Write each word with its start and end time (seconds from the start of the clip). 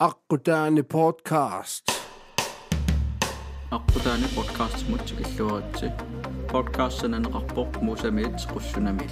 Akkudane 0.00 0.82
Podcast. 0.82 1.90
Akkudane 3.70 4.26
Podcast 4.34 4.88
mutsik 4.88 5.20
illuaritsi. 5.20 5.90
Podcasten 6.52 7.14
en 7.14 7.26
rapport 7.34 7.82
musamits 7.82 8.46
kussunamil. 8.46 9.10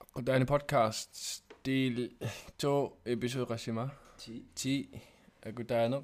Akkudane 0.00 0.44
Podcast 0.46 1.42
del 1.64 2.10
2 2.58 2.90
episode 3.04 3.50
resima. 3.50 3.90
10. 4.18 4.42
10. 4.54 5.02
Akkudane. 5.46 6.02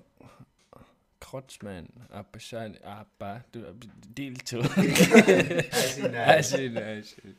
Krotsman. 1.22 1.86
Abashan. 2.10 2.70
Abba. 2.84 3.30
Du- 3.52 3.74
Del 4.16 4.34
2. 4.36 4.58
Asin. 6.36 6.76
Asin. 6.76 7.36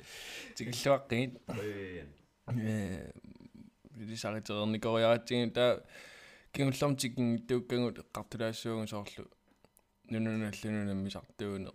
Tikilluaqqiit. 0.56 1.32
Э 2.48 3.12
вилисаритеерни 3.96 4.80
кориаратсигин 4.80 5.52
таа 5.58 5.84
кингуллэрмтикин 6.54 7.28
тууккангут 7.48 8.00
эққартулаассуугун 8.04 8.88
соорлу 8.88 9.26
нунуналлунунамми 10.12 11.10
сартууне 11.10 11.70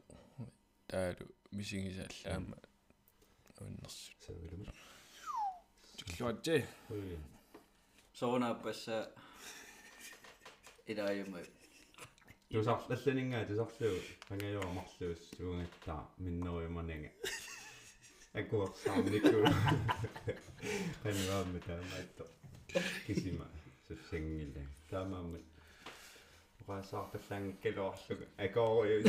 таалу 0.90 1.26
мисигисааллаама 1.52 2.56
уннерсу 3.60 4.12
тикиллуатси 5.96 6.66
соонаппасса 8.18 8.96
илааюма 10.86 11.40
тусарлалланингаа 12.52 13.44
тусарлуу 13.48 13.98
ангайорамарлуус 14.32 15.22
суунгаттаа 15.36 16.00
миннериуманага 16.24 17.10
акуарсаарникку 18.40 19.38
каниваамма 21.02 21.60
таамаатто 21.68 22.24
кисима 23.06 23.46
суссангилла 23.86 24.64
таамаамма 24.90 25.38
оqasaartallangalluarluga 26.60 28.26
акоориу 28.46 29.00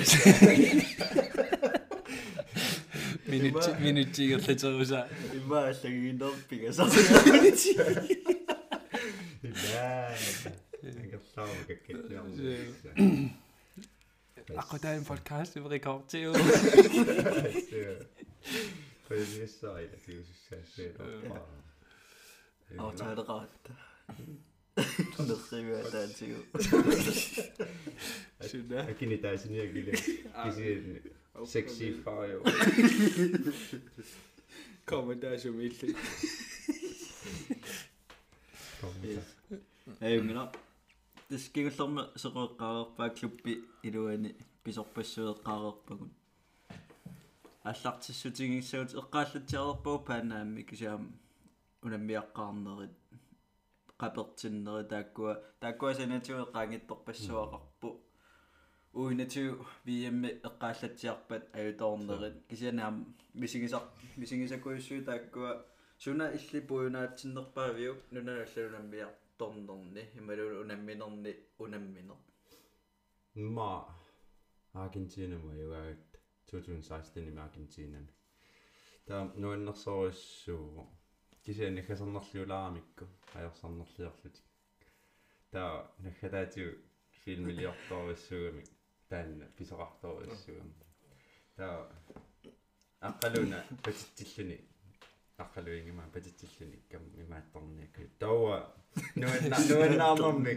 минути 10.95 10.97
минутигерлатеруса 10.97 10.97
имааллагиинерпига 10.97 10.97
илаа 10.97 11.03
ангерлаама 11.03 11.63
каккиллиарму 11.67 13.29
аққутаан 14.61 15.03
подкаст 15.05 15.53
рекордио 15.57 16.31
Præcisere 19.09 19.85
tiussaassaappaa. 20.05 21.45
аутаалеқаратта 22.77 23.73
нерсиваа 25.27 25.83
таатигу 25.93 26.41
сюда 28.51 28.79
Akini 28.91 29.17
taasiniakile 29.23 29.91
kisi 30.43 30.67
sexy 31.53 31.87
fire. 32.03 32.39
комментаасумилли 34.85 35.95
аюнгина 40.01 40.43
тискигуллерма 40.51 40.68
сеқоэққарерпаа 41.29 43.09
клуппи 43.09 43.53
илуани 43.83 44.35
писорпассуеққарерпагун 44.63 46.09
аллартиссутигиссагут 47.63 48.95
эққааллатсиарерпау 49.01 49.99
паанаамми 50.07 50.63
кисаам 50.63 51.03
унаммиаққарнерит 51.83 52.95
қапертиннери 54.01 54.87
тааккуа 54.89 55.33
тааккуа 55.59 55.93
санатиу 55.93 56.37
эққаангитторпассуақарпу 56.45 57.89
уинатиу 58.93 59.65
виэмми 59.85 60.29
эққааллатсиарпат 60.47 61.43
аюторнерит 61.53 62.35
кисанаам 62.49 62.95
мисигисар 63.33 63.83
мисигисакуиссуу 64.17 65.03
тааккуа. 65.05 65.65
Суна 65.99 66.31
илли 66.31 66.59
пуюнаатсиннерпаавиу 66.61 67.93
нунаналлунаммиар 69.39 69.65
торнерни 69.67 70.07
ималу 70.15 70.61
унамминерни 70.61 71.35
унамминер 71.59 72.15
Ma 73.35 73.85
Argentina 74.73 75.37
må 75.37 75.53
jo 75.53 75.69
være 75.69 75.95
2016 76.51 77.17
i 77.17 77.37
Argentina. 77.37 77.99
Der 79.07 79.29
nuannersorissu 79.35 80.85
kisi 81.43 81.69
nakasarnerluulaamikku 81.69 83.05
ajorсарнерлиарлути. 83.35 84.41
Der 85.51 85.85
nakataatiu 85.99 86.71
filmiliortorissuumi 87.11 88.63
таанна 89.09 89.45
писоқарториссуум. 89.57 90.73
Der 91.57 91.85
аққалуна 93.01 93.59
патиттиллуни 93.83 94.57
аққалуингима 95.37 96.03
патиттиллуни 96.13 96.79
кам 96.91 97.03
имаатторниакку. 97.23 98.01
Тауа 98.19 98.38
нуанна 99.23 99.57
нуаннаарнэрми 99.71 100.53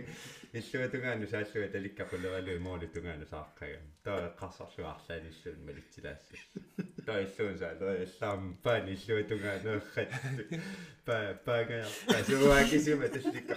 иллуатунгаану 0.52 1.26
сааллуа 1.32 1.68
таликкапулералуи 1.74 2.58
моолу 2.66 2.86
тунгаану 2.94 3.26
сааққага 3.32 3.78
таа 4.04 4.28
қарсарлуарлаалиллуун 4.40 5.60
малитсилаассу 5.68 6.36
таа 7.06 7.18
иллуун 7.24 7.56
саалери 7.62 8.04
аллаам 8.08 8.42
паани 8.66 8.92
иллуатунгаану 8.98 9.70
эррат 9.78 10.12
па 11.06 11.16
пагаа 11.46 11.86
пасуакисима 12.12 13.08
талликка 13.14 13.54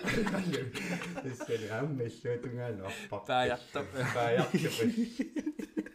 иссали 1.33 1.67
амма 1.79 2.03
иллуатунгаану 2.11 2.81
арпар 2.89 3.21
Паяртап. 3.27 3.87
паяртап 4.15 4.71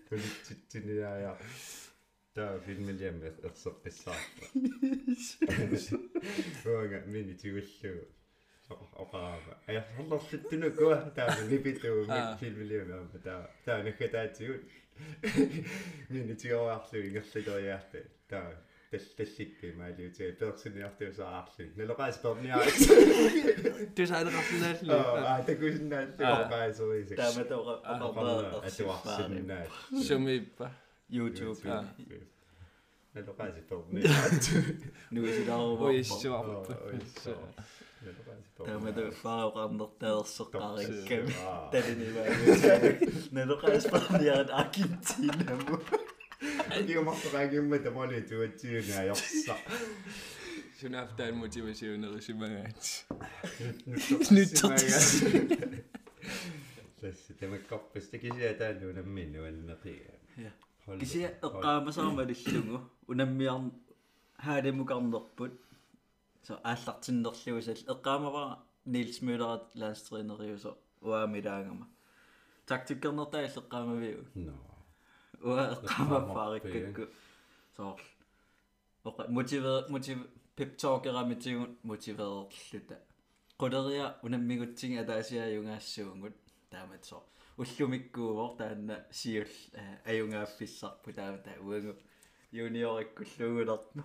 тулитситсиниаая 0.08 1.34
таа 2.34 2.52
филмилиам 2.66 3.16
ерсеққиссаарпа 3.48 4.44
уага 6.70 6.98
мини 7.06 7.34
тигуллуу 7.42 8.00
опаава 9.03 9.53
ая 9.67 9.81
халлерлуттуну 9.95 10.71
куа 10.77 10.97
таа 11.15 11.29
нипитуу 11.49 12.05
Аа. 12.09 12.37
филмилиам 12.41 13.09
таа 13.23 13.49
таа 13.65 13.83
нэхэтаатигут 13.83 14.63
мини 16.09 16.33
тиоаарлу 16.41 16.97
ингерлилериаартэ 17.07 17.99
таа 18.29 18.47
таллалликки 18.91 19.67
маалиутиа 19.81 20.31
персониартиусаарли 20.39 21.65
налоqaas 21.77 22.17
перниаа 22.23 22.63
тусаалеқарлунаалли 23.97 24.91
аа 25.29 25.43
такусиннаалли 25.49 26.23
Аа. 26.23 26.35
оqaасерисак 26.45 27.17
тааматора 27.21 27.73
атуарсиннаа 28.67 29.65
сумиппа 30.07 30.67
YouTube 31.17 31.59
налоqaas 33.15 33.55
перниаа 33.69 34.09
нуисилаарва 35.11 35.85
уиссуарпа 35.89 36.73
таамата 38.56 39.02
фаақарнертаерсеққариккам 39.22 41.26
Аа. 41.46 41.70
талинива 41.72 42.22
нелоқаспарниарат 43.36 44.50
аргентинаму 44.60 45.74
Иумартаагимма 46.88 47.78
тамали 47.78 48.20
туатсиуна 48.22 48.94
аёрса. 49.02 49.56
сунафтаан 50.80 51.34
мотивасиунерисимагаат 51.36 53.06
Тэс 57.00 57.18
тамаккорпас 57.40 58.06
такисиа 58.12 58.52
таалу 58.58 58.92
наммину 58.92 59.44
аннеқига. 59.48 60.12
Ja. 60.36 60.50
кися 61.00 61.32
эққаамасаармалиллугу 61.42 62.80
унаммиар 63.08 63.60
хаалимукарнерпут 64.44 65.52
со 66.42 66.60
ааллартиннерлуусал 66.64 67.80
эққаамава 67.92 68.58
Нилс 68.84 69.20
Мюллерат 69.22 69.64
ланстринериусо 69.74 70.78
уаамилаангама 71.00 71.86
тактиккернертаа 72.66 73.44
иллеққаамавиу 73.46 74.26
Но. 74.34 74.54
уа 75.42 75.62
эққаамафаариккакку 75.74 77.04
соор 77.76 78.00
оқа 79.04 79.28
мотивер 79.28 79.88
мотив 79.88 80.18
пеп 80.56 80.76
токерамитигун 80.76 81.78
мотиверерлута 81.82 82.96
quleriа 83.60 84.06
унаммигутсиги 84.22 84.96
атаасиаюнгаассуунгут 85.02 86.36
таамат 86.70 87.04
соо 87.04 87.22
уллумиккуувор 87.60 88.56
таанна 88.56 88.96
сиул 89.12 89.52
аюнгааффиссарпу 90.06 91.12
таама 91.12 91.38
таа 91.38 91.58
уангу. 91.60 91.94
Юниориккуллуугулерну 92.52 94.04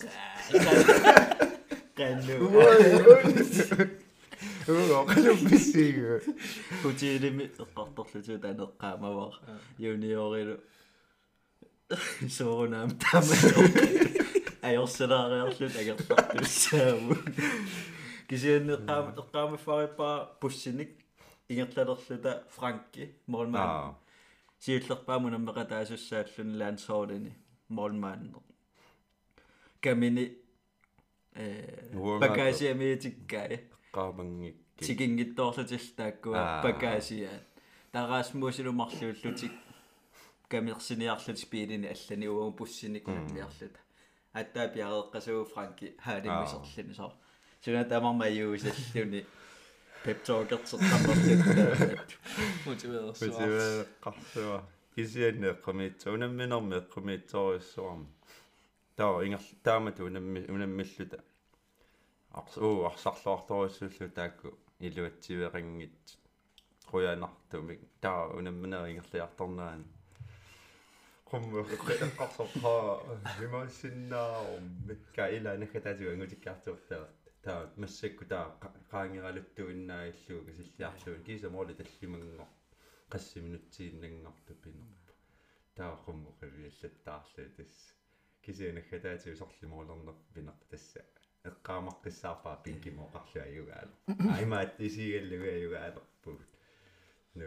канну 2.00 2.34
Уу, 4.68 5.02
оқалупписсиигу. 5.02 6.20
хутиилими 6.82 7.44
эққарторлуту 7.62 8.34
таанеққаамавар 8.44 9.32
юниорилу 9.78 10.56
соорунаам 12.36 12.90
таама 13.02 13.34
ajorsalaareerlut 14.68 15.74
agertartussaamu 15.82 17.12
kisianneqqaam 18.28 19.06
eqqaamaffaripaa 19.22 20.16
pussinik 20.40 20.90
ingerlalerluta 21.50 22.32
Frankki 22.56 23.04
Molman 23.32 23.68
аа. 23.68 23.94
Siullerpaamu 24.62 25.26
nammeqataasussaallun 25.34 26.50
lansoorlini 26.60 27.32
Molman 27.76 28.20
э 31.34 31.90
багаасиамиитиккай 32.20 33.60
qaamangikki 33.92 34.84
тикингитторлутиллааккуа 34.86 36.38
Аа. 36.38 36.62
багаасиаат 36.62 37.44
тараасмуусилумарлууллутик 37.92 39.52
камерсиниарлут 40.48 41.38
спиилини 41.38 41.86
аллани 41.94 42.26
уум 42.28 42.52
пуссиник 42.52 43.06
миарлута 43.06 43.80
аттаа 44.32 44.68
пиареэккасуу 44.68 45.44
франки 45.44 45.94
хаалимисерлини 46.04 46.94
соо 46.94 47.12
суна 47.64 47.84
тамармаюусаллуни 47.84 49.24
пептоокертертаммерлут 50.04 52.10
Мотивeret 52.66 53.18
путивеэққарсуа 53.20 54.58
кисианне 54.94 55.48
эққумиитсу 55.54 56.06
унамминерми 56.14 56.76
эққумиитсориуссуарма 56.82 58.06
таа 59.00 59.14
ингер 59.26 59.44
таамату 59.66 60.00
унамми 60.08 60.40
унаммиллута 60.54 61.18
арс 62.40 62.54
уу 62.66 62.78
арсарлуарторуссууллу 62.90 64.08
таакку 64.18 64.48
илуатсивеқангит 64.86 66.00
қуянартумик 66.90 67.80
таа 68.04 68.20
унамминер 68.38 68.82
ингерлиарторнаани 68.90 69.86
qummu 71.30 71.58
eqqarsorpaa 71.76 72.84
vimassиннаарумми 73.38 74.94
ка 75.16 75.24
ила 75.36 75.50
накататуга 75.62 76.10
ангутиккаартууртаа 76.14 77.04
таа 77.44 77.60
массакку 77.82 78.24
таа 78.32 78.46
qaangiraluttuinnailluu 78.92 80.40
кисиллиарлуун 80.48 81.22
кисамооли 81.28 81.74
таллимангор 81.80 82.50
qassiminuttiinnanngortupinерпа 83.12 85.12
таа 85.78 85.92
qummu 86.04 86.30
qavиаллаттаарлу 86.40 87.44
тасс 87.56 87.80
кисианахатаатуи 88.50 89.34
сорлимоолернер 89.40 90.16
пинерта 90.34 90.66
тасса 90.70 91.00
эққаамаққиссаарпаа 91.50 92.56
пинкимооқарлу 92.64 93.38
аюгаала 93.48 93.94
аймаат 94.38 94.72
исигаллуга 94.86 95.48
аюгаалерпугут 95.58 96.50
ну 97.34 97.46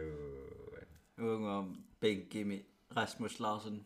унгам 1.18 1.66
бенкими 2.00 2.58
Rasmus 2.96 3.36
Larsen 3.44 3.76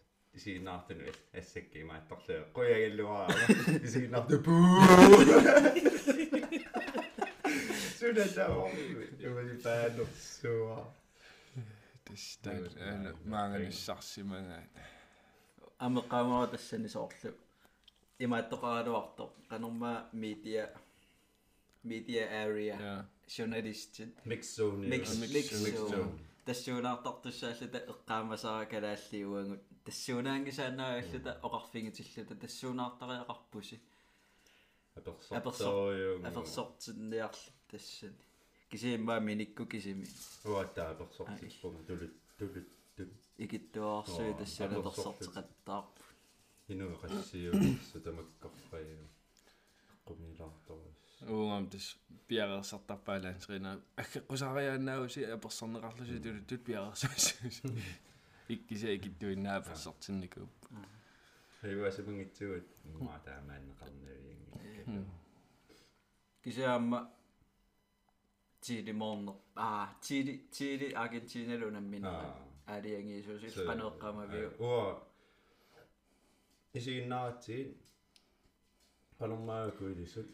imaattorlu 1.83 2.35
quyagalluara 2.53 3.35
isiginnaartu 3.85 4.37
puu 4.45 4.61
suna 7.99 8.25
taormi 8.35 8.83
umali 9.29 9.55
paanersuа 9.65 10.79
тастаат 12.07 12.73
аана 12.89 13.09
маанганиссарсимагаат 13.33 14.71
амеққамара 15.87 16.47
тассани 16.53 16.89
соорлу 16.95 17.31
имааттоқаралуарто 18.25 19.23
канорма 19.49 19.93
media 20.23 20.63
media 21.91 22.23
area 22.43 22.75
я 22.91 22.95
journalistit 23.35 24.11
mix 24.31 24.41
zone 24.57 24.87
mix 24.93 25.03
mix 25.19 25.51
mix 25.65 25.75
zone 25.91 26.11
тассуунаартартуссааллута 26.45 27.79
эққаамасара 27.91 28.65
калааллиуангут 28.73 29.63
тассуунаангисаанааллута 29.90 31.40
оқарфингитиллута 31.46 32.34
тассуунаартариақарпуси 32.42 33.80
аперсорториум 34.96 36.26
аперсортинниарлу 36.26 37.52
тассани. 37.70 38.14
Кисииммаа 38.70 39.20
миникку 39.20 39.66
кисими. 39.66 40.06
Уатта 40.44 40.90
аперсортиппума 40.90 41.82
тулут 41.88 42.14
тулут 42.38 42.68
тулут 42.96 43.20
икиттуарсуи 43.38 44.30
Оо, 44.30 44.38
тассуунатерсортеқаттаарпу 44.40 46.02
инуэқассиуссу 46.68 48.00
тамаккарфаю 48.06 49.08
qumilаарторус 50.06 51.00
унгам 51.26 51.68
тас 51.72 51.96
пиареерсартарпаалаансрина 52.28 53.80
аггеққусаариааннааруси 54.02 55.20
аперсорнеқарлуси 55.36 56.22
тулут 56.22 56.46
тут 58.50 58.58
пиареерсуис 58.58 58.58
иккися 58.58 58.94
икиттуиннаа 58.96 59.56
аперсортинникуп 59.56 60.50
хейвасапунгитсуут 61.60 62.66
маа 63.00 63.20
таамааннеқарнавианги 63.24 65.06
кисиаама 66.42 67.10
тили 68.60 68.92
морнер 68.92 69.34
аа 69.56 69.88
тили 70.00 70.48
тили 70.50 70.92
аргентиналунаммина 70.92 72.34
алиангиисуси 72.66 73.48
qanеққамавиу 73.68 74.50
уа 74.58 75.02
исигиннаатсиин 76.74 77.68
палормаагуилисут 79.18 80.28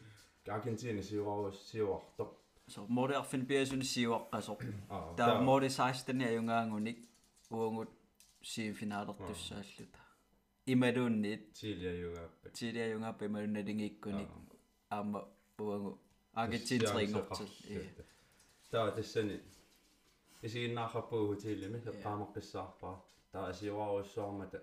аргентина 0.47 1.03
сиуарус 1.03 1.59
сиуартоқ 1.71 2.31
so 2.69 2.87
modерфин 2.89 3.43
биасуни 3.51 3.87
сиуаққасоқ 3.95 4.61
аа 4.91 5.15
таа 5.19 5.41
моди 5.49 5.69
16 5.69 6.25
аюнгаангуник 6.31 6.99
уангут 8.46 8.48
симфинаалертуссааллута 8.48 10.00
ималуунниит 10.66 11.54
тилиаюгааппат 11.54 12.54
тили 12.54 12.80
аюнгааппа 12.80 13.26
ималунналингиккуник 13.26 14.30
аама 14.90 15.20
уангу 15.58 16.00
аргентин 16.34 16.80
трингортил 16.80 17.50
э 17.70 17.82
таа 18.72 18.92
тассани 18.98 19.36
исигиннаахаппугу 20.42 21.36
тилими 21.44 21.80
эққаамаққиссаарпаа 21.92 22.96
таа 23.32 23.54
сиуаруссуармата 23.60 24.60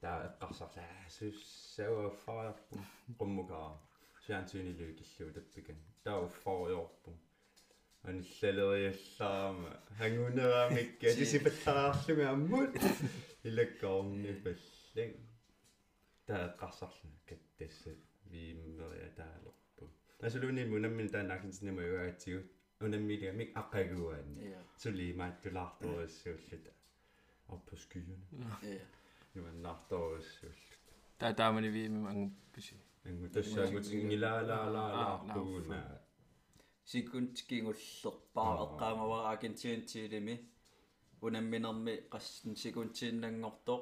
таа 0.00 0.18
эққарсарлаа 0.28 1.08
суссауаффариарпу 1.16 2.76
қуммукаа 3.18 3.68
сиантуинилуи 4.26 4.92
киллуу 4.98 5.32
таппикан 5.36 5.78
таа 6.04 6.18
уффариорпу 6.26 7.10
аниллалериаллаама 8.08 9.70
хангунераамикка 9.98 11.14
тисипаллараарлуга 11.18 12.24
аммут 12.34 12.72
илаккоорни 13.48 14.32
паллаг 14.44 15.10
таа 16.26 16.42
эққарсарлуна 16.48 17.18
каттасса 17.28 17.90
вииммериа 18.30 19.10
таалерпу 19.20 19.84
асулуни 20.26 20.64
мунаммин 20.72 21.08
таан 21.14 21.30
аргентинама 21.34 21.82
юаатсигут 21.92 22.48
унаммилиамик 22.84 23.50
аққагуаани 23.60 24.50
я 24.50 24.60
сулимааттулаарторуссууллута 24.82 26.72
оппу 27.54 27.76
скиюна 27.76 28.58
я 28.62 28.84
юаннаарторуссууллут 29.40 30.78
таа 31.18 31.32
таамани 31.40 31.68
виими 31.76 32.08
ангупписи 32.12 32.76
ангу 33.04 33.26
тассаагут 36.87 37.37
ингилаалаалаарпугуна 37.51 37.73
сикунтикингуллерпаа 37.77 38.51
эққаамавара 38.65 39.27
аргентинтилими 39.31 40.35
унамминерми 41.21 41.93
qassen 42.11 42.55
сикунтииннангортоо 42.55 43.79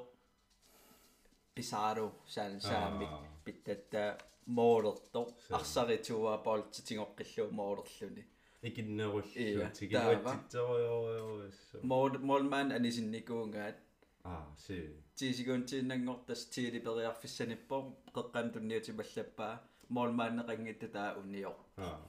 писаро 1.54 2.12
саан 2.26 2.60
саамик 2.60 3.08
Аа. 3.10 3.22
питтатта 3.44 4.18
моолерто 4.46 5.20
арсаритуа 5.50 6.34
болтитингоққиллуу 6.44 7.50
моолерлуни 7.52 8.24
икиннеруллу 8.62 9.22
Iya, 9.36 9.70
тигилуатситсориориориссу 9.78 11.76
моол 11.82 12.12
молман 12.18 12.72
анисинникуунгаат 12.72 13.76
аа 14.24 14.44
си 14.58 14.76
тисикунтииннангортас 15.14 16.46
тиили 16.52 16.80
периарфиссаниппо 16.86 17.76
қеққам 18.16 18.46
тунниутималлаппаа 18.54 19.54
моолмааннеқангитта 19.88 20.88
таа 20.96 21.10
унио 21.20 21.52
аа 21.76 22.00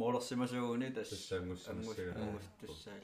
моолерсимасуугуни 0.00 0.90
тас 0.96 1.08
тассангуссамассага 1.10 2.12
туссаа 2.60 2.94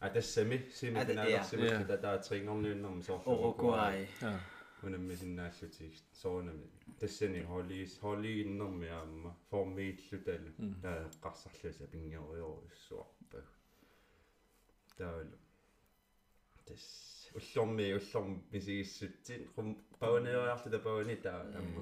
а 0.00 0.10
тассами 0.10 0.56
сими 0.78 0.98
Ада- 1.00 1.14
танаалерсимас 1.14 1.70
я. 1.70 1.84
татаатрингорниуннэрми 1.84 3.02
соор 3.02 3.22
орукуай 3.26 4.08
аа 4.22 4.40
унаммисиннааллутиг 4.82 5.92
соонами 6.12 6.66
тассани 7.00 7.42
холис 7.42 7.98
холигиннэрми 8.02 8.88
аама 8.88 9.30
формииллуталу 9.50 10.50
таа 10.82 11.10
қарсарлуса 11.22 11.86
пингериоруссуарпа 11.92 13.40
таавал 14.98 15.26
тас 16.66 16.84
уллорми 17.34 17.92
уллорм 17.98 18.42
мисигиссутсин 18.52 19.40
рум 19.56 19.68
паванериарлу 19.98 20.70
тапавани 20.70 21.16
таа 21.16 21.40
амму 21.58 21.80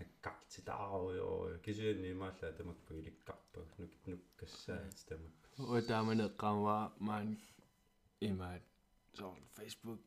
наккартитааруйоо 0.00 1.58
кисианни 1.64 2.12
маалла 2.22 2.48
тамакку 2.58 2.90
иликкарпа 3.00 3.60
нук 3.78 3.92
нуккассаат 4.10 4.98
тамак 5.08 5.36
уутаамане 5.72 6.26
qaamаа 6.42 6.84
маан 7.08 7.28
имаат 8.28 8.64
соор 9.18 9.38
Facebook 9.58 10.02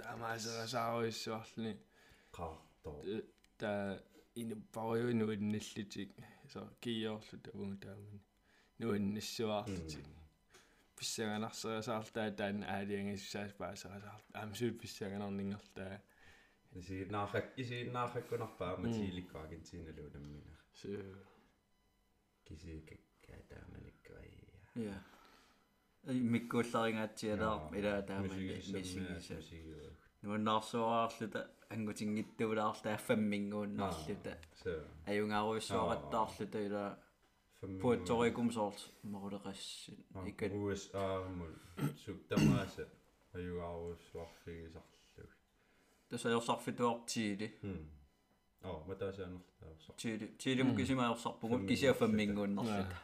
таамаасерасааруиссуарлни 0.00 1.72
qaartor 2.36 2.98
та 3.60 3.70
ин 4.42 4.50
париуну 4.76 5.26
инналлутик 5.36 6.10
со 6.52 6.60
кииорлу 6.82 7.36
тавун 7.46 7.72
таамани 7.84 8.20
нуиннассуаарлутик 8.80 10.06
писсаганарсерасаартаа 10.96 12.28
таан 12.40 12.58
аалиангиссаас 12.76 13.52
паасерасаарт 13.60 14.26
аамсуут 14.40 14.76
писсаганарнингерлаа 16.72 16.76
исигиннаахак 16.76 17.46
исигиннаахаккунарпаа 17.62 18.72
матииликкаагин 18.84 19.62
тииналу 19.68 20.08
наммина 20.14 20.54
су 20.80 20.88
кисикаккаа 22.46 23.40
тааманиккуай 23.50 24.28
я 24.90 24.96
миккуулларингаатсиалаар 26.34 27.60
илаа 27.78 28.02
таамани 28.10 28.46
мисигиса 28.74 29.36
нуаннаарсуаарлута 30.22 31.40
ангутингиттуулаарлута 31.74 32.88
аффаммингууннаарлута 32.98 34.32
so 34.62 34.72
аюнгааруиссуараттаарлута 35.10 36.58
илаа 36.68 36.90
пуатторикум 37.82 38.48
соорт 38.56 38.80
морулеқассит 39.12 39.98
икат 40.30 40.52
USA 40.52 41.06
мул 41.38 41.52
суктамааса 42.04 42.84
аюгаарусуарфигисарлу 43.38 44.99
тасаерсарфитуартиили 46.10 47.46
хм 47.62 47.82
оо 48.68 48.78
матаасаанерлаа 48.88 49.96
тиили 50.00 50.26
тиилим 50.42 50.76
кисимаерсарпугут 50.76 51.62
кисиафаммингууннарлута 51.68 52.96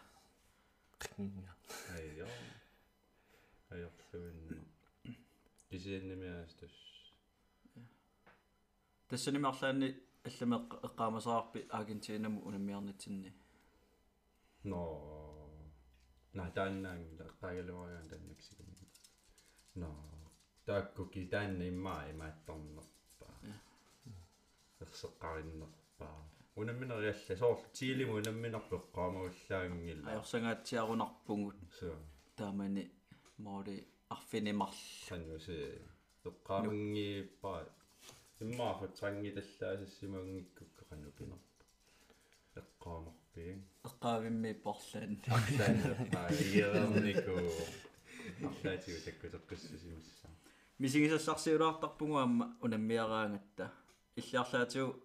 айя 1.96 2.26
айерлуинна 3.74 4.58
кисианнимиастус 5.70 6.74
тассанимарлаанни 9.08 9.88
алламе 10.28 10.56
эққаамасаарпи 10.86 11.60
аргентинаму 11.78 12.38
унаммиарнатсинни 12.48 13.32
но 14.70 14.80
на 16.34 16.44
тааннаан 16.56 17.02
таагалуариан 17.40 18.08
таннаксигум 18.12 18.68
но 19.80 19.88
тааккуки 20.66 21.28
таанна 21.32 21.64
иммаа 21.72 22.10
имаатторнерпаа 22.12 22.95
ерсеққариннерпаа 24.84 26.18
унамминериалла 26.60 27.34
соор 27.42 27.58
тиилиму 27.78 28.12
унамминерпу 28.20 28.74
эққаамагуллаагингилла 28.80 30.08
аерсангаатсиарунарпугут 30.12 31.58
so 31.80 31.90
таамани 32.38 32.84
моори 33.44 33.76
арфинимарл 34.14 34.80
ханнуси 35.08 35.56
эққаамангииппаа 36.30 37.60
иммаа 38.44 38.74
фатсангиталлаасассимагнгиккукка 38.80 40.82
канупинер 40.90 41.40
эққаамарпиин 42.62 43.58
эққаавимми 43.88 44.52
порлаан 44.66 45.12
аа 46.20 46.28
иерернику 46.44 47.34
арлаатигу 48.48 48.98
таккутеққиссисимасса 49.06 50.28
мисигисассарсиулаартарпугу 50.78 52.16
амма 52.26 52.44
унаммиараангатта 52.64 53.66
иллиарлаатигу 54.15 54.95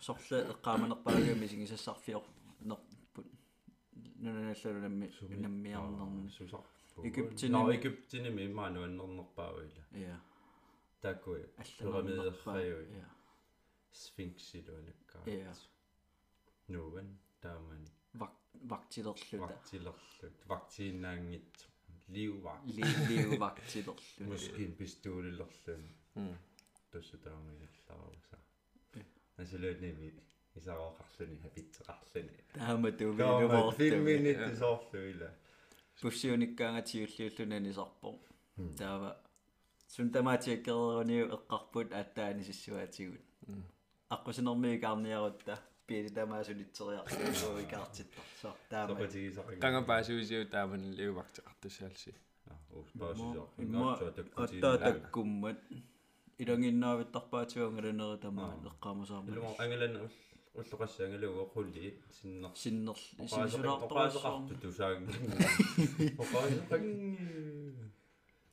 сорла 0.00 0.38
эққааманерпаагиу 0.52 1.36
мисигисассарфиор 1.36 2.24
нерпут 2.60 3.26
нунаналлалунамми 3.92 5.12
унаммиарнерни 5.20 6.30
Egyptini- 7.08 7.50
но 7.50 7.72
Egyptini 7.72 8.28
иммаа 8.46 8.70
нуаннернерпаавила 8.70 9.84
я 9.92 10.20
таккуи 11.00 11.42
алланернерпаа 11.56 12.58
пирамидерхаюи 12.58 12.96
я 12.98 13.08
сфинксилуалаккаа 13.92 15.22
я 15.26 15.54
нуан 16.68 17.18
таамани 17.40 17.90
вак 18.14 18.32
вактилерлута 18.54 19.36
вактилерлут 19.38 20.38
вактииннаангит 20.46 21.68
ливаа 22.08 22.60
лилиу 22.64 23.38
вактилерлута 23.38 24.24
мускин 24.30 24.76
пистуулиллерлун 24.76 25.84
м 29.37 29.43
туссутаамигаллааруса 29.43 29.43
насилууними 29.43 30.13
исароқарлуни 30.55 31.37
хапитсеқарлуни 31.43 32.39
таама 32.53 32.89
Kaama 32.89 32.91
тувинумоор 32.91 33.75
5 33.75 33.95
минут 34.07 34.57
соорлуила 34.57 35.29
пуссиуниккаангатиуллиуллунани 36.01 37.73
сарпо 37.73 38.19
таава 38.77 39.17
сунтамаатиаккеруниу 39.95 41.25
эққарпут 41.35 41.93
ааттаани 41.93 42.43
сиссуаатигут 42.43 43.21
аққусинэрмиикаарниарутта 44.09 45.55
пиили 45.87 46.09
тамаасулитсериарлуу 46.09 47.59
икаартиттарсаа 47.65 48.55
таама 48.69 48.93
сопатигисақинга 48.93 49.61
qangapаасуисиу 49.65 50.45
таамани 50.55 50.87
лиувартеқартусаалси 50.99 52.11
успаасисоо 52.81 53.47
имма 53.57 53.91
аттаа 54.43 54.77
таккуммат 54.77 55.59
илангиннаавиттарпаатигуангаланери 56.41 58.17
тамаа 58.25 58.51
эққаамасаарма 58.69 59.29
илумо 59.31 59.51
ангалан 59.63 59.93
уллоқасса 60.59 60.99
ангалугу 61.05 61.39
оқулли 61.45 61.85
синнер 62.17 62.51
синнер 62.63 62.97
синсулаартоқаасеқарту 63.33 64.53
тусааг 64.63 64.97
оқаасеқан 66.21 66.83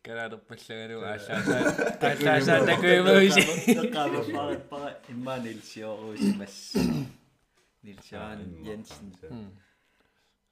канадерпаллагалу 0.07 1.03
ааллаасаа 1.11 1.62
ааллаасаа 2.11 2.61
такуимависи 2.71 3.43
эққаамафаарпара 3.83 4.91
иммаа 5.12 5.39
нилсиоруусимас 5.47 6.57
нилсиан 7.83 8.41
Jensen 8.67 9.09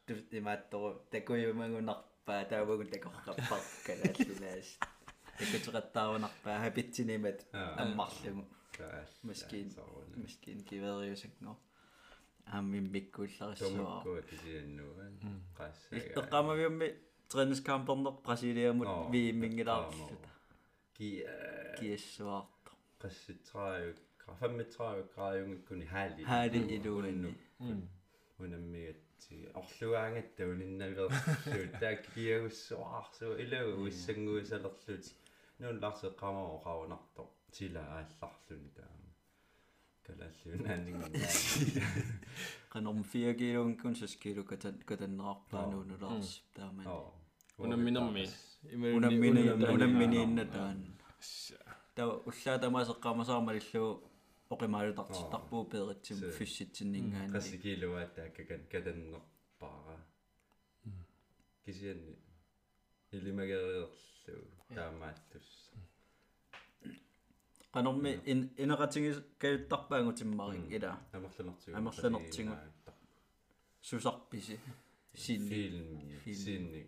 тут 0.07 0.35
имааттору 0.35 0.89
такуйумагунарпаа 1.11 2.43
таавагун 2.51 2.89
такорраппаркалааллунаас 2.95 4.69
такутераттаарунарпаа 5.41 6.59
хапитсинимат 6.65 7.39
аммарлугу 7.83 8.45
маскин 9.29 9.69
маскин 10.23 10.59
кивериусакноо 10.69 11.57
аамми 12.47 12.81
миккуулларissуаа 12.95 13.55
томукку 13.65 14.13
кисианнуан 14.31 15.15
қассаа 15.59 15.99
эққамавиумми 15.99 16.89
тренискампернер 17.33 18.15
бразилиамут 18.27 18.89
Оо, 18.89 19.11
вииммингилаарлута 19.13 20.29
ки 20.97 21.09
киассуаарто 21.79 22.71
qassitraaju 23.03 23.93
35 24.31 25.05
graadungikuni 25.15 25.87
haali 25.95 26.25
хаали 26.25 26.59
илуунни. 26.77 27.33
Унаммигатси 28.45 29.37
орлуаангатта 29.61 30.43
унинналерсуу 30.53 31.65
тааккиагуссуаарсу 31.83 33.27
илагу 33.45 33.91
уиссангуисалерлут 35.61 35.81
нуулларсеққамаа 35.81 36.47
оқаунарто 36.57 37.29
сила 37.53 37.81
аалларлуни 37.81 38.71
таама 38.77 39.09
калааллунааннингинаа 40.07 41.11
канорм 42.71 43.05
4 43.05 43.35
килонгкун 43.35 43.95
6 43.95 44.19
кило 44.19 44.45
катан 44.45 44.75
катаннеқарпаануунулаарс 44.91 46.43
таамани 46.55 46.89
оо. 46.89 47.13
унамминерми 47.59 48.25
унаммини 48.97 49.43
унамминиинна 49.75 50.45
таан 50.47 50.79
таа. 51.95 52.09
уллаа 52.31 52.59
тамаасеққамасаармалиллуу 52.65 53.91
оқимаалутартартарпуу 54.51 55.65
пееритсим 55.73 56.17
фисситсиннингаани 56.39 57.33
qasikilуаата 57.37 58.23
какан 58.37 58.63
катаннерпаара 58.73 59.97
кисианни 61.65 62.15
илимагериерлу 63.13 63.89
таамааттус 64.75 65.49
qanormi 67.75 68.11
in 68.33 68.41
ineqatingis 68.63 69.17
kayuttarpaangutimmari 69.39 70.61
ila 70.77 70.91
амерланертигу 71.13 71.77
Амерланертигу. 71.79 72.55
susarpisi 73.89 74.57
sinni 75.15 75.49
фильм 75.49 75.87
Фильм. 76.25 76.37
синни. 76.45 76.83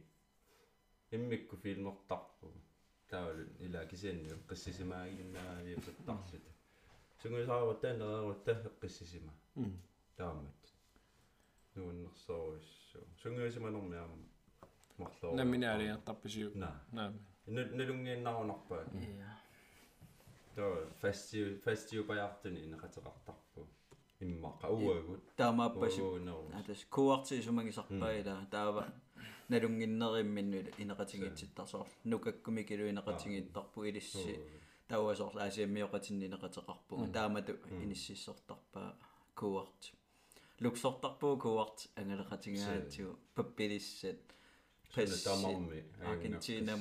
Иммикку 1.10 1.56
фильмортарпу 1.56 2.46
таавал 3.10 3.36
ила 3.60 3.86
кисианни 3.86 4.28
эққиссисимаагиннаариусаттарлут 4.36 6.42
сунгуисаарва 7.22 7.74
таанерерутта 7.74 8.52
эққиссисима 8.68 9.32
таамат 10.16 10.62
нууннерсоориссу 11.74 12.98
сунгуисиманермиама 13.22 14.16
марлоо 14.98 15.34
наминаалиартарписиу 17.46 17.46
на 17.46 17.64
наами 17.64 17.76
нулунгииннарунарпаат 17.76 18.88
ia 18.94 19.30
тоо 20.54 20.86
фастиу 21.00 21.58
фастиу 21.64 22.04
паяртуни 22.04 22.60
инеқатеқартарпу 22.66 23.66
иммақа 24.20 24.68
уагут 24.70 25.22
таамааппасу 25.36 26.02
уунерус 26.04 26.54
атас 26.54 26.84
куартиисумагисарпаила 26.90 28.46
таава 28.50 28.92
налунгиннеримминну 29.48 30.58
инеқатингитситтарсоор 30.82 31.88
нукаккуми 32.04 32.62
килу 32.62 32.84
инеқатингиттарпу 32.92 33.84
илисси 33.84 34.38
тауасоор 34.88 35.34
аасиаммиоқатиннинеқатеқарпуга 35.44 37.12
таамату 37.12 37.52
иниссиссортарпаа 37.84 38.94
куарт 39.34 39.80
луксортарпуу 40.60 41.38
куарт 41.38 41.78
ангалеқатингаатсигу 41.96 43.18
паппилиссат 43.34 44.20
пасси 44.94 45.24
тамарми 45.24 45.84
Аргентинам 46.04 46.80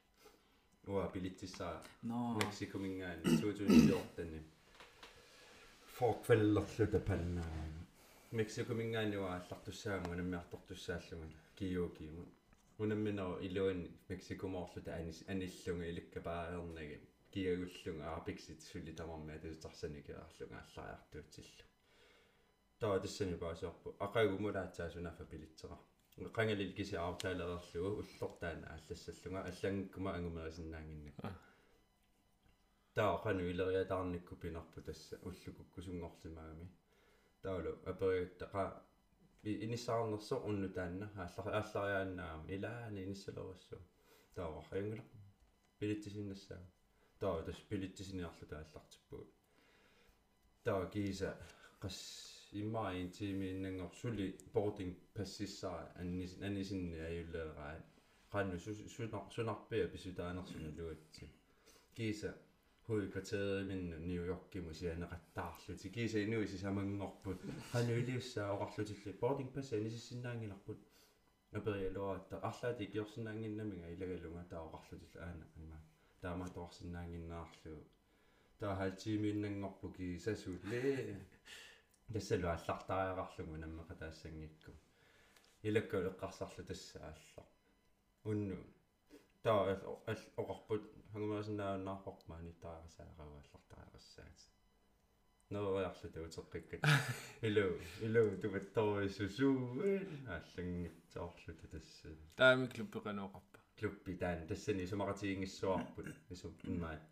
уа 0.87 1.09
билиттиссаа 1.13 1.83
но 2.09 2.33
мексикумингаани 2.41 3.37
туутунилиортани 3.41 4.41
форквеллерлута 5.95 6.99
паннаа 7.09 7.65
мексикумингаани 8.39 9.17
уа 9.17 9.31
аллартуссааму 9.39 10.15
наммиартортуссааллуга 10.19 11.27
киюкииму 11.57 12.25
унамминеро 12.81 13.37
илуани 13.47 13.87
мексикумоорлута 14.09 14.91
анис 14.99 15.19
аниллунга 15.27 15.85
иликкапааернаги 15.91 16.97
киагуллунга 17.33 18.05
аапиксит 18.13 18.59
сулли 18.69 18.93
тамарми 18.99 19.33
атусарсаникеарлунга 19.37 20.57
аллариартуутсиллу 20.63 21.65
таа 22.79 22.99
тассани 23.03 23.35
паасиарпу 23.43 23.95
акагумулаатсаасунафа 24.05 25.23
пилитсеқар 25.31 25.81
qangalil 26.37 26.73
kisi 26.77 26.95
aartaalererlugu 26.97 27.89
ullortaana 28.01 28.67
аллассаллунга 28.75 29.41
аллангкума 29.49 30.11
ангумерисиннаангиннак 30.17 31.17
таа 32.95 33.13
qanu 33.25 33.41
илериатаарникку 33.51 34.35
пинарпу 34.43 34.81
тасса 34.87 35.15
уллукуккусунгорлимаагами 35.27 36.67
таалу 37.43 37.71
апериутта 37.91 38.45
qa 38.53 38.63
иниссаарнерсо 39.43 40.35
унну 40.49 40.69
таанна 40.77 41.07
ааллар 41.23 41.47
ааллариааннаама 41.59 42.45
илаани 42.55 42.99
иниссалерассу 43.07 43.77
таава 44.35 44.61
хаянгула 44.69 45.03
пилиттисиннассаа 45.79 46.61
таа 47.21 47.43
тас 47.47 47.59
пилиттисиниарлу 47.69 48.45
тааллартиппугу 48.53 49.25
таа 50.65 50.81
киса 50.93 51.29
qas 51.81 51.97
임마인 52.51 53.11
팀이 53.11 53.49
있는 53.49 53.77
거 53.77 53.89
술리 53.93 54.37
보딩 54.51 54.95
패시사 55.13 55.93
아니 55.95 56.25
아니신 56.41 56.93
아이를 56.93 57.55
라 57.55 57.81
간우 58.29 58.57
수수낙 58.57 59.31
수낙배 59.31 59.91
비수다낙스는 59.91 60.75
루었지 60.75 61.29
기사 61.93 62.33
hui 62.91 63.09
kvarteret 63.09 63.69
i 63.71 63.75
New 63.99 64.25
York 64.25 64.55
museerne 64.55 65.05
ret 65.11 65.35
dårligt. 65.35 65.83
Det 65.83 65.91
giver 65.91 66.07
sig 66.07 66.23
endnu 66.23 66.41
i 66.41 66.47
sig 66.47 66.73
mange 66.73 67.03
år 67.03 67.21
på. 67.23 67.33
Han 67.71 67.89
er 67.89 67.95
lige 67.95 68.21
så 68.21 68.57
ret 68.59 68.87
til 68.87 69.13
boarding 69.13 69.53
pass 69.53 69.71
ind 69.71 69.87
i 69.87 69.97
sin 69.97 70.21
lange 70.21 70.47
lakbud. 70.47 70.75
Jeg 71.51 71.63
beder 71.63 71.75
jeg 71.75 71.91
lov, 71.91 72.15
at 72.15 72.21
der 72.29 72.41
er 72.41 72.51
slet 72.51 72.79
ikke 72.79 73.05
sådan 73.07 73.23
lange 73.23 73.55
nemmer 73.55 73.87
i 73.87 73.95
lægge 73.95 74.17
lunger, 74.17 74.43
er 74.51 74.73
ret 74.73 74.99
til 75.11 75.19
andre. 75.19 75.77
Der 76.21 76.29
er 76.29 76.37
meget 76.37 76.55
dårlig 76.55 76.73
sin 76.73 76.91
lange 76.91 77.27
nærlig. 77.27 77.83
Der 78.59 78.75
har 78.75 78.83
altid 78.83 79.19
min 79.19 79.41
lange 79.41 79.65
op 79.65 79.81
på. 79.81 79.95
Тассалу 82.15 82.47
аллартаариақарлугу 82.55 83.57
наммеқа 83.63 83.95
таассангикку 84.01 84.71
илакку 85.63 85.97
эққарсарлу 86.09 86.63
тассаалла 86.71 87.43
унну 88.23 88.57
таа 89.43 89.59
оқарпут 90.41 90.83
хангумаасиннааннаарпармаани 91.13 92.53
таарасаарава 92.63 93.37
аллартаариқассаат 93.43 94.39
нэрварлу 95.53 96.09
туутеққиккат 96.15 96.81
илу 97.47 97.65
илу 98.05 98.23
туватторисусууэн 98.41 100.05
ааллангитсоорлу 100.35 101.53
тасса 101.73 102.09
таами 102.41 102.65
клуппеқанооқарпа 102.73 103.57
клуппи 103.79 104.15
таан 104.21 104.47
тассани 104.47 104.85
сумақатигингиссуарпут 104.91 106.07
ису 106.33 106.47
иммаат 106.63 107.03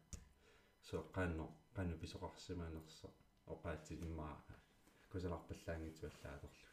со 0.88 0.98
қанно 1.16 1.46
қанну 1.76 1.96
писоқарсимаанерса 2.04 3.08
оқаати 5.10 5.26
иммаа 5.28 5.42
кусаларпаллаангитсуаллаалерлу 5.42 6.68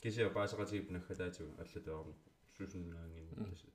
кисиа 0.00 0.30
паасеқатигип 0.30 0.90
наггатаатуга 0.90 1.62
аллатуарну 1.62 2.14
сусуннаангин 2.56 3.28
тасса 3.36 3.70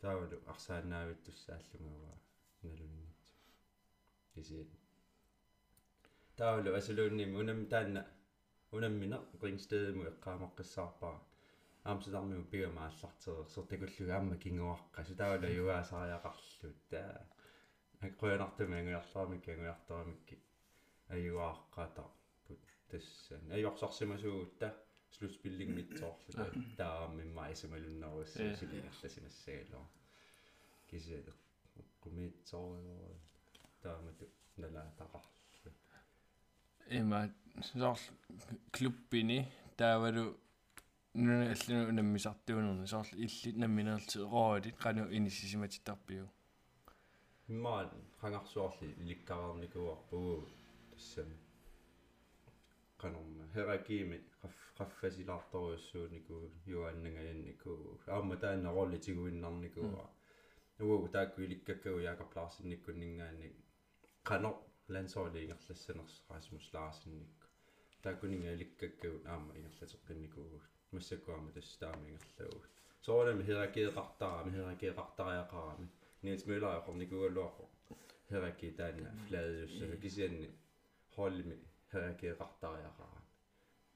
таавалу 0.00 0.38
арсаанаавиттуссааллугава 0.52 2.14
налуннит 2.62 3.18
кисиа 4.34 4.64
таавалу 6.36 6.74
асулуунними 6.80 7.36
унам 7.42 7.66
таанна 7.72 8.02
унаммина 8.70 9.18
рингстедему 9.42 10.02
эққаамаққиссаарпаа 10.10 11.16
аамсалармиу 11.84 12.44
пигамааллартерерсер 12.52 13.64
такуллуга 13.72 14.12
аама 14.16 14.36
кингуаққа 14.44 15.00
сутаавалу 15.08 15.48
юаасариақарлут 15.62 16.78
таа 16.90 17.26
аккуянартуми 18.06 18.74
ангуярларамикки 18.80 19.50
ангуяртарамикки 19.54 20.36
аюааққата 21.14 22.04
тассан. 22.94 23.52
Аюарсарсимасуугутта 23.58 24.74
слутспиллингмитсоорлута 25.18 26.46
тааммимма 26.76 27.50
исамалуннеруссаа 27.54 28.54
силингерласимассагалоо 28.58 29.86
кисиа 30.90 31.20
кумитсоорио 32.02 33.10
таамату 33.82 34.26
налаатақарлу 34.56 35.72
има 36.90 37.20
соор 37.72 37.98
клуппини 38.72 39.38
таавалу 39.76 40.24
нуна 41.14 41.44
аллуну 41.54 41.88
унаммисартуунерни 41.92 42.86
соор 42.86 43.06
илли 43.26 43.50
намминерти 43.62 44.18
роолит 44.18 44.76
кану 44.84 45.04
иниссисиматиттарпиу 45.16 46.26
иммаан 47.48 47.90
хангарсуарли 48.20 48.88
иликкараарникуарпугу 49.02 50.48
тассами 50.90 51.36
канорма 53.01 53.43
херакими 53.53 54.17
qaff 54.41 54.57
qaffasilaartoruussuuniku 54.77 56.35
юааннагаянику 56.75 57.71
аама 58.15 58.35
таана 58.43 58.69
ролитигуиннарникуа 58.77 60.05
угу 60.79 61.07
таакку 61.15 61.41
иликкаккагу 61.45 61.99
яакап 62.11 62.31
лаарсинниккуннингаанник 62.37 63.55
qano 64.29 64.51
лансоолиингерлассанерс 64.93 66.15
Расмус 66.29 66.67
Лаарсинникку 66.73 67.47
тааккунинга 68.03 68.49
иликкаккагу 68.57 69.19
аама 69.33 69.51
ингерлатеққинникугу 69.59 70.59
массакуама 70.91 71.51
тассаама 71.57 72.05
ингерлаагу 72.11 72.61
соорами 73.05 73.43
херакеэқартарами 73.49 74.51
херакеэқартариақарами 74.57 75.87
Niels 76.23 76.43
Møller 76.49 76.79
qornikualluaqo 76.85 77.65
heraki 78.31 78.71
taana 78.79 79.11
flaadiussa 79.27 79.99
kisianni 80.03 80.49
hollimi 81.17 81.57
herakiqartariaqara 81.94 83.20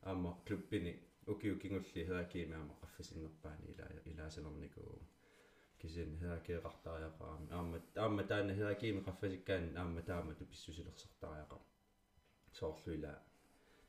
аама 0.08 0.30
клуббини 0.46 0.92
укиукингулли 1.32 2.04
херакиимаама 2.08 2.74
qaffasinnерpaani 2.82 3.64
ила 3.72 3.86
илаасанернику 4.10 4.82
кисин 5.80 6.10
херакиqartariaqarami 6.20 7.48
аама 7.58 7.78
аама 8.04 8.22
таана 8.30 8.52
херакиими 8.58 9.02
qaffасиккаан 9.08 9.64
аама 9.82 10.02
таама 10.10 10.32
туписсусилерсартариақар 10.40 11.62
соорлуила 12.58 13.12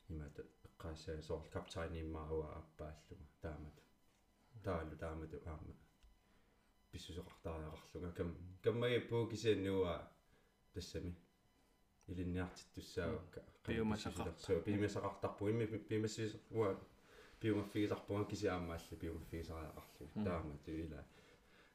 имата 0.09 0.41
эққаассаа 0.67 1.21
соорл 1.27 1.47
капитаиниммаа 1.55 2.25
аппааллуга 2.61 3.25
таамат 3.45 3.77
таалу 4.65 4.95
таамату 5.03 5.37
аама 5.45 5.73
писсусоқартариақарлуга 6.91 8.09
кам 8.19 8.29
каммаги 8.63 8.99
пуукисианнуа 9.09 9.95
тассами 10.73 11.11
илинниартиттуссаагакка 12.11 13.41
Биумасақарта. 13.67 14.61
биумасақартарпу 14.65 15.49
имми 15.49 15.65
биумассисуа 15.65 16.77
биумаффигисарпунга 17.41 18.29
кисиаамаалли 18.29 18.95
биумаффигисариақарлу 19.01 20.23
таамату 20.25 20.71
ила. 20.71 21.05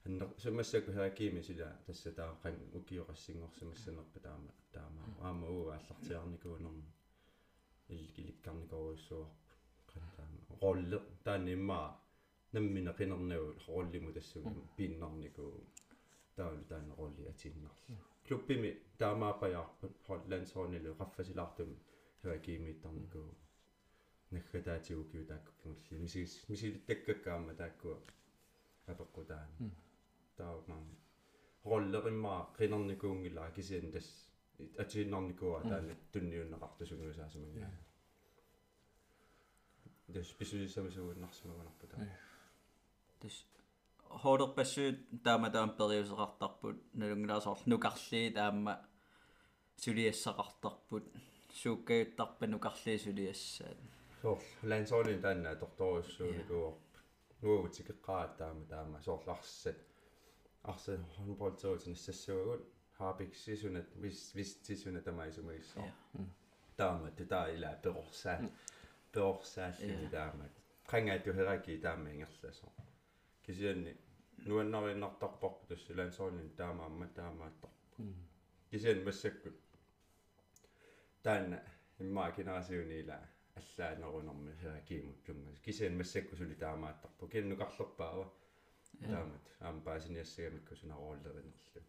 Анна 0.05 0.29
сумассаку 0.39 0.93
херакими 0.93 1.41
сила 1.41 1.69
тасса 1.87 2.13
таа 2.13 2.37
кан 2.43 2.55
укиоқассингорсимассанерпа 2.75 4.21
таама 4.21 4.51
таама 4.73 5.03
аама 5.21 5.47
уу 5.47 5.69
аллартиарникуунерми 5.71 6.85
илкиликкарникоруйссуарпу 7.89 9.31
кан 9.87 10.03
таама 10.17 10.41
ролле 10.61 11.01
таанимма 11.25 11.81
наммина 12.53 12.91
қинернагу 12.99 13.55
роллиму 13.67 14.13
тассугу 14.13 14.51
пииннарнику 14.77 15.45
таалу 16.37 16.65
таана 16.65 16.95
ролли 16.97 17.23
атиннарлу 17.33 17.97
клуббими 18.27 18.71
таамаапаярпут 18.99 19.95
холлансоонилу 20.07 20.95
qaffasilaartumi 21.01 21.77
херакимииттарнику 22.23 23.23
наггатаатигу 24.31 25.05
киу 25.13 25.25
тааккунгулли 25.31 25.99
мисис 26.05 26.33
мисилиттаккаккаама 26.49 27.55
тааккуа 27.63 27.97
апеккутаани 28.93 29.71
таамаам 30.39 30.87
роллериммаа 31.71 32.41
qinерникуунгилаа 32.59 33.51
кисиан 33.57 33.91
тас 33.97 34.09
атииннарникуа 34.83 35.61
таана 35.71 35.95
тунниуннеқартасунгусаасуманга 36.13 37.71
дэс 40.15 40.29
писуисамисууннарсимаганарпу 40.41 41.87
таа 41.93 42.07
тас 44.15 44.23
хоодерпассуут 44.23 45.23
таама 45.23 45.51
таам 45.51 45.71
периусеқартарпут 45.79 46.77
налунгилаасоор 46.95 47.59
нукарлии 47.67 48.31
таама 48.31 48.81
сулиассақартарпут 49.77 51.05
сууккаюттарпа 51.53 52.47
нукарлии 52.47 52.99
сулиассаат 52.99 53.77
соор 54.23 54.39
лансоолин 54.63 55.21
таана 55.21 55.57
торторуссууникуор 55.57 56.75
нуугутикеққаат 57.43 58.37
таама 58.39 58.65
таама 58.67 59.03
соорларсат 59.03 59.79
арса 60.63 60.99
хонболтоот 61.17 61.87
нассассуагут 61.87 62.63
хаарпиксисунат 62.99 63.89
вис 63.97 64.35
вистисуна 64.35 65.01
тамаисумагиссаа 65.01 65.91
таама 66.77 67.11
таа 67.11 67.47
ила 67.57 67.71
перорсаа 67.83 68.39
перорсаалли 69.13 70.09
таама 70.11 70.47
qangaatu 70.91 71.31
heraki 71.39 71.81
taama 71.85 72.09
ingerlaso 72.15 72.67
kisianni 73.44 73.94
nuannarinnartarporpu 74.46 75.66
tassu 75.70 75.98
lансоолин 75.98 76.50
таамаамма 76.60 77.08
таамааттарпу 77.20 78.04
кисиан 78.70 79.04
массаккут 79.08 79.58
таана 81.24 81.60
иммаа 82.00 82.32
кинерасиунила 82.32 83.18
аллаанерунэрми 83.60 84.54
herакиимут 84.64 85.20
куммас 85.26 85.60
кисиан 85.66 85.98
массакку 86.02 86.36
сули 86.36 86.56
таамааттарпу 86.66 87.28
киннукарлерпаава 87.34 88.26
таамат 89.12 89.46
аам 89.60 89.82
паасиниассагамикку 89.88 90.76
сунароорлеринерлу 90.82 91.82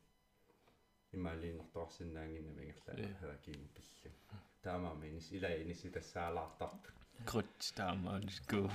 имаалииннарторсиннаангиннами 1.16 2.62
ингерлаа 2.64 3.12
herакиимут 3.20 3.70
пиллу 3.76 4.14
таамаама 4.62 5.06
инис 5.10 5.32
илаа 5.36 5.54
иниси 5.62 5.90
тассаалаартарпу 5.96 6.93
Krutstammansku. 7.25 8.71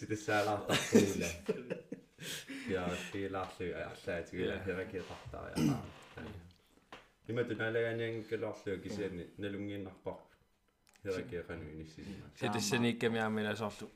Sitä 0.00 0.16
säällä 0.16 0.60
kuule. 0.90 1.30
Ja 2.68 2.88
tilaksi 3.12 3.68
ja 3.68 3.96
säätä 3.96 4.30
kyllä 4.30 4.58
heränkin 4.58 5.04
tahtaa 5.04 5.48
ja 5.48 5.54
Nimetty 7.28 7.54
näillä 7.54 7.78
ei 7.78 7.84
ennen 7.84 8.24
kyllä 8.24 8.50
asioikin 8.50 8.96
sen, 8.96 9.16
niin 9.16 9.34
ne 9.38 9.52
lungin 9.52 9.84
nappaa. 9.84 10.30
Heränkin 11.04 11.44
ränyin 11.48 11.86
sisimään. 11.86 12.32
Sitten 12.34 12.60
se 12.60 12.78
niikä 12.78 13.10
minä 13.10 13.30
minä 13.30 13.54
sortu. 13.54 13.94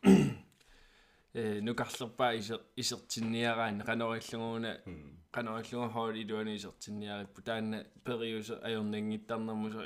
Nukarlopaa 1.60 2.30
isertsinniaraan 2.76 3.84
ranorilluguuna 3.86 4.68
хоол 5.92 6.14
илуани 6.14 6.56
исертинниариппу 6.56 7.42
таанна 7.42 7.84
периуса 8.04 8.60
ajornangittарнэрмусо 8.62 9.82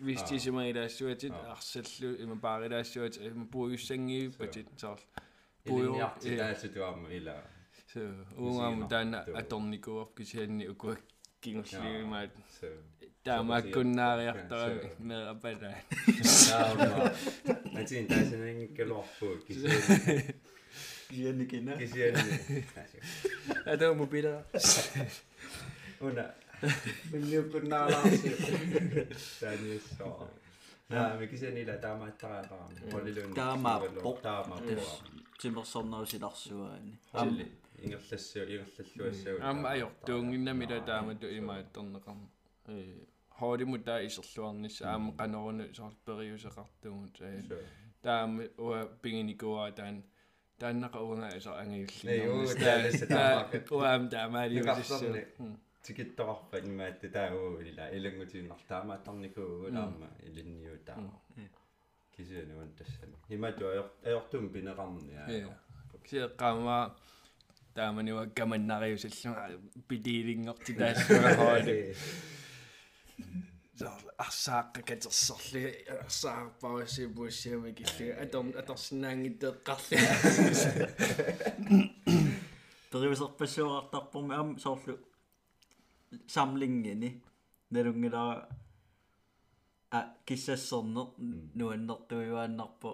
вистисимагилаассуатит 0.00 1.32
арсаллу 1.32 2.14
има 2.22 2.36
паарилаассуат 2.36 3.16
има 3.16 3.46
пуйуссангииппатит 3.46 4.68
соорлу 4.76 5.04
пуйуарти 5.64 6.36
таасутуарма 6.36 7.08
ила 7.12 7.36
so 7.92 8.00
унгам 8.36 8.88
таанна 8.88 9.18
аторникуарп 9.40 10.14
кисианни 10.16 10.68
укуак 10.68 11.00
кингерлиумаат 11.40 12.30
таамааккуннаариартара 13.24 14.90
мерапалаа 14.98 15.74
таама 16.48 17.12
атин 17.80 18.06
таасанангиккалуарпуу 18.12 19.34
Higiénica, 21.10 21.56
¿no? 21.60 21.72
Higiénica. 21.76 22.82
Ada 23.66 23.94
mau 23.94 24.06
beda. 24.06 24.44
Una. 26.00 26.26
Minyo 27.12 27.40
pernah 27.52 27.88
langsung. 27.88 28.36
Dan 29.40 29.58
so. 29.80 30.28
Nah, 30.90 31.14
mikki 31.18 31.38
maar, 31.38 31.58
ila 31.62 31.76
tama 31.80 32.10
tara 32.18 32.42
tama. 32.42 32.66
Polilun. 32.90 33.34
Tama 33.34 33.80
pok. 34.02 34.22
Tama 34.22 34.56
pok. 34.58 34.90
Timmersornau 35.38 36.04
silarsuaani. 36.06 36.92
Am 37.14 37.38
ingerlassu 37.82 38.42
ingerlalluassau. 38.44 39.36
Am 39.40 39.64
ajor 39.66 39.90
tuunginnamita 40.06 40.80
taama 40.84 41.14
tu 41.14 41.26
imaattorneqarma. 41.26 42.28
het 43.40 43.66
niet 43.66 43.84
taa 43.84 44.00
iserluarnis 44.00 44.82
aama 44.82 45.12
qanorunu 45.16 45.64
isorlperiuseqartugut. 45.72 47.20
Ee 47.20 47.42
taama 48.02 48.42
ua 48.58 48.86
pinginikuaa 49.02 49.70
taan 49.72 50.04
se 52.98 53.06
taamaka. 53.06 53.58
уам 53.74 54.02
таамаали 54.12 54.54
Nukassorni. 54.60 55.22
тикиттоқарпа 55.84 56.56
имаатта 56.68 57.08
таагуулила 57.16 57.84
илангутииннартаамааттарникуу 57.96 59.66
унаама 59.68 60.08
илинниутаа 60.28 60.98
кисиануан 62.14 62.70
тассана 62.78 63.16
имату 63.36 63.64
аёртум 64.04 64.44
пинеқарниа 64.54 65.22
киеққаама 66.08 66.78
таамануа 67.74 68.26
каманнариусаллуга 68.38 69.44
пилиилингорти 69.88 70.72
таассуа 70.80 71.30
хоoli 71.38 71.76
арсааққа 74.17 74.81
катерсорли 74.89 75.63
арсаарпауси 76.05 77.07
буссиами 77.07 77.71
киллуга 77.77 78.13
атор 78.23 78.45
аторсинаангиттеэққарли 78.61 79.97
периусерпассуарартарпорми 82.91 84.33
ам 84.41 84.49
соорлу 84.59 84.95
самлингини 86.27 87.09
налунгилаа 87.71 88.49
а 89.91 89.99
киссассернер 90.27 91.07
нуаннертуивааннарпо 91.59 92.89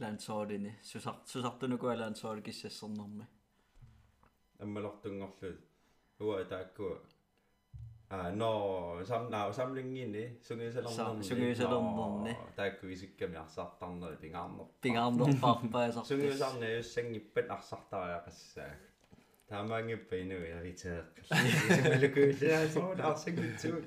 лансоолини 0.00 0.72
сусар 0.90 1.16
сусартунукуа 1.26 1.94
лансоол 2.02 2.40
киссассернерми 2.46 3.26
аммалортунгорлу 4.64 5.56
уа 6.26 6.44
тааккуа 6.52 6.96
а 6.96 7.11
но 8.33 9.01
самнаа 9.05 9.53
самлингини 9.53 10.37
сунгисалернерни 10.47 11.23
сунгисалернерни. 11.23 12.37
таакку 12.55 12.87
исикками 12.87 13.37
арсаартарнери 13.37 14.17
пингаарнер 14.23 14.65
пингаарнерпаарпаасар 14.81 16.05
сунгисарне 16.05 16.67
юссангиппат 16.77 17.47
арсартариақассаа 17.55 18.71
таамаангиппа 19.49 20.15
инуи 20.23 20.51
авитеэққалли 20.59 22.07
соо 22.73 22.89
арсангитсуут 23.11 23.85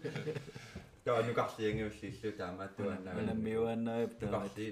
таа 1.05 1.23
нукарлиангиуллиллу 1.29 2.31
таамааттуаннаа 2.41 3.15
намиуаннаап 3.31 4.13
таа 4.21 4.31
нукарли 4.31 4.67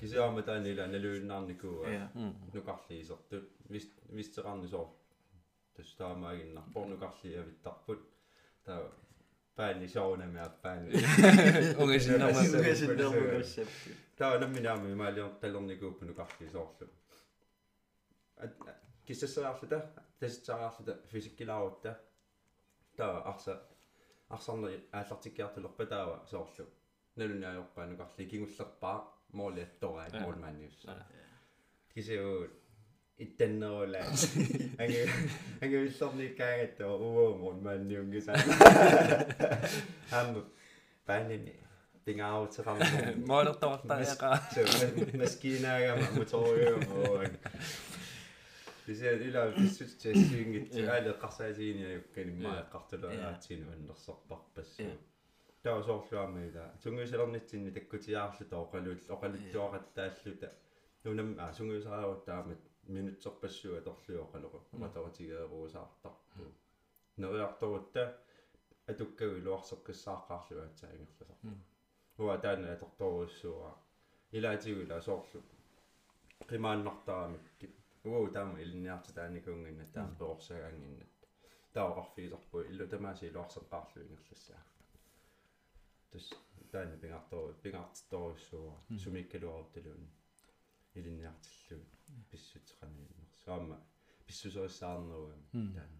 кисиааматаанила 0.00 0.86
налуиннаарникуа 0.94 2.10
нукарлиисертут 2.54 3.48
вис 3.70 3.86
вистераарнисоор 4.16 4.88
тустаамаагиннарпор 5.76 6.86
нукарлиавиттарпут 6.92 8.02
таа 8.64 8.80
pääni 9.56 9.88
sauna 9.88 10.26
me 10.26 10.40
pääni 10.62 10.90
onge 11.82 11.98
sinna 12.00 12.26
ma 12.32 12.40
onge 12.58 12.74
sinna 12.74 13.10
ma 13.10 13.22
kontsepti 13.32 13.94
ta 14.16 14.28
on 14.32 14.50
mina 14.50 14.76
me 14.76 14.94
ma 14.94 15.08
olin 15.08 15.30
tal 15.40 15.56
on 15.56 15.66
nagu 15.70 15.90
õppinud 15.90 16.16
kahju 16.20 16.50
soorlu 16.52 16.88
et 18.44 18.58
kes 19.06 19.20
sa 19.22 19.28
saad 19.34 19.62
seda 19.62 19.78
teised 20.20 20.44
saavad 20.50 20.76
seda 20.78 20.96
füüsikile 21.12 21.52
auto 21.52 21.94
ta 22.96 23.08
ahsa 23.32 23.56
ahsa 24.36 24.52
on 24.52 24.68
äärselt 24.68 25.26
ikka 25.30 25.42
jätta 25.42 25.64
lõppeda 25.66 26.02
soorlu 26.32 26.66
neil 27.16 27.36
on 27.36 27.42
jah 27.46 27.54
juba 27.60 27.86
nagu 27.86 28.02
kahju 28.02 28.28
kinguslappa 28.34 28.92
målet 29.36 29.80
då 29.80 29.98
är 29.98 30.20
mål 30.20 30.36
man 30.36 30.60
ju 30.60 30.70
så. 30.70 30.90
Det 31.94 32.02
ser 32.02 32.12
ju 32.12 32.48
itten 33.16 33.62
och 33.62 33.88
läs. 33.88 34.34
Han 34.78 34.86
är 34.86 35.06
han 35.60 35.74
är 35.74 35.90
som 35.90 36.18
ni 36.18 36.28
kan 36.28 36.60
ett 36.60 36.80
och 36.80 37.00
mål 37.40 37.56
man 37.62 37.90
ju 37.90 38.00
ungefär. 38.00 38.38
Han 40.10 40.44
banen 41.06 41.48
dingau 42.06 42.46
til 42.46 42.64
fram. 42.64 42.78
Måler 43.26 43.54
då 43.60 43.80
där 43.88 44.00
är. 44.00 45.18
Maskiner 45.18 45.92
och 45.92 46.16
motorer 46.16 46.74
och 46.74 47.24
бисээ 48.86 49.18
илаа 49.26 49.50
бисүт 49.50 49.98
тассиингит 50.02 50.70
аалеэкъарсаасииниа 50.78 51.90
юкканиммаа 51.98 52.62
эққартулааатсину 52.62 53.66
аннерсарпарпассуу 53.74 54.92
таусоорлуарниила 55.66 56.64
сунгиусалернитсинни 56.82 57.70
таккутиаарлу 57.78 58.44
тооqaluut 58.52 59.08
oqaluttuaqattaаллута 59.14 60.48
нунам 61.04 61.28
а 61.44 61.46
сунгиусарааваттаамат 61.58 62.62
минутсерпассуа 62.96 63.80
торлуо 63.86 64.20
oqaluqu 64.26 64.58
матаотигееруусаартарпу 64.82 66.44
нериарторутта 67.22 68.04
атуккаги 68.92 69.40
луарсеккссааққарлу 69.46 70.60
аатсаагерласар 70.66 71.28
уа 72.24 72.36
таана 72.44 72.72
аторторууссуа 72.76 73.72
илаатигуила 74.36 75.00
соорлу 75.08 75.40
қимааннартарамикки 76.50 77.66
уу 78.04 78.24
таама 78.36 78.62
илниарта 78.64 79.10
тааникуунгинна 79.18 79.86
таарпеорсагаангиннат 79.96 81.12
таоқарфигисарпу 81.76 82.56
иллу 82.70 82.86
тамааси 82.94 83.34
луарсеққарлу 83.36 84.02
ингерлассаа 84.04 84.62
тус 86.16 86.32
таани 86.72 86.96
пингартоо 87.02 87.52
пингартторуссуу 87.62 88.68
сумиккалуаруталуун 89.02 90.04
илинниартиллу 90.98 91.84
писсутеқанииннер 92.30 93.28
саама 93.44 93.76
писсусерissаарнеруа 94.26 95.36
таана 95.52 95.98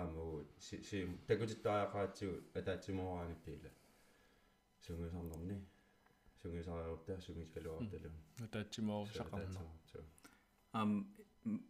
аамуу 0.00 0.44
си 0.66 0.76
си 0.88 0.98
такутиттааяқаатсигу 1.28 2.34
атаатсимораангиппиила 2.58 3.70
сунгусарнерни 4.84 5.56
сунгусариуттаа 6.42 7.18
сумиккалуаруталуун 7.26 8.16
атаатсимоорсақарнер 8.46 10.04
ам 10.80 10.90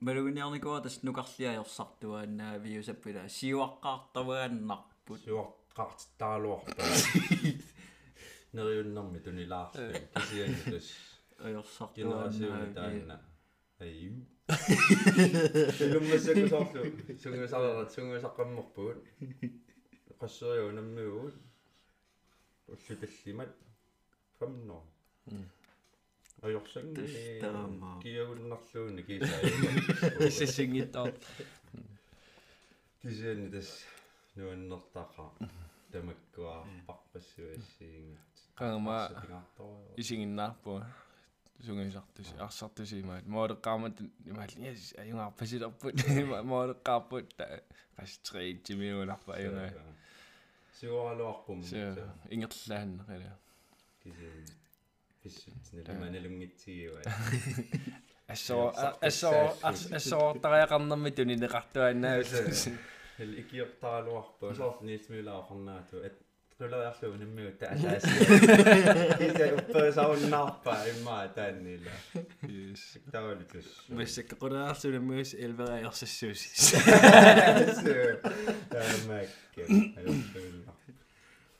мэрүниарникуа 0.06 0.82
тас 0.86 0.96
нукарлиаерсартуаанаа 1.06 2.54
виусаппила 2.64 3.22
сиуаққаартавааннарпут 3.38 5.20
сиуақ 5.28 5.58
qaartitaaluartaa 5.78 6.94
neriunnermi 8.56 9.18
tunilaarlu 9.26 9.84
kisiannitus 10.14 10.88
ajorsartu 11.46 11.94
generasiuni 12.00 12.68
taanna 12.78 13.16
аю 13.84 14.12
суммасакку 15.78 16.46
соорлу 16.54 16.82
сунгусарера 17.22 17.84
сунгусаққамморпугут 17.94 19.00
qassuriu 20.20 20.68
наммигуут 20.78 21.36
уллуталлимат 22.72 23.52
фамно 24.38 24.78
ajorsangi 26.46 27.02
kiagunnarluuni 28.02 29.02
kiisaa 29.08 29.40
ississingittaar 30.28 31.10
kisiannitas 33.02 33.68
nuannertaqaa 34.36 35.30
tamakkuaarparpassuassiinga 35.92 38.20
qaama 38.58 38.96
isinginnaarpu 40.02 40.72
sungisartusi 41.66 42.34
арсартусимаат 42.46 43.26
моолеққармат 43.34 43.96
имаалли 44.30 44.74
аюнгаар 45.02 45.32
пасилерпут 45.40 45.94
моолеққарпут 46.52 47.26
қастриитсимиунарпа 47.98 49.30
аюнгаа 49.38 49.70
сигоралуарпум 50.78 51.58
ингерлаанна 52.34 53.02
қала 53.10 53.32
писсутсинэ 55.22 55.92
маналунгитсигива 56.02 57.00
ассоо 58.34 58.72
ассоо 59.08 59.40
ассоо 59.98 60.26
тариақарнэрми 60.44 61.10
туни 61.16 61.34
неқартуаанаа 61.42 62.22
икиортаралуарпу 63.42 64.54
сорт 64.54 64.80
нилсмилаақарнаату 64.88 65.96
Nu 66.60 66.66
lavede 66.66 66.86
jeg 66.86 66.94
slå 66.98 67.12
en 67.12 67.34
mød 67.34 67.52
der, 67.60 67.74
der 67.76 67.90
er 67.90 67.98
sådan. 67.98 68.18
Det 69.68 69.88
er 69.88 69.92
så 69.92 70.12
en 70.12 70.30
napper 70.30 70.70
i 70.70 71.04
mig, 71.04 71.30
der 71.34 71.42
er 71.42 71.60
nille. 71.60 71.90
Yes. 72.50 72.98
Der 73.12 73.20
var 73.20 73.34
lidt 73.34 73.64
så. 73.64 73.94
Hvis 73.94 74.16
jeg 74.18 74.24
går 74.38 74.48
der, 74.48 74.72
så 74.72 74.88
er 74.88 74.92
det 74.92 75.02
møs, 75.02 75.34
elver 75.34 75.66
er 75.66 75.76
jeg 75.76 75.88
så 75.92 76.06
søs. 76.06 76.74
Der 78.70 78.78
er 78.78 79.08
mække. 79.08 79.32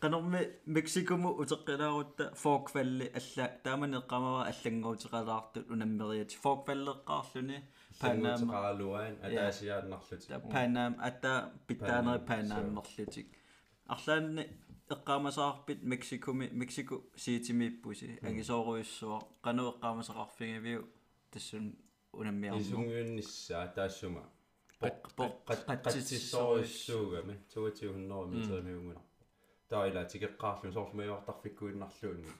qanormi 0.03 0.41
meksikomu 0.75 1.31
uteqqilaaruta 1.43 2.25
forkvalli 2.43 3.07
alla 3.19 3.47
taamaneqqamava 3.65 4.43
allanguutiqalaartut 4.51 5.73
unammeriat 5.75 6.37
forkvalleqqaarluni 6.43 7.59
panama 8.01 8.61
qaluan 8.67 9.17
ataasiaannarlutik 9.27 10.51
panam 10.53 10.95
atta 11.09 11.33
pittaaneri 11.67 12.23
panammerlutik 12.31 13.29
арлаанни 13.89 14.47
эққаамасаарпит 14.95 15.83
мексикуми 15.83 16.49
мексико 16.53 17.03
сиитимииппуси 17.17 18.19
агисооруйссуа 18.23 19.21
кану 19.43 19.73
эққаамасақарфигивиу 19.73 20.87
тассун 21.31 21.77
унаммиарму 22.13 22.61
исунгуинниссаа 22.61 23.69
таассума 23.77 24.23
паққатсиссооруйссуугами 24.81 27.35
тугатиуннерми 27.53 28.37
митермиунгуна 28.37 29.03
таила 29.69 30.03
тикеққарлу 30.13 30.73
соорфумаюартарфиккуиннарлуунни 30.73 32.33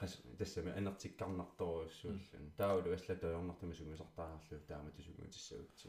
қас 0.00 0.12
тассами 0.38 0.70
анертиккарнарторуйссууллун 0.78 2.46
таулу 2.56 2.88
аслатоёрнартамасугусартаарлу 2.96 4.58
таама 4.68 4.90
тусугуутиссагутси 4.96 5.88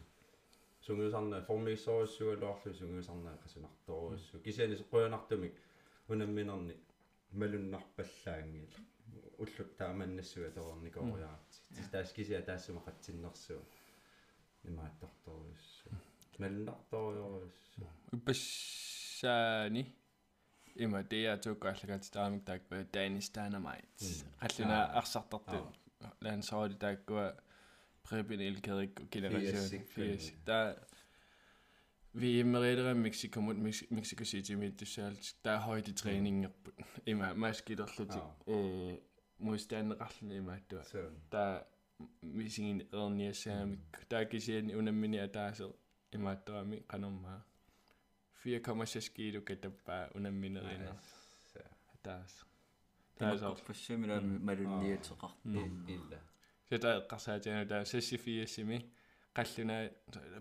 сунгиусарна 0.86 1.41
формиссоруссугалуарлу 1.41 2.74
сунгиусарна 2.74 3.38
қасунарторуссу 3.44 4.39
кисиани 4.44 4.76
соққуянартумик 4.76 5.54
унамминерни 6.10 6.76
малуннарпаллаангила 7.32 8.67
уллут 9.38 9.78
тааманнассуга 9.78 10.52
тоорникориаати 10.52 11.89
таас 11.91 12.13
кисиа 12.13 12.41
таассума 12.41 12.82
қатсиннэрсуа 12.88 13.62
имааттарторуссу 14.63 15.89
малуннарторуйоруссу 16.39 17.88
уппассаани 18.13 19.84
има 20.76 21.04
дея 21.04 21.38
туккааллагаати 21.38 22.12
таамик 22.12 22.44
тааккуа 22.46 22.84
данистаанамайт 22.94 23.98
қаллуна 24.41 24.80
арсартарту 25.00 25.62
лаансоори 26.22 26.76
тааккуа 26.86 27.26
Preben 28.04 28.40
Elkadrik 28.40 29.00
og 29.00 29.08
Generation 29.12 29.46
Fies. 29.88 30.34
Der 30.48 30.74
vi 32.14 32.44
Merida 32.44 32.94
Mexico 32.94 33.42
mot 33.42 33.56
Mexico 33.90 34.24
City 34.24 34.52
med 34.52 34.72
det 34.72 34.88
selv. 34.88 35.18
Der 35.46 35.52
er 35.52 35.60
højde 35.60 35.94
træning 35.94 36.48
i 37.06 37.14
mig. 37.14 37.38
Mig 37.38 37.56
skidt 37.56 37.80
og 37.80 37.90
slut. 37.90 38.08
Modstanderraslen 39.38 40.32
i 40.32 40.40
mig. 40.40 40.62
Der 41.32 41.60
missing 42.22 42.70
en 42.70 42.82
redning 42.94 43.36
sammen. 43.36 43.82
Der 44.12 44.24
kan 44.24 44.42
se 44.42 44.60
en 44.60 44.76
underminere 44.76 45.28
der 45.28 45.54
så 45.54 45.72
i 46.14 46.18
mig 46.18 46.38
drømme 46.48 46.80
kan 46.90 47.04
om 47.04 47.12
mig. 47.12 47.40
4,6 48.46 49.00
skidt 49.00 49.36
og 49.36 49.44
der 49.64 49.70
bare 49.86 50.16
underminere 50.16 50.74
ind. 50.74 50.82
Der 50.84 50.94
der 52.06 52.12
er 52.12 52.28
så. 52.28 52.46
Det 53.20 53.28
er 53.28 53.38
så. 53.38 53.56
Mm. 54.22 54.40
Det 54.82 54.94
er 54.94 55.04
så. 55.04 55.16
Det 55.46 55.54
er 55.54 55.58
så. 55.58 55.58
Det 55.58 55.58
er 55.58 55.64
så. 55.64 55.76
Det 55.88 55.96
er 55.96 56.00
så. 56.10 56.31
сетаэккъарсаатианутаа 56.72 57.86
сассифиассими 57.92 58.78
қаллуна 59.38 59.78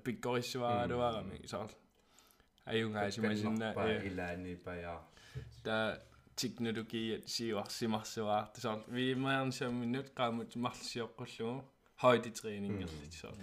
пиккорissуааралуарами 0.05 1.47
соор 1.53 1.71
аюнгаасимасинна 2.73 3.69
илаани 4.09 4.55
паяа 4.66 5.01
та 5.64 5.77
teknologi 6.43 7.05
siuarsimarsuar 7.35 8.43
tisor 8.55 8.79
vi 8.95 9.07
maern 9.25 9.51
samminut 9.59 10.09
qaamut 10.19 10.51
marlisiorqullugu 10.64 11.55
hoiditræning 12.03 12.77
erlit 12.85 13.14
sort 13.23 13.40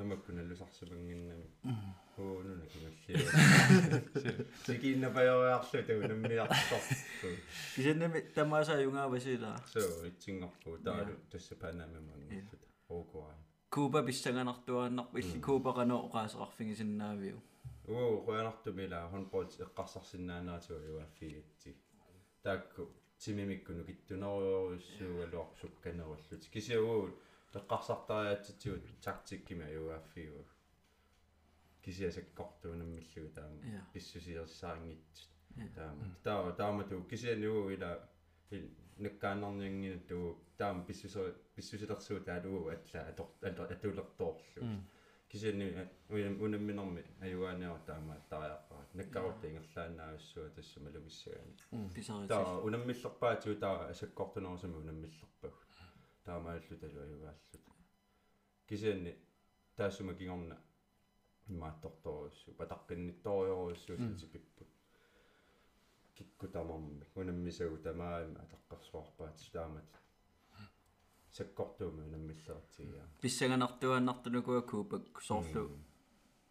тамаккуналлусарсимангиннами 0.00 1.46
хуунуна 2.16 2.64
кималлиа 2.72 3.18
сикииннапаёриарлу 4.66 5.82
тагунаммиарторту 5.88 7.28
кисеннами 7.74 8.20
тамаасаа 8.34 8.80
юнгаавасилаа 8.88 9.58
соо 9.74 10.08
итсингорпу 10.08 10.78
таалу 10.86 11.14
тассапаанами 11.30 12.00
мангиттута 12.08 12.66
оокуай 12.88 13.36
куба 13.68 14.02
биссаганартуааннарпу 14.08 15.18
илли 15.18 15.38
куупакано 15.46 15.96
оqaасеқарфигисиннаавиу 16.06 17.38
уу? 17.88 18.24
Қуянартумила 18.26 18.98
хонпоот 19.12 19.50
эққарсарсиннаанааратуа 19.64 20.80
юаффигитти 20.92 21.70
таакку 22.42 22.82
тимимиккуну 23.18 23.84
киттунериориуссуу 23.84 25.14
алуарсукканеруллути 25.26 26.46
кисиагуут 26.54 27.14
eqqarsartariatsitigut 27.58 28.86
taktikkima 29.06 29.66
iuaffiigu 29.76 30.42
kisiasakkortuunamмиллугу 31.82 33.28
таама 33.34 33.82
писсусиерсаангитсут 33.92 35.30
таама 35.74 36.04
таа 36.24 36.52
таамату 36.52 37.02
кисианугу 37.10 37.70
ила 37.76 37.90
наккааннарниангина 38.98 40.00
туу 40.08 40.38
таама 40.58 40.84
писсусер 40.84 41.34
писсусилерсуу 41.54 42.20
таалугу 42.28 42.68
атла 42.68 43.00
атулертоорлу 43.74 44.62
кисианни 45.30 45.66
унамминерми 46.44 47.02
аюааниара 47.26 47.80
таама 47.86 48.16
тариаққара 48.30 48.84
наккарут 48.94 49.44
ингерлаанаависсуа 49.44 50.50
тассама 50.56 50.90
лумиссагаани 50.94 52.28
таа 52.28 52.58
унаммиллерпаатиу 52.66 53.54
таа 53.64 53.88
асаккортунерусами 53.92 54.76
унаммиллерпагу 54.82 55.58
таамааллу 56.24 56.76
талу 56.82 57.00
аюгааллут 57.06 57.64
кисианни 58.68 59.12
таассума 59.76 60.14
кигорна 60.14 60.56
имаатторторуссу 61.48 62.52
патаққиннитториоруссу 62.60 63.96
ситипиппут 63.96 64.68
кикку 66.14 66.48
тамарми 66.48 67.04
унаммисагу 67.14 67.78
тамаами 67.78 68.36
атаққарсуарпаат 68.44 69.36
таамат 69.52 69.90
саккортууми 71.36 72.02
унаммиллератигиа 72.08 73.04
писсаганартуаннартунукуа 73.22 74.62
куупак 74.62 75.22
соорлу. 75.22 75.78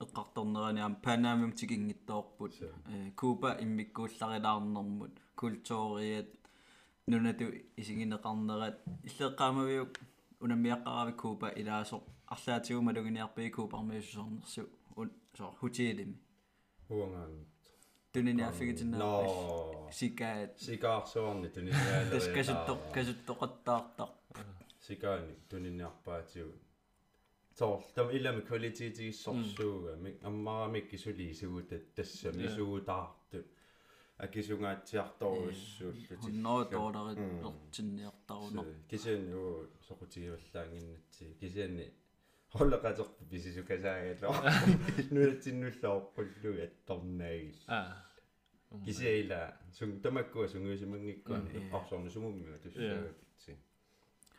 Эққарторнераниам 0.03 0.95
панаамим 1.05 1.51
тигингиттоорпут 1.59 2.53
э 2.61 3.11
куупа 3.19 3.49
иммиккуулларилаарнэрмут 3.63 5.15
культуриат 5.35 6.29
нунату 7.11 7.45
исигинеқарнерат 7.81 8.77
иллеққаамавиук 9.07 9.91
унаммиаққарави 10.43 11.13
куупа 11.21 11.47
илаасо. 11.61 12.03
Арлаатигума 12.33 12.91
лугиниарпи 12.93 13.49
куупармиуссорнерсу 13.49 14.69
ун 14.95 15.09
соо 15.37 15.51
хутиилими 15.59 16.15
уангаан 16.89 17.33
тунниаффигитинаа 18.13 19.91
сикаат. 19.91 20.51
Сикаарсуарни 20.59 21.49
туниниаалери 21.49 22.11
тас 22.11 22.27
касутто 22.37 22.73
касуттоқаттаартар 22.95 24.09
сикаани 24.87 25.33
тунинниарпаатиу 25.49 26.49
тоор 27.57 27.81
там 27.95 28.07
илами 28.11 28.41
квалититигиссорсууга. 28.41 29.95
Ми 30.03 30.09
аммарамик 30.21 30.89
кисули 30.91 31.31
исугутат 31.31 31.93
тассами 31.95 32.45
исугутаарту 32.45 33.43
акисунгаатсиарторуссууллути 34.25 36.31
ноо 36.45 36.61
тоолерит 36.65 37.19
ертинниартаруно 37.49 38.61
кисиани 38.89 39.33
уу 39.33 39.67
сокутигиваллаангиннатси 39.87 41.25
кисиани 41.39 41.85
холлекатерпу 42.53 43.21
писисукасаагаллоо 43.31 44.33
нуатсиннуллаорпуллуги 45.15 46.61
атторнаагил 46.67 47.59
аа 47.67 47.93
кисиаила 48.85 49.41
сун 49.77 49.91
тамаккуа 50.03 50.47
сунгуисимангиккуани 50.53 51.49
эққарсорну 51.59 52.09
сугуммига 52.15 52.57
туссаагатси 52.63 53.53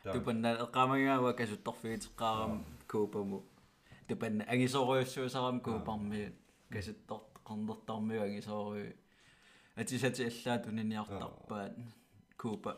тупанна 0.02 0.56
эққамагаава 0.64 1.34
касутторфигитеққарам 1.34 2.64
куупаму. 2.88 3.44
Тупанна 4.08 4.44
агисоруйуссуусарам 4.44 5.60
куупарми 5.60 6.32
касуттор 6.70 7.20
қорнертармиу 7.44 8.22
агисоруй 8.22 8.96
атисати 9.80 10.22
аллаатунниартарпаат 10.30 11.74
куупа 12.40 12.72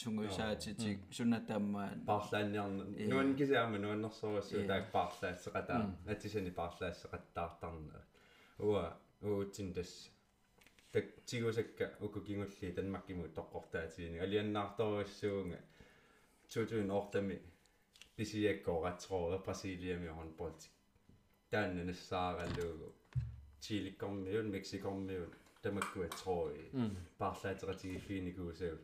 сунгуисаатитик 0.00 0.98
сунатааммаан 1.16 2.04
парлаанниарна 2.12 2.84
нуан 3.12 3.34
кисаама 3.40 3.78
нуаннерсоруссуу 3.84 4.66
таак 4.70 4.86
парлаассеқатаа 4.96 5.80
атисани 6.14 6.52
парлаассеқаттаартарнера 6.60 8.02
уа 8.58 8.84
уутсин 9.20 9.68
тасс 9.74 9.92
так 10.92 11.06
тигусакка 11.28 11.86
укукингулли 12.00 12.72
танмаккиму 12.78 13.24
тоққортаатиини 13.38 14.18
алианнаарторуссуунга 14.26 15.60
тутуин 16.52 16.90
ортами. 16.90 17.38
Писиаккооратсероо 18.16 19.38
брасилиами 19.38 20.08
хонболтик 20.08 20.72
таанна 21.50 21.84
нассаараллуугу 21.84 22.88
чиликкормиун 23.60 24.50
мексикормиун 24.50 25.30
тамаккуа 25.62 26.08
трой 26.20 26.56
парлаатератигиффиникуусау 27.18 28.78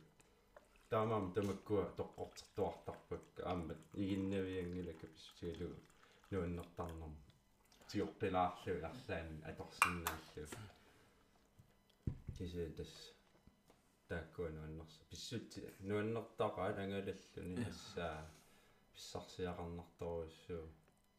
таамаам 0.90 1.26
тамаккуа 1.36 1.84
тоққортертуартарпак 1.98 3.24
аамат 3.50 3.80
игиннавиангилака 4.02 5.06
писсутигалугу 5.14 5.78
нуаннертарнерм 6.30 7.14
тиорпилаарлу 7.88 8.74
арлаан 8.90 9.28
аторсиннааллу 9.50 10.46
кисе 12.36 12.64
тас 12.78 12.92
тааккуа 14.08 14.48
нуаннерс 14.56 14.96
писсути 15.10 15.60
нуаннертаqa 15.88 16.62
ангалаллуни 16.82 17.66
ассаа 17.72 18.18
писсарсиақарнарторуссуу 18.94 20.64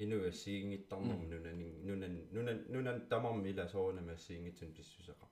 инуга 0.04 0.32
сиингиттарнерм 0.32 1.22
нунанин 1.32 1.74
нунан 1.88 2.14
нунан 2.36 2.60
нунан 2.74 2.98
тамарми 3.12 3.50
ила 3.54 3.66
соонама 3.74 4.18
сиингитсун 4.26 4.72
писсусеқар 4.78 5.30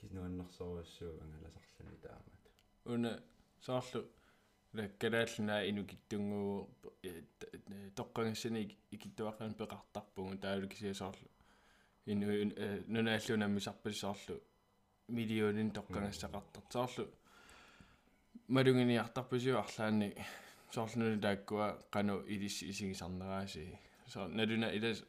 киснуаннерсоруссуу 0.00 1.12
ангаласарлани 1.24 1.98
таамат 2.04 2.42
уна 2.84 3.12
соорлу 3.66 4.00
лаккалааллунаа 4.78 5.62
инукиттунгуу 5.70 6.68
тоққангассани 7.98 8.62
икиттуаққан 8.96 9.54
пеқартарпугу 9.60 10.38
таалу 10.44 10.68
кисиасоорлу 10.68 11.28
ину 12.06 12.26
нунааллунаммисарпали 12.94 13.94
соорлу 13.94 14.36
миллионин 15.08 15.70
тоққангассақартар 15.78 16.64
соорлу 16.72 17.04
малугиниартарпусиу 18.48 19.58
арлаани 19.58 20.08
соорлуну 20.74 21.20
тааккуа 21.20 21.78
кану 21.90 22.20
илисси 22.34 22.70
исигисарнерааси 22.70 23.78
соо 24.06 24.28
налуна 24.28 24.68
илас 24.76 25.04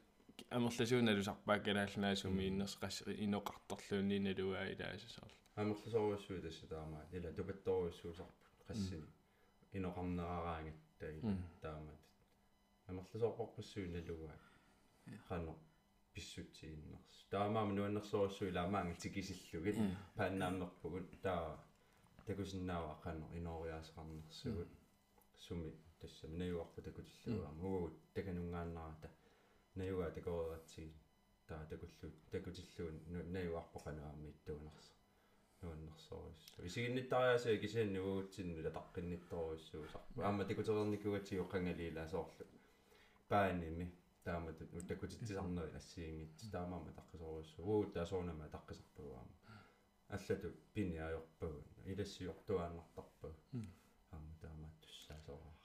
амерласууналусарпааккалааллунаасуми 0.49 2.47
иннерс 2.47 2.75
қасс 2.81 2.97
иноқарторлуунни 3.25 4.19
налуаа 4.27 4.65
илааса 4.73 5.09
соорлу 5.15 5.41
амерласоруссуу 5.55 6.41
тасса 6.41 6.67
таамаа. 6.67 7.05
Ила 7.11 7.31
тупатторуссуусарпут 7.37 8.63
qassini 8.67 9.07
inoqarneraaraangattai 9.77 11.17
taamat 11.61 11.99
амерласоорпорпуссуу 12.89 13.85
налугаа 13.95 14.37
qano 15.29 15.51
писсутсииннерс 16.13 17.17
таамаама 17.31 17.73
нуаннерсоруссуу 17.73 18.47
илаамаанга 18.51 18.95
тикисиллугит 19.01 19.77
пааннааммерпугут 20.17 21.07
таа 21.25 21.59
такусиннаава 22.27 22.93
qano 23.03 23.25
инориаасеқарнерсугут 23.39 24.71
суми 25.45 25.71
тассам 25.99 26.37
наюарпу 26.37 26.81
такутиллугаама 26.81 27.63
угут 27.75 27.95
таканунгааннарата 28.15 29.09
наюгаа 29.79 30.11
такоратсиг 30.17 30.91
таа 31.47 31.65
такуллу 31.71 32.07
такутиллуун 32.31 32.97
наюарпо 33.35 33.77
qanoaammi 33.85 34.27
иттуунерс 34.33 34.87
нуаннерсоруссу 35.61 36.65
исигинниттариасаа 36.67 37.57
кисианни 37.63 37.99
уутсинну 37.99 38.53
латаққиннитторуссуу 38.65 39.83
сарпу 39.93 40.21
аама 40.27 40.45
такутерникугатиу 40.51 41.43
қангалиила 41.53 42.07
соорлу 42.13 42.45
пааними 43.29 43.85
таамат 44.23 44.57
такутитсисарнери 44.87 45.75
ассиингит 45.79 46.51
таамаама 46.51 46.91
таққисоруссу 46.99 47.59
уут 47.71 47.93
таасоонама 47.93 48.45
таққисарпугаама 48.55 49.35
аллату 50.15 50.47
пини 50.73 50.97
аёрпагун 51.07 51.65
илассиортуааннартарпаг 51.91 53.35
аама 54.11 54.33
таамаат 54.41 54.75
туссаасораа 54.83 55.55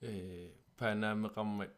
э 0.00 0.52
панаамеқармат 0.78 1.72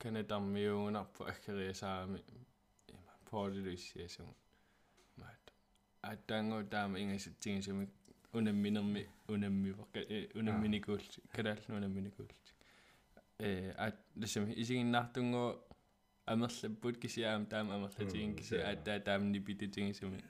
qanumma 0.00 0.24
канатармиугунарпу 0.24 1.24
аггериасаами 1.24 2.20
има 2.88 3.12
поолилуиссиасугу 3.30 4.34
маат 5.16 5.52
аттаангу 6.02 6.68
таама 6.70 6.98
ингасатсигисуми 6.98 7.88
унамминерми 8.32 9.06
унаммивака 9.28 10.00
унамминикуулти 10.34 11.20
калааллу 11.34 11.76
унамминикуулти 11.76 12.52
э 13.38 13.72
ат 13.76 13.96
лисами 14.16 14.52
исигиннаартунгу 14.62 15.44
амерлаппут 16.26 16.96
кисиаам 16.98 17.46
таама 17.46 17.74
амерлатигин 17.74 18.36
киси 18.36 18.56
аттаа 18.72 19.00
таамни 19.00 19.38
пититигисуми 19.38 20.20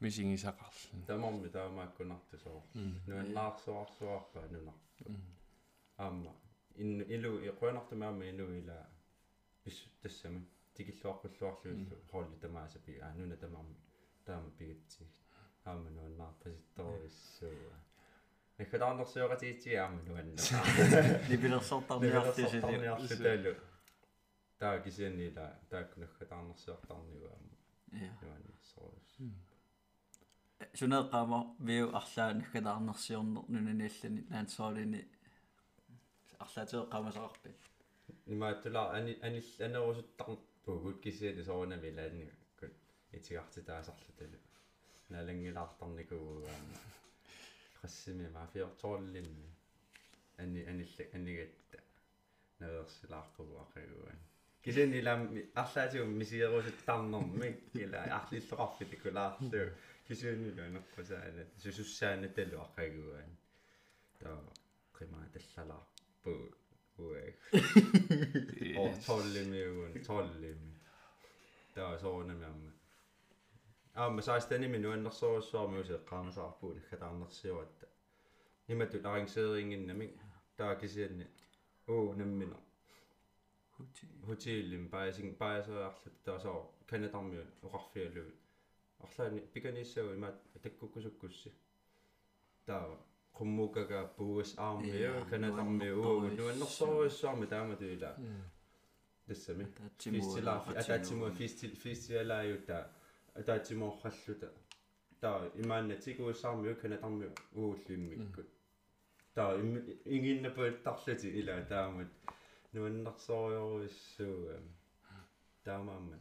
мисигисақарлу 0.00 1.06
тамарми 1.06 1.48
таамааккунартусоо 1.56 2.62
нуаннаарсуарсуарпаа 3.06 4.46
нунарпу 4.54 5.04
аама 5.98 6.32
ин 6.76 7.02
илу 7.16 7.32
иқуанартумаама 7.50 8.24
илу 8.32 8.46
ила 8.60 8.78
пис 9.64 9.76
тассами 10.02 10.46
тикиллуаққуллуарлуиллу 10.74 11.96
хоолли 12.10 12.36
тамааса 12.40 12.78
пи 12.78 12.98
аа 12.98 13.14
нуна 13.14 13.36
тамарми 13.36 13.76
таама 14.24 14.50
пигатсиг 14.58 15.08
аама 15.64 15.90
нуаннаар 15.90 16.34
паситторуиссууа 16.42 17.78
Ekkatarnersuoqatiitsi 18.62 19.78
aamma 19.80 20.02
nuanna. 20.06 20.42
Nipilерсортарниарлисили. 21.28 23.22
талу. 23.22 23.54
Таа 24.58 24.78
кисианниила 24.84 25.46
тааккунаккатаарнерсуартарниуа 25.70 27.30
аамма. 27.32 27.56
Ja. 27.92 28.10
Nuanna 28.22 28.52
соорус. 28.74 29.16
Сунеэккаама 30.74 31.56
виу 31.58 31.88
арлаа 32.00 32.34
наккатаарнерсиорнер 32.34 33.42
нунаниаллани 33.48 35.08
наансоолини 36.42 36.86
арлаатеэккаамасақарпи. 36.92 37.50
Имааттула 38.26 38.82
ани 38.96 39.18
анил 39.22 39.44
анерусуттар 39.66 40.28
пугут 40.64 41.00
кисиани 41.02 41.42
соорнами 41.44 41.90
лаанни 41.98 42.26
кут 42.58 42.72
итигартитаасарлуталу. 43.12 44.38
налангилаартарникуу 45.10 46.44
аама. 46.48 46.78
qassimi 47.82 48.26
maafiortoorlinni 48.36 49.48
anni 50.42 50.60
anilla 50.72 51.04
annigatti 51.16 51.78
naversilaarpugu 52.60 53.56
aqaguan 53.64 54.20
kisani 54.64 55.00
lam 55.08 55.22
arlaatium 55.62 56.10
misieruusuttarnermi 56.20 57.48
ila 57.84 58.00
arlilleqarfit 58.18 58.94
ikulaarlu 58.98 59.62
kisani 60.08 60.50
luanerqusaana 60.58 61.42
susussaana 61.64 62.28
talu 62.36 62.56
aqaguan 62.66 63.30
ta 64.20 64.30
Boa. 66.24 66.56
Ortollemme, 68.76 69.58
tollemme. 70.06 70.72
Tää 71.74 71.86
on 71.88 71.98
soona 72.00 72.34
me 72.34 72.72
Amma 73.94 74.22
saistani 74.22 74.68
minun 74.68 75.12
so 75.12 75.40
so 75.40 75.68
myös 75.68 75.88
qaamsaarpuun 76.04 76.80
kataarnersiuatta. 76.90 77.86
Nimatut 78.68 79.06
arrangeeringinnami 79.06 80.18
taakisianni 80.56 81.26
uu 81.88 82.12
nammino. 82.12 82.62
Hotellim 84.28 84.88
paising 84.88 85.38
paiseriarlut 85.38 86.22
taasoo 86.22 86.74
kanatarmiut 86.86 87.48
oqarfialuut. 87.62 88.34
Arlaani 89.00 89.40
pikaniissau 89.40 90.12
imaat 90.12 90.34
takkukkusukkussi. 90.62 91.54
Taava 92.66 92.98
puus 94.16 94.50
aarmiu 94.58 95.12
kanatармиу 95.30 95.94
уу 96.06 96.20
нуаннэрсоруссуарми 96.38 97.46
тааматуила 97.54 98.10
тассами 99.26 99.66
фистилаафи 99.98 100.70
атаатсимуа 100.80 101.30
фистил 101.38 101.72
фистиалааюта 101.84 102.78
атаатимоорраллута 103.40 104.48
таа 105.20 105.50
имаанна 105.62 105.96
тигуусаармиу 106.04 106.74
канатармиу 106.82 107.30
ууллиммиккут 107.60 108.48
таа 109.34 109.50
ингиннапуаттарлути 110.14 111.28
ила 111.40 111.54
таамат 111.72 112.10
нуаннарсориоруиссууа 112.74 114.56
таамаамма 115.64 116.18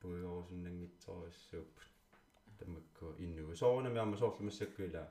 пуйорусуннангитсориссууп 0.00 1.72
тамакку 2.58 3.14
иннугу 3.18 3.54
соорунами 3.56 3.98
аама 3.98 4.16
соорлумассаккуила 4.16 5.04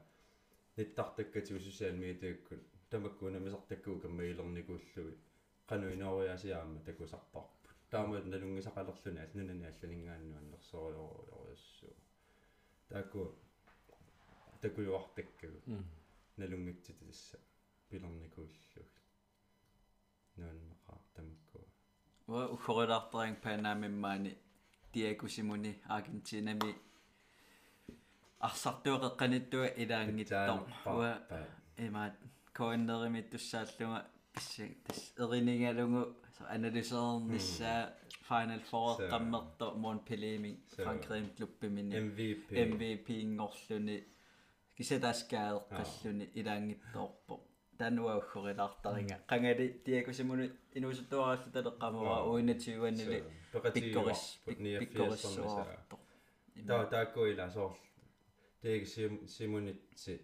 ниттартаккати 0.78 1.52
усусаал 1.58 1.96
миитааккут 2.04 2.62
тамаккуна 2.90 3.40
мисартаккуу 3.40 4.00
каммаилерникууллуги 4.04 5.18
qanu 5.70 5.86
inoriasiaama 5.96 6.80
takusarparput 6.88 7.72
таамат 7.92 8.26
налунгисақалерлуни 8.34 9.20
алнунани 9.26 9.66
алланингааннуаннерсориориориссуу 9.72 11.96
таакку 12.90 13.22
такуйуартаккагу 14.62 15.60
налунгитсити 16.38 17.04
тасса 17.10 17.38
пилерникууллуг 17.90 18.94
нуаннеқаа 20.38 21.00
тамакку 21.16 21.60
Ва 22.28 22.42
ухорилаартерин 22.56 23.36
панаамиммаани 23.46 24.32
диакусимуни 24.94 25.72
аргентинами 25.96 26.72
арсартуэқэққаниттуа 28.40 29.68
илаангиттор 29.84 30.60
уа 30.86 31.12
имаат 31.78 32.16
коиннеримит 32.54 33.32
туссааллунга 33.32 34.06
писси 34.34 34.78
тас 34.86 35.14
эринигалугу 35.24 36.02
аналисеернissaа 36.56 37.94
final 38.30 38.62
four 38.70 38.98
qammerto 39.12 39.68
Montpellier 39.84 40.56
Frankrig 40.76 41.36
klubbimini 41.38 41.94
MVP 42.08 42.48
MVP 42.70 43.08
ингорлуни 43.26 43.98
кисатаскаеққаллуни 44.78 46.26
илаангитторпо 46.40 47.36
тануа 47.80 48.18
уххорилаартаринга 48.22 49.18
қангали 49.32 49.66
тиакусимуни 49.86 50.52
инуусуттуараллу 50.78 51.50
талеққамава 51.58 52.16
уинатиуаннили 52.34 53.24
пиккорис 53.76 54.24
пиккориссуарто 54.82 55.96
таа 56.68 56.86
тааккуила 56.94 57.50
соор 57.56 57.74
тег 58.68 58.82
симунитси 59.36 60.16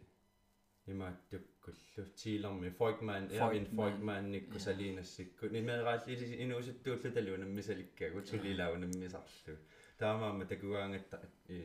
имааттуккуллу 0.91 2.03
тилерми 2.21 2.69
фойкман 2.79 3.29
эрин 3.37 3.65
фойкман 3.77 4.31
никку 4.35 4.59
салинассикку 4.67 5.45
нимераалли 5.55 6.13
инуусуттууллуталу 6.43 7.37
наммисаликкагу 7.43 8.21
тулилау 8.29 8.75
наммисарлу 8.83 9.55
таамаама 10.01 10.45
такуаангатта 10.53 11.17
и 11.57 11.59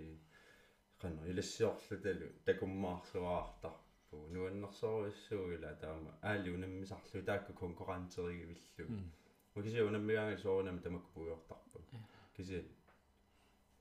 qanno 1.03 1.23
ilassiorlutalu 1.33 2.29
takummaarsuaartarpu 2.47 4.17
nuannersoriussууила 4.35 5.71
таама 5.83 6.13
аали 6.31 6.49
унаммисарлу 6.57 7.23
таакку 7.31 7.53
конкурентеригивиллу 7.63 9.03
мукиси 9.55 9.81
унаммигаанга 9.91 10.39
соорунами 10.45 10.81
тамакку 10.87 11.11
пуйортарпу 11.15 11.79
киси 12.37 12.59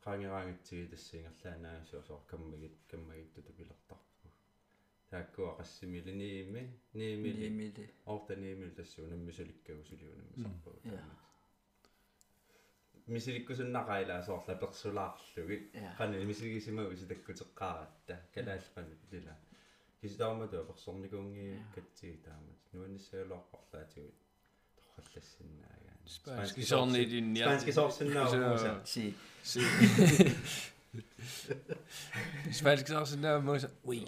qaangeraangitsigi 0.07 0.85
тассингерлаанаасуа 0.93 2.01
соор 2.09 2.23
каммагит 2.31 2.75
каммагитту 2.91 3.45
тупилертарпу 3.47 4.33
тааккуа 5.11 5.51
qassимили 5.59 6.11
ниими 6.21 6.63
ниимили 6.99 7.39
нимили 7.45 7.83
орта 8.13 8.33
ниимили 8.43 8.73
тассу 8.79 8.97
унаммисуликкагу 9.07 9.83
сулиунаммисарпу 9.89 10.69
мисиликкусуннақаилаа 13.15 14.21
соорла 14.27 14.55
персулаарлуги 14.63 15.57
qani 15.99 16.25
мисигисимагу 16.29 16.93
ситаккутеққаратта 17.01 18.15
калааллақани 18.33 18.95
лила. 19.11 19.35
Киситааматуа 20.01 20.63
персорникуунги 20.69 21.47
катсиги 21.75 22.17
таамат 22.25 22.59
нуанниссагалуарпарлаатигу 24.97 25.01
торхаллассиннаагаан 25.01 25.97
Spanski 26.07 26.63
sornilin 26.65 27.35
ja. 27.35 27.45
Spanski 27.45 27.71
sorsinnaamuusa 27.73 28.75
си. 28.83 29.15
Spanski 32.51 32.91
sornilin 32.91 33.43
musa. 33.43 33.69
Oui. 33.85 34.05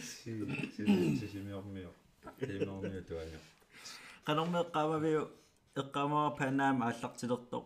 си 0.00 0.32
си 0.76 1.18
си 1.18 1.28
симиормио 1.28 1.90
тимормио 2.38 3.02
туаня 3.08 3.38
qanормеэккаамавиу 4.26 5.22
эккаамава 5.76 6.36
панаама 6.36 6.86
ааллартилерто 6.86 7.58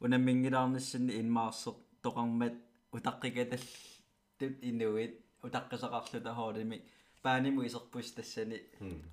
унаммингилаарниссани 0.00 1.12
инмаарсер 1.20 1.74
тоқармат 2.02 2.54
утаққикатал 2.96 3.64
тут 4.38 4.54
инуит 4.62 5.14
утаққисақарлута 5.46 6.34
хоолими 6.34 6.82
пааниму 7.26 7.60
исерпус 7.68 8.08
тассани 8.18 8.58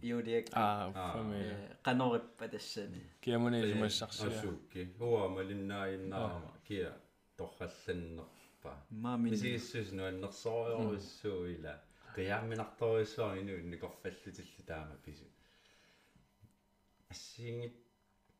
иулиак 0.10 0.46
Ah, 0.54 0.92
familie. 1.16 1.56
qanориппа 1.86 2.46
тассани 2.54 3.00
Kiemuni 3.24 3.60
sumassarsia. 3.72 4.28
асуукки 4.30 4.82
уама 5.00 5.42
линнаиннаама 5.50 6.52
киа 6.68 6.92
торхалланнерпа 7.38 8.72
маамин 9.04 9.32
мисигиссус 9.34 9.88
нуаннерсориоруссууила 9.98 11.74
қиаамминарторуссуа 12.16 13.30
ину 13.42 13.54
инникорфаллутилли 13.62 14.62
таама 14.70 14.96
пису. 15.06 15.26
Ассиингит 17.10 17.76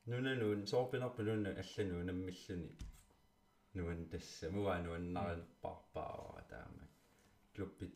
нунануун 0.06 0.68
соорпинерпа 0.68 1.22
нуна 1.24 1.50
аллану 1.62 2.04
наммиллуни 2.10 2.72
нуан 3.74 4.06
тасса 4.12 4.46
муа 4.56 4.78
нуаннаринерпарпаава 4.86 6.42
таама. 6.52 6.86
Клуббит 7.56 7.94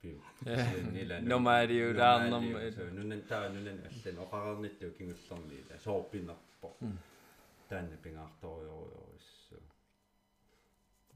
клуб 0.00 0.20
клубби 0.42 1.02
Nomadiudaarnerma. 1.30 2.58
нунан 2.96 3.20
таа 3.28 3.48
нунан 3.48 3.78
аллану 3.86 4.20
оқарернитту 4.26 4.90
кингуллернила 4.98 5.76
соорпинерпо 5.84 6.68
таанна 7.68 7.96
пингаарториориориссу 8.04 9.56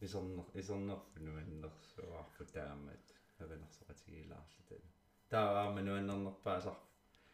исернер 0.00 0.44
исернерфу 0.54 1.18
нуаннерсуарфу 1.26 2.44
таамат 2.52 3.04
аванерсоқатигилаарлутал 3.42 4.82
таа 5.30 5.46
аама 5.64 5.80
нуаннернерпаасар 5.82 6.74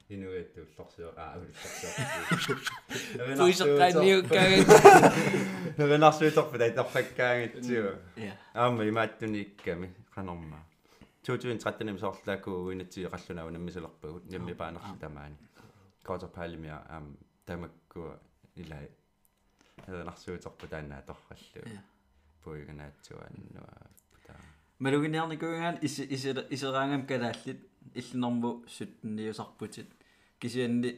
инугатту 0.08 0.60
лорсио 0.78 1.10
аа 1.16 1.34
уллорсио 1.38 1.90
Puisaqaniukkaagit 3.40 4.68
неринарсуиторпут 5.78 6.60
айторфаккаагатсиу 6.66 7.88
Ja. 8.16 8.32
аама 8.54 8.82
имааттуникками 8.88 9.88
канорма 10.14 10.58
2013 11.23 11.99
соорлааку 11.99 12.51
уинатсио 12.67 13.09
қаллунаа 13.09 13.49
наммисалерпагут 13.51 14.29
намми 14.31 14.53
паанерли 14.53 14.99
тамаани 14.99 15.37
коотерпаалимиа 16.03 16.77
аам 16.89 17.17
тамаккуа 17.45 18.19
илай 18.55 18.89
неринарсуиторпу 19.87 20.67
таанаа 20.67 21.01
торраллу 21.01 21.65
Ja. 21.65 21.81
пуиганаатсуааннуа 22.43 23.73
таа 24.27 24.39
малугиниарникуингаан 24.79 25.77
иси 25.81 26.03
иси 26.15 26.29
исераангам 26.55 27.07
калааллит 27.07 27.59
иллинэрму 27.99 28.51
суттниусарпутит 28.75 29.89
кисианни 30.39 30.91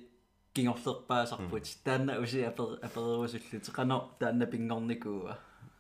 кингорлерпаасарпут 0.54 1.66
таанна 1.86 2.20
уси 2.24 2.42
апер 2.52 2.68
аперерусуллут 2.88 3.66
qano 3.78 3.98
таанна 4.20 4.46
пингорникууа 4.54 5.34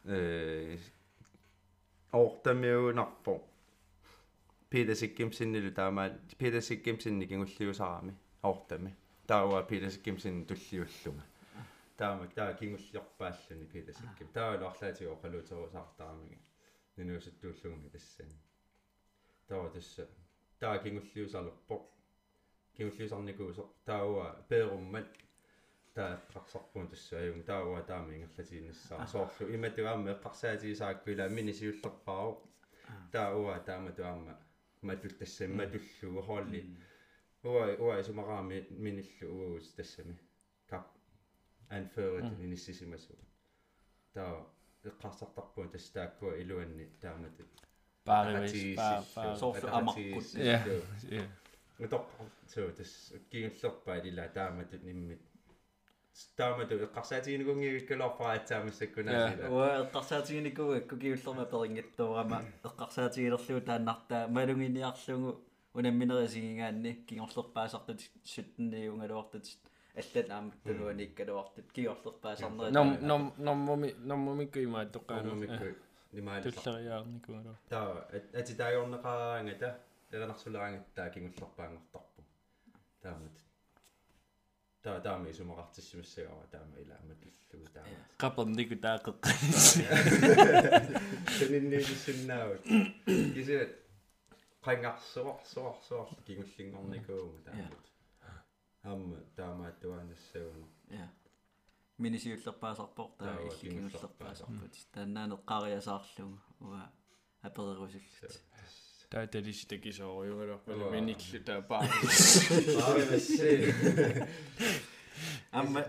э 0.05 0.77
ортамиунарпо 2.11 3.33
Peter 4.72 4.94
Sikkim-синнилу 4.94 5.70
таамаат 5.70 6.12
Peter 6.38 6.62
Sikkim-синни 6.68 7.26
кингуллиусарами 7.26 8.14
ортами 8.42 8.96
таауа 9.26 9.66
Peter 9.70 9.90
Sikkim-син 9.90 10.46
туллиуллунга 10.46 11.24
таама 11.98 12.26
таа 12.28 12.54
кингуллиорпааллуни 12.54 13.66
Peter 13.72 13.92
Sikkim 13.92 14.28
таавалу 14.32 14.64
арлаатиго 14.70 15.16
қалутерусаартарамиги 15.22 16.38
нинуусуттууллугми 16.96 17.90
тассани 17.92 18.36
таава 19.48 19.68
тасса 19.74 20.06
таа 20.58 20.78
кингуллиусарлерпо 20.78 21.76
кингуллиусарникуусо 22.76 23.66
таауа 23.84 24.26
пееруммат 24.48 25.08
таа 25.94 26.16
qarсарпуун 26.32 26.88
тасса 26.88 27.18
аюн 27.18 27.42
таауа 27.42 27.82
таами 27.82 28.14
ингерлатииннассаа 28.14 29.06
соорлу 29.06 29.50
иматуаама 29.54 30.12
эққарсаатигисаакку 30.14 31.10
ила 31.10 31.28
минисиуллерпаару 31.28 32.40
таауа 33.12 33.58
таама 33.66 33.92
туаама 33.92 34.38
матул 34.82 35.10
тасса 35.10 35.48
матуллугу 35.48 36.22
холли. 36.22 36.62
Уа 37.42 37.64
уа 37.78 38.00
исумараами 38.00 38.66
миниллу 38.70 39.54
уус 39.54 39.72
тассами 39.74 40.18
кап. 40.66 40.86
Анферит 41.68 42.38
миниссисимасу 42.38 43.14
таа 44.12 44.46
эққарсартарпуун 44.84 45.70
тассааккуа 45.70 46.38
илуанни 46.42 46.84
таамату 47.00 47.44
Paaris 48.04 48.74
pa 48.76 49.04
pa. 49.14 49.36
Соорлу 49.36 49.68
амарпут 49.78 50.26
Ja. 50.34 50.58
Ja. 51.10 51.22
Утоқ 51.78 52.04
соо 52.52 52.70
тас 52.78 53.12
кигиллерпаа 53.30 53.98
ила 54.08 54.28
тааматут 54.28 54.82
ниммит 54.82 55.22
таамату 56.36 56.74
эққарсаатигинугунгиу 56.86 57.86
калорпаа 57.88 58.38
таамассаккунаасила 58.50 59.48
уа 59.56 59.68
эққарсаатигиникуа 59.84 60.80
кукиуллерма 60.90 61.44
перингаттуурама 61.52 62.38
эққарсаатигилерлуу 62.68 63.60
тааннартаа 63.70 64.28
малугиниарлугу 64.36 65.30
унамминерисигингаанни 65.74 66.92
кингорлерпаасартут 67.08 68.00
суттниунгалуартут 68.32 69.46
аллат 70.00 70.28
ааматтунуани 70.36 71.04
иккалуартут 71.08 71.66
кигорлерпаасарнери 71.76 72.72
Nom 72.78 72.90
nom 73.10 73.22
nommumi 73.46 73.88
nommumikku 74.10 74.58
imaa 74.68 74.84
toqqaanu. 74.94 75.28
таамамикку 75.28 75.68
нимаалла 76.16 76.44
Tulleriaarnikuaro. 76.44 77.52
таа 77.72 78.06
ати 78.40 78.52
таайорнеқараангата 78.60 79.68
эрнарсулераангаттаа 80.12 81.08
кигуллерпаангортарпу 81.14 82.20
таамат 83.02 83.36
таа 84.82 85.00
таами 85.00 85.30
исумақартиссимассагава 85.30 86.44
таама 86.52 86.76
ила 86.82 86.94
аматллугу 87.02 87.66
таама 87.74 87.98
Qaperniku 88.22 88.76
taaqeq. 88.86 89.16
тэниннисиннаавут 91.38 92.62
кисиат 93.34 93.70
қангарсуарсуарсуар 94.66 96.08
кигуллингорникуума 96.26 97.38
таамат 97.46 97.84
аама 98.84 99.16
таамааттуаанассагуна 99.36 100.66
я 100.90 101.06
минисиуллерпаасарпор 101.98 103.08
таа 103.18 103.36
Таа, 103.36 103.42
илликингуллерпаасарпут 103.46 104.74
тааннаанеққариасаарлугу 104.94 106.38
уа 106.60 106.82
аперерусуллут 107.42 108.34
Taa 109.12 109.26
talisi 109.32 109.64
takisooriugalorpala 109.70 110.84
Uaa. 110.84 110.92
miniklu 110.94 111.38
taa 111.48 111.60
paa. 111.70 111.82
аарамасси 112.84 113.50
амма 115.58 115.80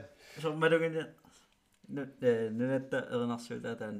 сормалугини 0.41 1.01
нут 1.95 2.11
нунатта 2.57 2.97
эрнарсуутаа 3.15 3.75
таан 3.81 3.97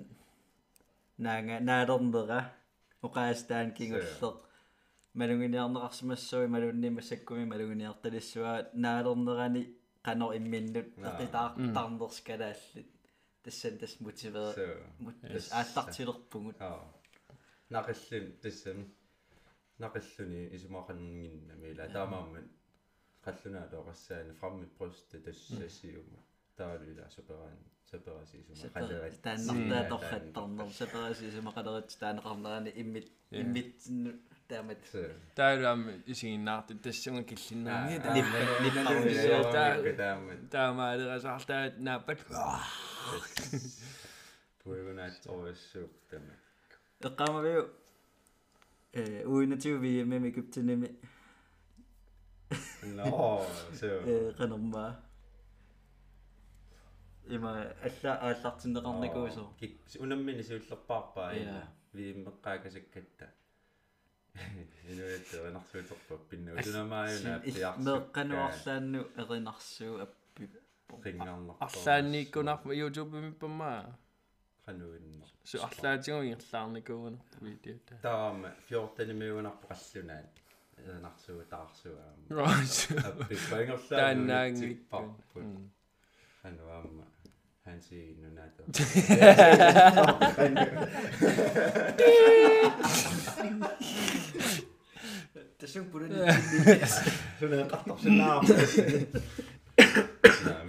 наага 1.26 1.56
наалернера 1.70 2.40
оқаастаан 3.08 3.70
кигуллер 3.78 4.34
малугиниарнеқарсимассуи 5.20 6.48
малуннимассаккуми 6.56 7.46
малугиниарталиссуа 7.54 8.54
наалернерани 8.84 9.64
qanor 10.06 10.32
imminnut 10.40 10.90
eqitaartarnerskalaаллит 11.10 12.90
тассан 13.44 13.74
тас 13.82 13.94
мотивер 14.06 14.54
муттас 15.06 15.46
ааллартилерпугут 15.60 16.58
аа 16.60 16.82
нақиллун 17.74 18.26
тассами 18.44 18.86
нақиллуни 19.80 20.50
исумақаннгиннами 20.56 21.68
ила 21.74 21.88
таамааммат 21.88 22.48
қаллунаа 23.26 23.70
лоқассаани 23.72 24.34
фраммит 24.40 24.72
просто 24.78 25.20
тассасиума 25.20 26.20
таалуила 26.58 27.10
супераан 27.10 27.58
супераси 27.90 28.38
исума 28.42 28.72
қалерат 28.76 29.22
тааннартаа 29.22 29.90
торраттарнер 29.90 30.70
сапераси 30.80 31.32
сумақалерит 31.38 31.90
таанеқарнерани 32.04 32.72
иммит 32.82 33.08
иммит 33.32 33.76
таамат 34.48 34.82
Taaluam 35.36 35.82
isinginnaartu 36.12 36.74
tassunga 36.86 37.24
killinnaangi 37.32 37.98
таамат 39.98 40.42
taamaalerasaartaat 40.56 41.74
naappat. 41.88 42.20
Пуйгунаатсоруссууп 44.64 45.94
тама 46.10 46.34
эққамавиу 47.08 47.62
Øh, 48.94 49.30
uge 49.30 49.44
21 49.44 49.82
vi 49.82 50.00
er 50.00 50.06
med 50.06 50.20
med 50.20 50.30
Ægypten 50.30 50.66
nemlig. 50.66 50.90
Nå, 52.84 53.42
så. 53.74 53.86
Øh, 54.10 54.40
Renumma. 54.40 54.94
Ima 57.30 57.64
alla 57.82 58.12
aallartinneqarnakuusu. 58.14 59.44
Kik 59.60 59.80
unammin 60.00 60.44
siullerpaarpa 60.44 61.32
ina 61.32 61.62
viimmeqqaakasakkatta. 61.94 63.26
Inuit 64.90 65.34
erinarsuutorpa 65.34 66.16
pinnuu 66.30 66.56
tunamaajuna 66.64 67.36
appiarsu. 67.36 67.82
Meqqanuarlaannu 67.90 69.02
erinarsu 69.18 70.00
appippu. 70.06 71.02
Ringarnarpa. 71.06 71.66
Arlaanniikkunarma 71.66 72.74
YouTube 72.74 73.22
mippammaa. 73.22 73.94
hanuinna 74.68 75.26
so 75.44 75.58
allaatigun 75.64 76.26
illaarnikuun 76.26 77.20
video 77.44 77.76
taam 78.02 78.46
14 78.70 79.14
miljoonan 79.14 79.52
apparallunaan 79.52 80.26
narsuga 81.02 81.46
taarsuga 81.46 82.04
right. 82.30 83.06
appipaingerlaa 83.08 84.00
tannaangipparput 84.02 85.44
hanuamma 86.44 87.06
hansi 87.66 88.18
nunaata 88.22 88.64
tässä 95.58 95.80
on 95.80 95.86
puhunut. 95.86 96.18
Se 97.40 97.62
on 97.62 97.68
kattoisen 97.68 98.18
naapurissa 98.18 98.82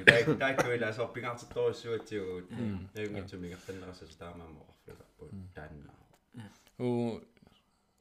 tai 0.04 0.36
tai 0.38 0.54
kyllä 0.64 0.92
soppi 0.92 1.20
kanssa 1.20 1.46
toisu 1.54 1.92
että 1.92 2.14
joo 2.14 2.42
ei 2.94 3.08
mitään 3.08 3.40
mikä 3.40 3.56
pennarassa 3.66 4.06
sitä 4.06 4.24
mä 4.24 4.44
muoffilappu 4.44 5.30
tänne 5.54 5.92
uu 6.78 7.22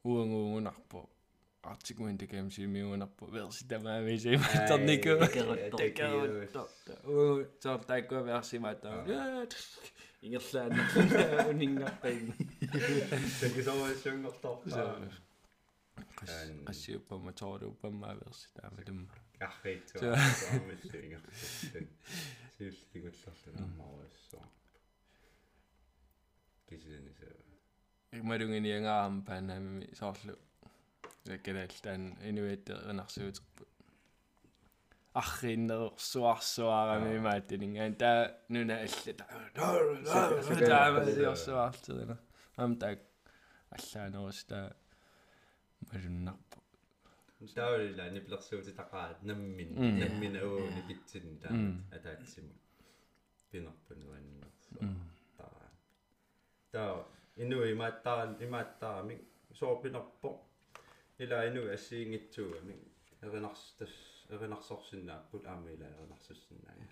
uungu 0.03 0.55
unarpo 0.55 1.09
artikuin 1.63 2.17
tekee 2.17 2.41
missä 2.41 2.61
unarpo 2.93 3.31
versi 3.31 3.67
tämä 3.67 3.97
ei 3.97 4.19
se 4.19 4.37
mä 4.37 4.47
tänne 4.67 4.97
kyllä 4.97 5.27
kerrottu 5.27 5.77
uu 7.07 7.45
se 7.59 7.69
on 7.69 7.79
tai 7.79 8.01
kuin 8.01 8.25
versi 8.25 8.59
mä 8.59 8.75
tänne 8.75 9.13
Ingerllad. 10.23 10.75
Yn 11.49 11.61
ingerllad. 11.61 12.21
Dwi'n 12.71 13.53
gwybod 13.57 13.97
sy'n 13.99 14.21
gwybod 14.23 15.22
a 16.69 16.73
siw 16.77 16.99
pa 17.07 17.17
ma 17.21 17.31
toro 17.31 17.71
pa 17.81 17.89
ma 17.91 18.13
fel 18.19 18.35
sydd 18.37 18.59
am 18.67 18.79
ydym. 18.83 19.01
Gachu, 19.39 19.73
ti'n 19.89 21.09
gwybod, 21.09 21.29
sy'n 21.43 21.87
lli 22.59 23.03
gwyllall 23.03 23.47
yn 23.51 23.61
aml 23.63 24.03
so. 24.27 24.41
Gysi 26.69 26.93
dyn 26.93 27.05
ni 27.07 27.13
sef. 27.17 27.39
Mae 28.23 28.39
rhywun 28.39 28.59
yn 28.59 28.69
i 28.69 28.73
yng 28.77 28.89
am 28.89 29.21
pen 29.27 29.51
am 29.53 29.69
sollw. 29.97 30.37
Gyda'r 31.23 31.73
den 31.85 32.09
unwyd 32.29 32.71
yn 32.77 33.01
arswyd. 33.03 33.41
Achin 35.19 35.69
yr 35.73 35.89
swaso 36.01 36.69
ar 36.73 36.95
am 36.97 37.07
i 37.09 37.17
maedyn 37.23 37.65
ingen. 37.67 37.97
Da, 37.99 38.13
nhw'n 38.53 38.75
elli. 38.77 39.17
Da, 39.19 39.27
da, 39.29 39.41
da, 39.57 39.73
da, 39.73 40.13
da, 40.13 40.29
da, 40.29 40.45
da, 40.45 40.61
da, 40.61 40.69
da, 40.69 41.03
da, 41.03 41.09
da, 41.09 41.09
da, 41.09 41.35
da, 42.77 42.95
da, 43.57 44.07
da, 44.11 44.21
da, 44.21 44.31
da, 44.53 44.63
алла 45.91 46.31
таамасиорсуартэрина 46.31 46.31
ам 46.31 47.47
таа 47.53 47.53
аллаанерус 47.53 47.53
таа 47.53 47.53
малуннарпу 47.53 47.53
таулила 47.55 48.09
ниплерсуути 48.15 48.71
тақаат 48.81 49.23
наммин 49.29 49.69
наммин 49.99 50.35
ууни 50.47 50.81
питсин 50.87 51.39
таа 51.43 51.53
атаатсиму 51.95 52.53
пинерпунуаннерсу 53.51 54.69
таа 55.37 55.69
таа 56.71 57.05
инуи 57.43 57.71
имааттаа 57.75 58.21
имааттаами 58.45 59.15
соорпинерпо 59.59 60.29
ила 61.23 61.37
инуи 61.49 61.73
ассиингитсууами 61.77 62.75
эринарс 63.25 63.63
тас 63.79 63.93
эринарсорсиннааппут 64.33 65.43
аамила 65.45 65.85
эринарсуссиннаага 65.93 66.85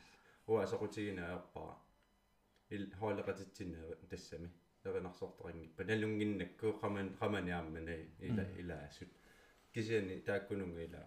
уа 0.48 0.68
сокутигинаерпара 0.72 1.76
ил 2.76 2.84
хоолеқатитсинаа 3.00 3.96
тассами 4.10 4.50
эринарсорторингиппа 4.90 5.84
налунгиннакку 5.84 6.74
qamан 6.82 7.08
qamaniammana 7.20 7.96
ила 8.28 8.46
илаасут 8.62 9.10
кисиани 9.74 10.20
тааккунунга 10.28 10.82
ила 10.88 11.04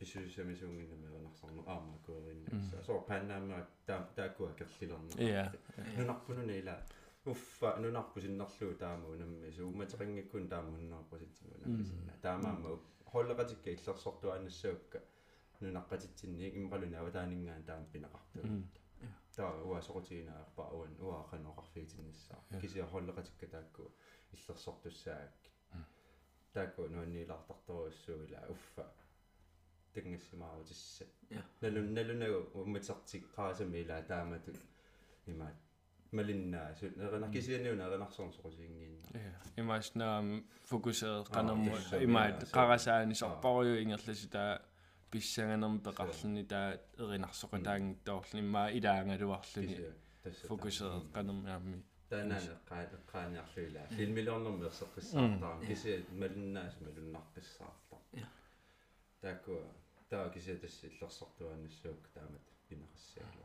исусамисуунгиннама 0.00 1.06
эринарсарну 1.08 1.62
аама 1.66 1.98
куериннакса 2.06 2.82
соо 2.86 3.00
паннаамаа 3.10 3.66
таа 3.86 4.00
тааккуа 4.16 4.52
керлилерна 4.58 5.12
я 5.22 5.52
нунарпунуна 5.96 6.54
ила 6.62 6.76
уффа 7.24 7.76
нунарпу 7.84 8.20
синнарлуу 8.20 8.74
тааму 8.84 9.16
намми 9.16 9.50
сууматерингиккун 9.50 10.48
тааму 10.48 10.76
нунарпуситсиму 10.76 11.54
наммисинна 11.62 12.12
таамаама 12.22 12.78
холлеqatikka 13.12 13.68
иллерсортуаанассаукка 13.76 14.98
нунаққатитсинни 15.60 16.46
иммақалуна 16.58 16.96
аватаанингаан 17.02 17.62
таам 17.64 17.86
пинеқарту 17.92 18.40
таа 19.38 19.52
уа 19.68 19.80
сокутигинаарпа 19.88 20.62
ауан 20.72 20.94
уаақаноқарфиитиннассаа 21.06 22.40
кисиа 22.60 22.86
холлеqatikka 22.92 23.46
таакку 23.54 23.82
иллерсортуссаак 24.32 25.34
таакку 26.54 26.88
нуанниилаартарторуссууила 26.94 28.40
уффа 28.54 28.84
тегнгассимаарутисса 29.94 31.04
налун 31.62 31.88
налунагу 31.98 32.40
умматертик 32.62 33.24
qaasamiila 33.36 34.02
таамату 34.10 34.52
имаат 35.26 35.56
малиннаа 36.12 36.74
сут 36.80 36.96
нерина 36.96 37.30
кисианиуна 37.30 37.84
неринарсорн 37.84 38.32
сокусиингиинна 38.32 39.34
имааснаам 39.56 40.44
фокусеред 40.64 41.28
канамму 41.28 41.76
имаат 42.00 42.44
қарасаани 42.58 43.14
сорпаруйу 43.14 43.82
ингерласи 43.82 44.28
таа 45.08 45.12
писсаганерм 45.12 45.80
пеқарлуни 45.80 46.44
таа 46.44 46.78
эринарсоқа 46.98 47.58
таангиттоорлуни 47.64 48.40
иммаа 48.40 48.68
илаангалуарлуни 48.78 49.76
фокусеред 50.48 51.06
канаммаами 51.12 51.82
таанаа 52.10 52.40
qaaniarluila 53.12 53.82
филмилорнэрми 53.96 54.64
ерсеққиссаартаа. 54.68 55.60
Киси 55.66 56.04
малиннаас 56.12 56.74
малуннарписсаартаа 56.80 58.00
таакку 59.22 59.52
таа 60.10 60.30
киси 60.30 60.56
тасси 60.56 60.86
иллерсортуанассуук 60.86 62.08
таамат 62.14 62.44
пинеқассаалу 62.68 63.44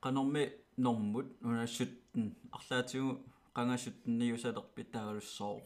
qanорми 0.00 0.42
нормут 0.76 1.28
унассуттэн 1.42 2.24
арлаатигу 2.52 3.10
qangassuttenniusalerpit 3.56 4.88
taalussoo 4.92 5.56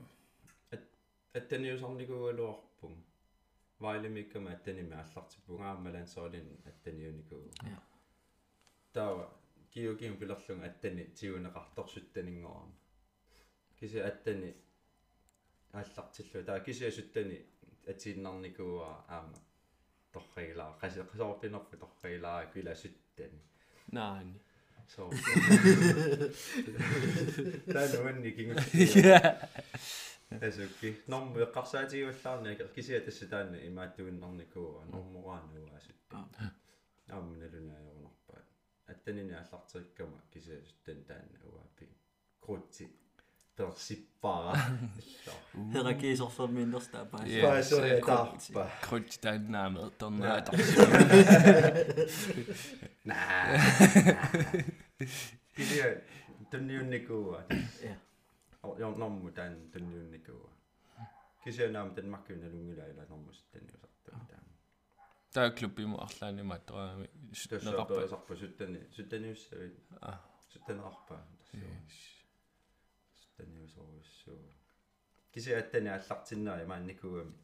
аттаниусарникуугалуарпун 1.39 2.95
вайлемиккама 3.81 4.51
аттаними 4.57 4.97
аллартиппунгаамалан 5.03 6.07
соолин 6.07 6.49
аттаниуникуу 6.71 7.45
таа 8.93 9.29
киокиум 9.73 10.17
пилерлунга 10.23 10.67
аттани 10.67 11.05
тиунеқарторсуттанингорама 11.19 12.75
киси 13.79 13.99
аттани 14.11 14.51
ааллартиллу 15.73 16.45
таа 16.45 16.61
кисиасуттани 16.61 17.39
атииннарникууа 17.93 18.91
аама 19.09 19.39
торригилаа 20.13 20.77
қаси 20.83 21.07
қасоорпинерпу 21.13 21.77
торригилаа 21.83 22.47
киласуттани 22.53 23.41
наани 23.93 24.39
so 24.95 25.03
таа 27.73 27.87
нуанни 27.95 28.31
кингус 28.37 28.65
асукки 30.42 30.96
норм 31.08 31.36
эққарсаатигуллаарна 31.46 32.56
кисиа 32.76 33.00
тасса 33.06 33.28
таанна 33.28 33.58
имааттуиннарникууа 33.70 34.86
нормораануа 34.92 35.78
асутта 35.78 36.52
аамналунаайорнарпа 37.08 38.44
аттанини 38.88 39.34
аллартериккама 39.42 40.22
кисиа 40.34 40.60
суттан 40.70 41.04
таанна 41.10 41.40
уаапи 41.52 41.90
крутти 42.40 42.90
персиппара 43.56 44.56
herrakisорфермииннерстаа 45.74 47.06
паа 47.12 47.22
паасориатаарпа 47.46 48.64
крут 48.88 49.20
тааннаамер 49.26 49.90
торнаа 50.00 50.44
наа 53.10 53.60
кисиа 55.56 55.88
тунниунникууа 56.52 57.46
я 57.84 57.96
jag 58.63 58.99
nommu 58.99 59.31
tän 59.33 59.71
tunniunnikua 59.73 60.51
кисианаам 61.45 61.95
танмаркуна 61.95 62.49
лунгилаила 62.49 63.05
нормус 63.09 63.45
таниусарту 63.53 64.11
таам 64.29 64.47
таа 65.33 65.51
клуббиму 65.51 65.97
арлаани 66.07 66.43
мааттораами 66.43 67.09
тассаапа 67.51 68.09
сарпа 68.09 68.37
суттани 68.37 68.81
суттаниуссави 68.97 69.71
а 70.01 70.13
суттанеқарпа 70.53 71.17
суттаниусоруссуу 73.21 74.41
кисиаттани 75.33 75.89
аллартиннаа 75.89 76.67
маанникуами 76.67 77.35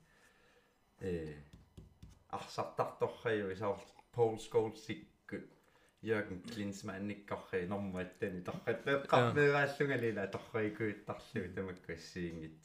э 1.00 1.34
арсартарторхаю 2.28 3.52
исаар 3.54 3.80
Paul 4.14 4.38
Scholes-иккут 4.38 5.55
Jørgen 6.06 6.40
Klinsmann 6.52 7.10
ikkarri 7.14 7.60
normaattani 7.72 8.40
torqatteeqqarmeeraallungalila 8.48 10.24
torrikuittарлуи 10.34 11.48
тамаккассиингит 11.56 12.62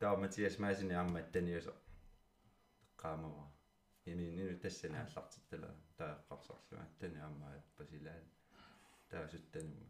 таа 0.00 0.16
Матиас 0.22 0.58
Масини 0.64 0.94
амматтаниуса 1.02 1.72
qaamava 3.02 3.44
ини 4.10 4.26
нину 4.36 4.54
тассани 4.64 4.98
аллартиттала 5.04 5.70
тааққарсарлуа 5.98 6.84
тани 7.00 7.18
аммааппасилаа 7.28 8.20
таасуттани 9.10 9.82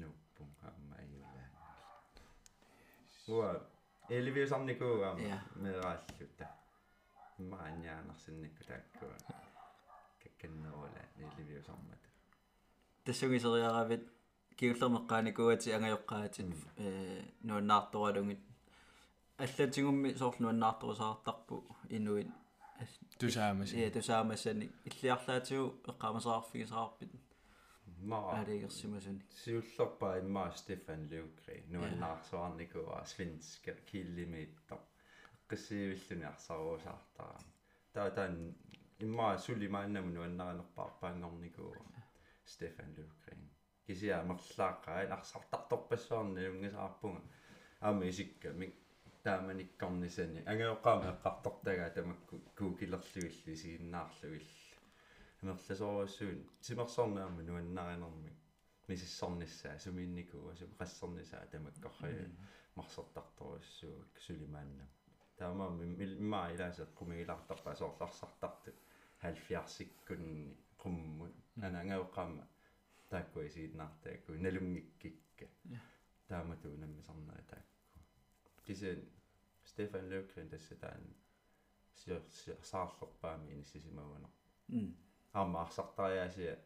нуппун 0.00 0.50
амма 0.70 0.96
аюлаа 1.02 1.48
уа 3.34 3.50
эливиусарникуу 4.16 4.96
аама 5.10 5.36
мерааллута 5.66 6.46
иммааниаанарсинникку 7.42 8.62
тааккуа 8.70 9.16
какканнерула 10.40 10.88
эливиусармат 11.16 12.02
тассугисериаравит 13.04 14.04
киуллермеққааникуати 14.58 15.68
ангайоққаатит 15.76 16.48
э 16.76 17.22
нуаннаарторалугит 17.42 18.40
аллатигумми 19.38 20.14
соорлу 20.14 20.42
нуаннаарторусаартарпу 20.44 21.56
инуит. 21.88 22.28
Тусаамас 23.18 23.72
е 23.72 23.90
тусаамассани 23.90 24.70
иллиарлаатигу 24.88 25.64
эққамасаарфигисаарпит. 25.90 27.10
Мара 28.02 28.40
алигерсимасуни 28.40 29.22
сиуллерпаа 29.42 30.20
иммаа 30.20 30.52
Стефан 30.56 31.08
Люкри 31.10 31.64
нуаннаарсуарникуа 31.68 33.04
свинска 33.04 33.72
киллимиитто 33.88 34.76
қиссиивиллуни 35.48 36.26
арсаруусаартара 36.32 37.38
таа 37.94 38.10
таан 38.10 38.54
иммаа 39.06 39.38
сули 39.38 39.68
мааннаму 39.68 40.10
нуаннаринерпаарпаангорникуа 40.16 41.76
Стефан 42.44 42.90
Люкри 42.96 43.36
кисиа 43.86 44.22
мерлааққаа 44.30 45.00
арсартарторпассуарни 45.16 46.48
унгасаарпунга 46.52 47.22
аама 47.80 48.04
исикка 48.10 48.52
мик 48.60 48.74
тааманиккорнисани 49.24 50.44
ангеоққаама 50.52 51.06
эққартортагаа 51.12 51.90
тамакку 51.96 52.36
куукилерлуилли 52.58 53.54
сигиннаарлуилла 53.62 54.70
амерласооруссуун 55.42 56.38
симерсорнаама 56.66 57.42
нуаннаринерми 57.48 58.32
мисиссорниссаа 58.88 59.78
сумиинникуа 59.84 60.54
сум 60.60 60.72
qassорнисаа 60.80 61.44
тамаккоррая 61.52 62.28
марсертарторуссуук 62.76 64.12
сулимаанна 64.26 64.86
таамаами 65.38 65.84
иммаа 66.04 66.52
илаасеқ 66.54 66.90
кумигилартарпаа 66.98 67.74
соорларсартарту 67.80 68.70
70-сиккунни 69.22 70.56
qummun 70.82 71.32
анангеоққаама 71.66 72.44
тааккуи 73.10 73.48
сигиннаартаакку 73.54 74.32
налунгиккикка 74.44 75.46
тааматуу 76.28 76.76
наммисарнаа 76.82 77.42
таакку 77.50 77.98
кисен 78.66 79.00
Стефан 79.64 80.08
Löfgren 80.10 80.48
tässä 80.50 80.74
tämän 80.74 81.14
saarlorpaami 82.62 83.52
inissisimauna 83.52 84.28
м 84.72 84.94
аама 85.34 85.60
арсартариаасия 85.62 86.56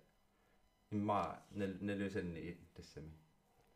имма 0.93 1.37
налусанни 1.81 2.57
тассами 2.75 3.13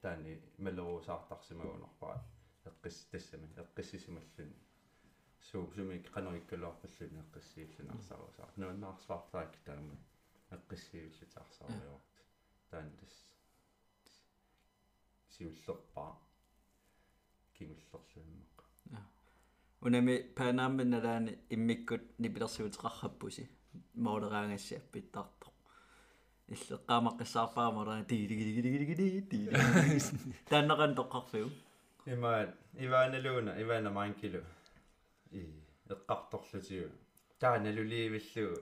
таани 0.03 0.33
малерусаартарсимагунарпаа 0.59 2.16
эққис 2.70 2.97
тассами 3.11 3.49
эққиссисималлун 3.62 4.51
суу 5.41 5.70
сумик 5.74 6.11
канориккалуарпаллуни 6.14 7.20
эққиссииллунарсарусаа 7.24 8.49
нуаннаарсвартаак 8.57 9.53
таама 9.66 9.97
эққиссииллутаарсаруйорт 10.57 12.14
таан 12.70 12.91
тас 13.01 13.14
сиуллерпаа 15.34 16.12
кимуллерлуиммақ 17.57 18.59
унами 19.80 20.14
панааммин 20.36 20.91
налаани 20.91 21.32
иммиккут 21.55 22.03
нипилерсуутеқарраппуси 22.22 23.45
моодераангассиаппиттартоқ 24.05 25.55
иллеққаамаққиссаарпаамараа 26.55 28.05
тигилигилигилигили 28.11 29.20
тигили 29.30 29.55
таннеран 30.51 30.93
тоққарфиу 31.01 31.49
имаат 32.14 32.51
ивааналууна 32.86 33.53
иваана 33.62 33.91
маанкилу 33.99 34.43
и 35.31 35.43
эққарторлутиу 35.89 36.91
тааналулиивиллу 37.41 38.57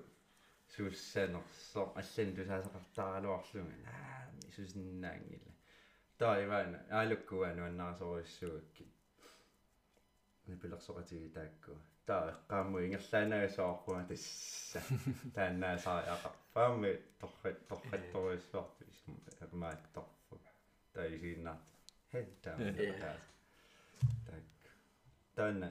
сууссаанерсоо 0.75 1.85
аллан 2.01 2.31
тусаасақартааралуарлунга 2.37 3.91
аа 3.93 4.27
исусиннаангила 4.49 5.53
таа 6.19 6.35
иваана 6.45 6.79
аалуккуану 6.99 7.63
аннарасориссуакки 7.69 8.85
нипилерсоқатиги 10.49 11.29
таакку 11.39 11.73
таа 12.09 12.23
эққаамму 12.33 12.85
ингерлаанагасоорпуа 12.87 14.03
тасса 14.11 14.81
тааннаасаариақарпаами 15.37 16.93
торрат 17.21 17.59
торратторуиссуарту 17.71 18.85
исум 18.93 19.17
акмаатторфу 19.45 20.37
таа 20.95 21.07
исииннаат 21.17 21.63
хэ 22.13 22.21
таа 22.45 22.57
так 24.27 24.45
таана 25.37 25.69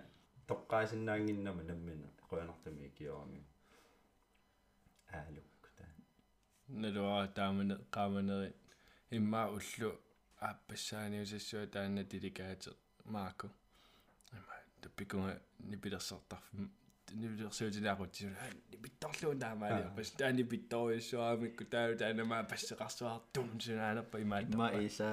тоққаасиннаангиннама 0.50 1.64
наммина 1.64 2.08
қуянартами 2.30 2.90
киорами 2.98 3.42
аалук 5.18 5.70
таа 5.78 5.92
налуара 6.68 7.28
таамане 7.40 7.76
qaamanerit 7.96 8.56
иммаа 9.18 9.48
уллу 9.58 9.90
ааппассааниусассуа 10.48 11.66
таанна 11.76 12.04
тиликаате 12.12 12.72
maaku 13.14 13.48
имма 14.38 14.56
таппикунга 14.82 15.34
нипилерсартарфим 15.72 16.72
нипилерсуутилаақутсиу 17.22 18.30
нипитторлуун 18.72 19.40
таамаали 19.40 19.84
пас 19.96 20.12
таани 20.12 20.44
питторуиссуаамикку 20.44 21.66
таа 21.74 21.96
таанамаа 22.02 22.44
пассеқарсуартум 22.52 23.48
сунаанерпа 23.66 24.22
имаат 24.26 24.50
имма 24.54 24.70
иса 24.88 25.08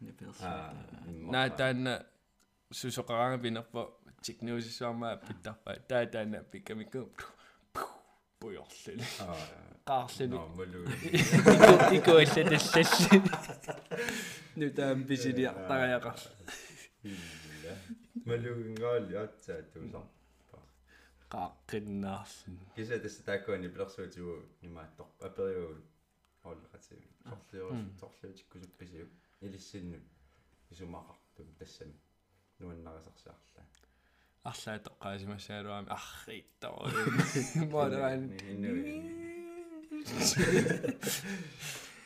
нипилерсуут 0.00 1.30
наа 1.34 1.48
таанна 1.60 1.94
сусоқаранга 2.72 3.38
пинерпа 4.20 4.24
тикнуусисуармаа 4.24 5.16
питтарпа 5.16 5.76
таа 5.88 6.06
таанна 6.06 6.42
пикамикку 6.42 7.10
пуйорлули 8.40 9.04
qaarluni 9.86 10.38
малу 10.56 10.80
iku 11.96 12.12
иллаталлалли 12.24 13.18
nu 14.56 14.66
taam 14.78 15.04
pisiliartagajaqar 15.08 16.18
малуингаали 18.26 19.14
атсаа 19.24 19.62
тусар 19.72 20.06
qaaqqinnаарlun 21.32 22.58
киса 22.76 22.98
тасса 23.04 23.22
тааккуани 23.28 23.68
пилерсуутигу 23.74 24.34
имааттор 24.62 25.08
апериуул 25.28 25.80
оллеқатиги 26.50 27.08
сорлиорус 27.28 27.82
сорлиутиккусупписиу 28.00 29.06
илиссинну 29.46 29.98
исумақартум 30.72 31.48
тассами 31.58 31.96
нуаннарисарсаарлаа 32.58 33.79
арлаатоққаасимассаалуами 34.44 35.88
аррииттоо 35.98 36.88
модеран 37.74 38.22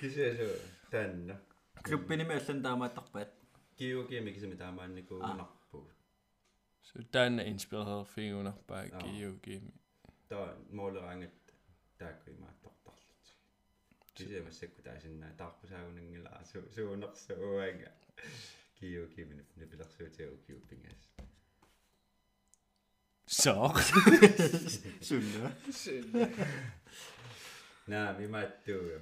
кисэсу 0.01 0.49
танна 0.91 1.37
клуббиними 1.87 2.35
аллан 2.41 2.63
таамааттарпаат 2.67 3.31
киугими 3.79 4.31
кисами 4.33 4.57
таамаанникуунарпу 4.63 5.79
сутаана 6.83 7.43
инспиререр 7.53 8.05
фигунарпаа 8.15 8.85
киугими 9.03 9.73
таа 10.29 10.59
моолерангат 10.79 11.39
таакку 11.99 12.31
имааттортарлут 12.31 13.25
кисэмассакку 14.17 14.83
таасиннаа 14.83 15.33
таарпусаагунангилаа 15.41 16.45
су 16.51 16.59
суунерсууага 16.75 17.93
киугими 18.79 19.35
нипилерсуутиагу 19.61 20.37
киуппингаас 20.47 21.14
So. 23.27 23.73
Sunna. 25.01 25.51
Sunna. 25.71 26.29
Nah, 27.87 28.13
mi 28.19 28.27
might 28.27 28.65
do. 28.67 29.01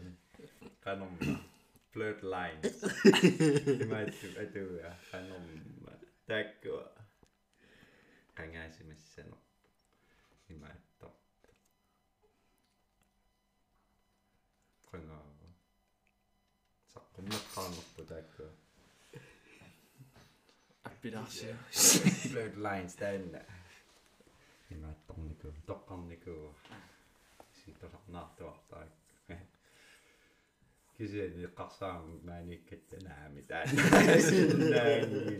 Kanom. 0.84 1.38
Blurred 1.92 2.22
lines. 2.22 2.82
mi 3.04 3.84
might 3.86 4.14
do. 4.22 4.28
I 4.40 4.44
do. 4.54 4.78
Kanom. 5.10 5.42
Täkkö. 6.26 6.88
Kangaisimessa 8.34 9.22
no. 9.22 9.36
Mi 10.48 10.56
might 10.56 11.00
do. 11.00 11.10
Kangaa. 14.90 15.32
Sakkummat 16.94 17.44
kannattu 17.54 18.04
täkkö. 18.04 18.48
Appidasia. 20.84 21.56
Blurred 22.30 22.56
lines 22.56 22.96
täynnä. 22.96 23.44
Мимаатторнику 25.93 26.22
тоққарнику 26.22 26.55
ситоларнаартуартаак 27.64 28.90
кисиани 30.97 31.47
қарсаам 31.59 32.05
maanikkatta 32.26 32.97
naami 33.09 33.43
taanна 33.51 34.16
синнаанги 34.28 35.36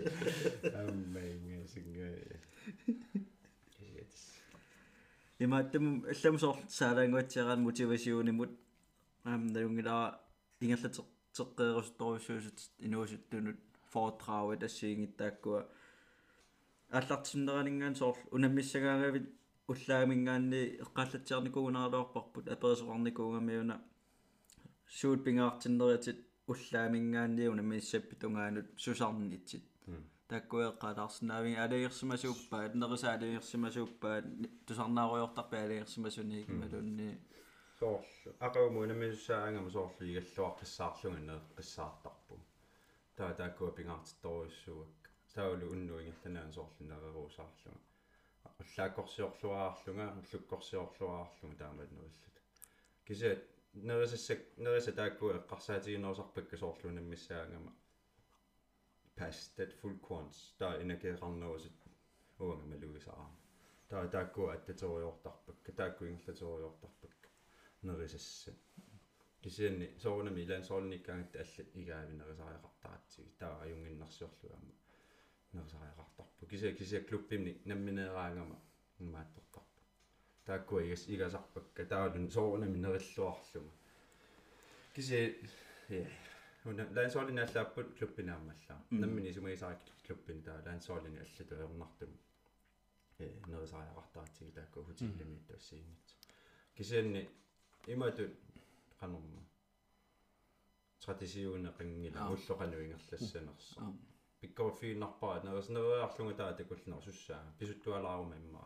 аммаинга 0.81 1.67
сингаа 1.75 2.15
кисиатис 3.77 4.25
имааттам 5.39 5.87
алламсоор 6.15 6.57
саалаангуатсиарaan 6.79 7.61
мотивасиунимут 7.69 8.53
аам 9.25 9.43
налунгилаа 9.55 10.05
ингерлатеқ 10.63 11.07
теққеерусторуссуусут 11.37 12.59
инуусуттунут 12.87 13.61
фортрауэ 13.93 14.57
тассиингиттааккуа 14.63 15.61
аллартиннеранингаан 16.99 17.95
соор 18.01 18.17
унаммиссагаагавит 18.37 19.27
уллаамингаанни 19.71 20.63
эққаллатсиарникуунарлуарпарпут 20.85 22.47
аперисоқарникуунгамиуна 22.55 23.77
суут 24.99 25.25
пингаартиннериатит 25.25 26.19
уллаамингаанниуна 26.53 27.63
миссаппи 27.63 28.15
тунгаанут 28.23 28.67
сусарнитсит 28.85 29.65
таккуэққалаарсинаавин 30.33 31.57
алиерсимасууппаат 31.65 32.75
нерисаа 32.83 33.13
алиерсимасууппаат 33.19 34.25
тусарнааруйортарпи 34.67 35.57
алиерсимасуниик 35.65 36.49
малунни 36.61 37.11
соорлу 37.79 38.31
ақауму 38.47 38.87
намиссааангама 38.91 39.71
соорлу 39.77 40.03
игаллуар 40.13 40.55
қиссаарлунга 40.61 41.37
қиссаартарпу 41.57 42.35
таа 43.17 43.33
тааккуа 43.41 43.71
пингаартитторуйссуак 43.79 45.11
таулу 45.35 45.65
уннуингерланаан 45.75 46.51
соорлунереруусаарлунга 46.57 47.91
уллааккорсиорлуаарлунга 48.62 50.07
уллуккорсиорлуаарлунга 50.20 51.59
таамаанериллут 51.62 52.36
кисаат 53.07 53.43
нерисассак 53.74 54.40
нериса 54.57 54.93
тааккуа 55.01 55.38
эққарсаатигинерусарпакка 55.40 56.57
соорлунаммиссаангама 56.62 57.72
past 59.16 59.57
that 59.57 59.72
full 59.80 59.97
quants. 60.09 60.38
Таа 60.59 60.80
инакеқарнерусит 60.82 61.78
уанга 62.38 62.66
малугисараа 62.72 63.30
таа 63.88 64.09
тааккуа 64.09 64.55
аттатериортарпакка 64.55 65.72
таакку 65.80 66.07
ингерлатериортарпакка 66.07 67.28
нерисасса 67.82 68.53
кисианни 69.43 69.86
соорнами 70.05 70.40
илаан 70.45 70.64
соорниккаагат 70.64 71.36
алла 71.43 71.62
игаавинерисариақартаратсиги 71.80 73.32
таа 73.38 73.55
аюнгиннарсиорлуаама 75.53 75.93
нерисариақартарпу 75.93 76.47
кися 76.51 76.73
кися 76.73 77.01
клуббимни 77.01 77.61
намминераангама. 77.65 78.57
Имааттортарпу 79.01 79.81
тааккуа 80.45 80.83
игас 80.83 81.09
игасарпакка 81.09 81.85
таалун 81.85 82.31
соорнами 82.31 82.79
нериллуарлума 82.79 83.73
кися 84.95 85.17
я 85.89 86.07
уна 86.65 86.87
лаансоолини 86.95 87.41
аллааппут 87.41 87.99
клуббинааммаллаа 87.99 88.79
наммини 88.91 89.33
сумагисарак 89.33 89.81
клуббин 90.07 90.43
таа 90.43 90.63
лаансоолини 90.67 91.19
аллату 91.19 91.55
ернартум 91.55 92.11
э 93.19 93.29
нерисариақартаратсиги 93.47 94.51
таакку 94.51 94.85
хутиллами 94.85 95.39
тассиингит 95.49 96.09
кисианни 96.77 97.29
имату 97.87 98.31
qanumma 99.01 99.43
tradisiuneqingila 101.03 102.21
уллоqanuingерлассанерсо 102.35 103.81
пиккорфииннарпаа 104.43 105.36
нерснериарлунга 105.47 106.34
таа 106.40 106.53
такуллнер 106.61 107.01
суссаа 107.09 107.43
писуттуалаарума 107.59 108.36
имма 108.43 108.64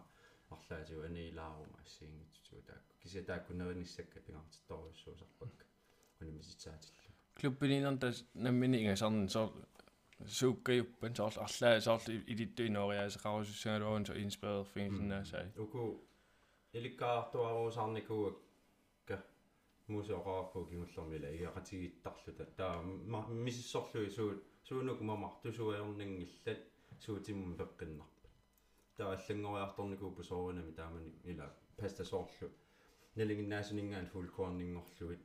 арлаатиу 0.54 1.00
анилаарума 1.08 1.78
ассиингитсуту 1.84 2.62
таакку 2.68 2.92
кися 3.02 3.20
таакку 3.30 3.52
неринissakka 3.60 4.18
пингартитторуссуусарпакка 4.26 5.64
унимиситсаатилла 6.20 7.10
клуббининер 7.40 7.96
тас 7.98 8.24
наммини 8.34 8.76
ингасарнин 8.84 9.28
соор 9.28 9.50
сууккаюппан 10.38 11.12
соор 11.16 11.34
арлаа 11.46 11.80
соор 11.80 12.00
илиттуиноориаасеқарусуссагалуун 12.32 14.04
со 14.06 14.12
инспирер 14.24 14.64
фингсинаасаа 14.74 15.46
уку 15.64 15.80
иликкаартуарусаарникуакка 16.78 19.16
мусеоqaarpu 19.94 20.58
кимуллэрмила 20.70 21.28
иақатигиттарлута 21.42 22.44
таа 22.58 22.74
мисиссорлуи 23.46 24.08
суут 24.18 24.40
суунук 24.68 25.00
мамарту 25.00 25.52
суаернингиллат 25.52 26.62
суутимму 27.04 27.54
пеққиннарпа 27.60 28.30
таа 28.96 29.12
аллангориарторникууппу 29.16 30.22
соорунами 30.30 30.72
таамани 30.78 31.12
ила 31.32 31.46
паста 31.76 32.04
соорлу 32.04 32.48
налингиннаасунингаан 33.16 34.08
фулкуарнингорлуит 34.12 35.22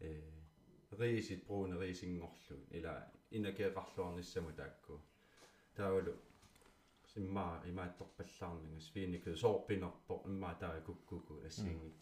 э 0.00 0.10
рисит 0.98 1.44
бруне 1.46 1.76
рисингорлу 1.82 2.56
ила 2.78 2.94
инакеқарлуарниссаму 3.36 4.52
таакку 4.60 4.94
таавалу 5.76 6.14
имма 7.16 7.46
имаатторпаллаарнингас 7.70 8.86
финику 8.94 9.36
соорпинерпо 9.42 10.14
имма 10.30 10.54
таа 10.60 10.80
куккуку 10.86 11.34
ассиингит 11.48 12.00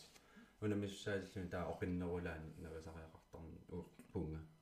унамиссааллуни 0.60 1.48
таа 1.54 1.64
оқиннерулаани 1.72 2.50
нерисариақартарни 2.62 3.60
уу 3.74 3.84
пунга 4.12 4.40
таамат 4.40 4.53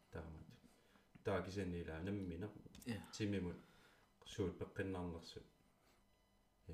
таа 1.25 1.43
кисанила 1.43 1.99
наммина 2.07 2.49
тимимут 3.13 3.57
суут 4.27 4.59
пеққиннаарнерсут 4.59 5.47
э 6.69 6.73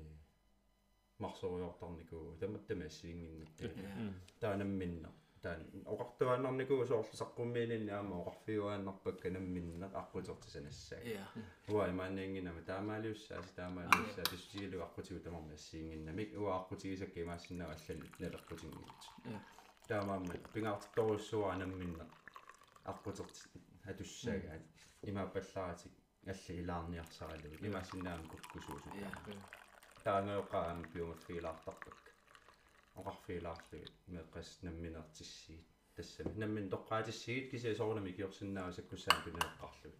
марсориортарникуу 1.19 2.37
таматтама 2.39 2.85
ассиингиннат 2.85 3.49
таа 4.39 4.55
намминна 4.57 5.09
таан 5.41 5.61
оқартуааннарникуу 5.93 6.85
соорлусаққуммиининни 6.91 7.91
аама 7.97 8.15
оқарфиуааннарпакка 8.21 9.29
намминна 9.35 9.87
аққутертисанассаа 10.01 10.99
уа 11.73 11.83
имааниангинама 11.93 12.61
таамаалиуссааси 12.71 13.55
таамаалиуссаа 13.59 14.25
тусутигилу 14.31 14.83
аққутигу 14.87 15.19
тамарми 15.27 15.53
ассиингиннамик 15.59 16.29
уа 16.41 16.51
аққутигисакка 16.59 17.17
имаассиннаа 17.25 17.69
аллали 17.75 18.05
налеққутингит 18.23 19.01
таамаамма 19.87 20.33
пингаартторуссуа 20.53 21.55
намминна 21.61 22.05
аққутерти 22.91 23.41
атуссаагаат 23.91 24.63
имааппалларатик 25.09 25.93
алли 26.31 26.53
илаарниарсаралу 26.61 27.55
имаассиннаам 27.67 28.23
куккусуусу 28.31 28.89
таанеоқаами 30.03 30.83
пиумаффиилаартарпак 30.93 31.99
оқарфиилаарлуги 32.99 33.87
меэққас 34.13 34.49
намминертиссиит 34.65 35.65
тассами 35.95 36.33
наммин 36.43 36.69
тоққаатиссигит 36.73 37.49
кися 37.51 37.75
соорнами 37.75 38.11
киорсиннаава 38.17 38.71
саккуссаан 38.71 39.19
пинеэққарлуги 39.25 39.97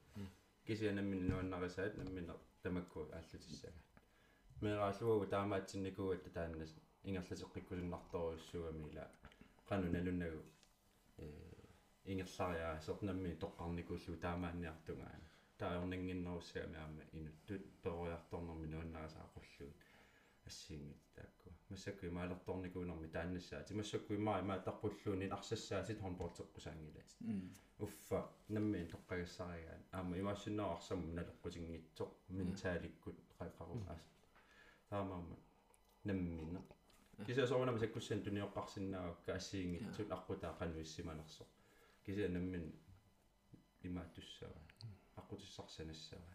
кися 0.67 0.91
наммин 0.99 1.21
нуаннарисаат 1.29 1.97
наммина 1.97 2.33
тамакку 2.63 2.99
ааллутиссага 3.17 3.79
меэрааллугу 4.61 5.25
таамаатсинникугатта 5.33 6.29
тааннас 6.37 6.71
ингерлатеққиккусуннарторуссугами 7.03 8.89
ила 8.89 9.05
қану 9.69 9.87
налуннагу 9.95 10.41
э 11.17 11.48
ингерлариаа 12.05 12.81
сорнамми 12.81 13.35
тоққарникууллу 13.43 14.17
таамаанниартунгаана 14.25 15.27
тааорнингиннеруссагами 15.59 16.77
аама 16.83 17.03
инуттут 17.11 17.63
перориарторнэрми 17.83 18.67
нуаннарисаақуллугит 18.73 19.75
ассиингит 20.49 21.01
таакку 21.15 21.49
массакку 21.69 22.07
имаалерторникуунэрми 22.07 23.07
тааннассаа 23.15 23.63
тимассакку 23.63 24.15
имаа 24.15 24.39
имаатарпуллуунин 24.43 25.33
арсассаасит 25.37 25.99
хорнпортеққусаангилаат 26.03 27.11
уффа 27.85 28.19
наммиин 28.55 28.87
тоққагассаригаан 28.93 29.83
аама 29.91 30.17
имаассиннаа 30.21 30.73
арсаму 30.75 31.13
налеққутингитсоқ 31.19 32.11
ментааликкут 32.37 33.17
қайқару 33.39 33.75
аас 33.93 34.03
таамаама 34.89 35.37
наммина 36.03 36.61
кися 37.27 37.47
соонама 37.47 37.79
саккуссаан 37.79 38.23
туниоққарсинаавакка 38.27 39.31
ассиингитсут 39.39 40.09
аққутаа 40.17 40.53
қануиссиманерсо 40.59 41.43
кися 42.09 42.29
наммин 42.29 42.63
имааттуссава 43.83 44.61
аққутиссарсанассава 45.19 46.29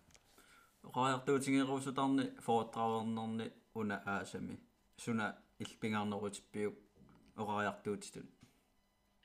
оқаартуутингерусутарни 0.88 2.24
фоотравернерни 2.46 3.46
уна 3.74 3.96
аасами 4.14 4.56
суна 5.04 5.26
илпингаарнерутиппиук 5.58 6.76
оқариартуутитут 7.42 8.28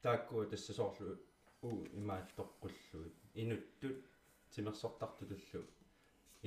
тааккуа 0.02 0.45
тасса 0.52 0.74
соорлу 0.80 1.14
уу 1.68 1.78
имааттоққуллуи 2.00 3.10
инуттут 3.41 4.00
тимерсортартутуллу 4.54 5.62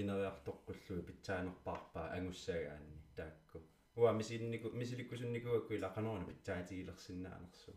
инериартоққуллуи 0.01 1.07
питсаанерпаарпаа 1.09 2.07
ангуссаагаанни 2.17 2.99
таакку 3.19 3.59
уа 4.01 4.11
мисиннику 4.21 4.67
мисиликкусунникуакку 4.81 5.73
илақанерна 5.79 6.27
питсаатигилерсинаанерсу 6.31 7.73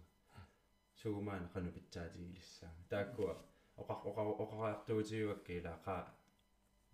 сугумаана 1.05 1.47
қану 1.53 1.69
питсаатигилиссаа 1.77 2.71
тааккуа 2.91 3.33
оқар 3.81 3.97
оқар 4.09 4.27
оқариартуутигуакка 4.43 5.51
илақаа 5.59 6.03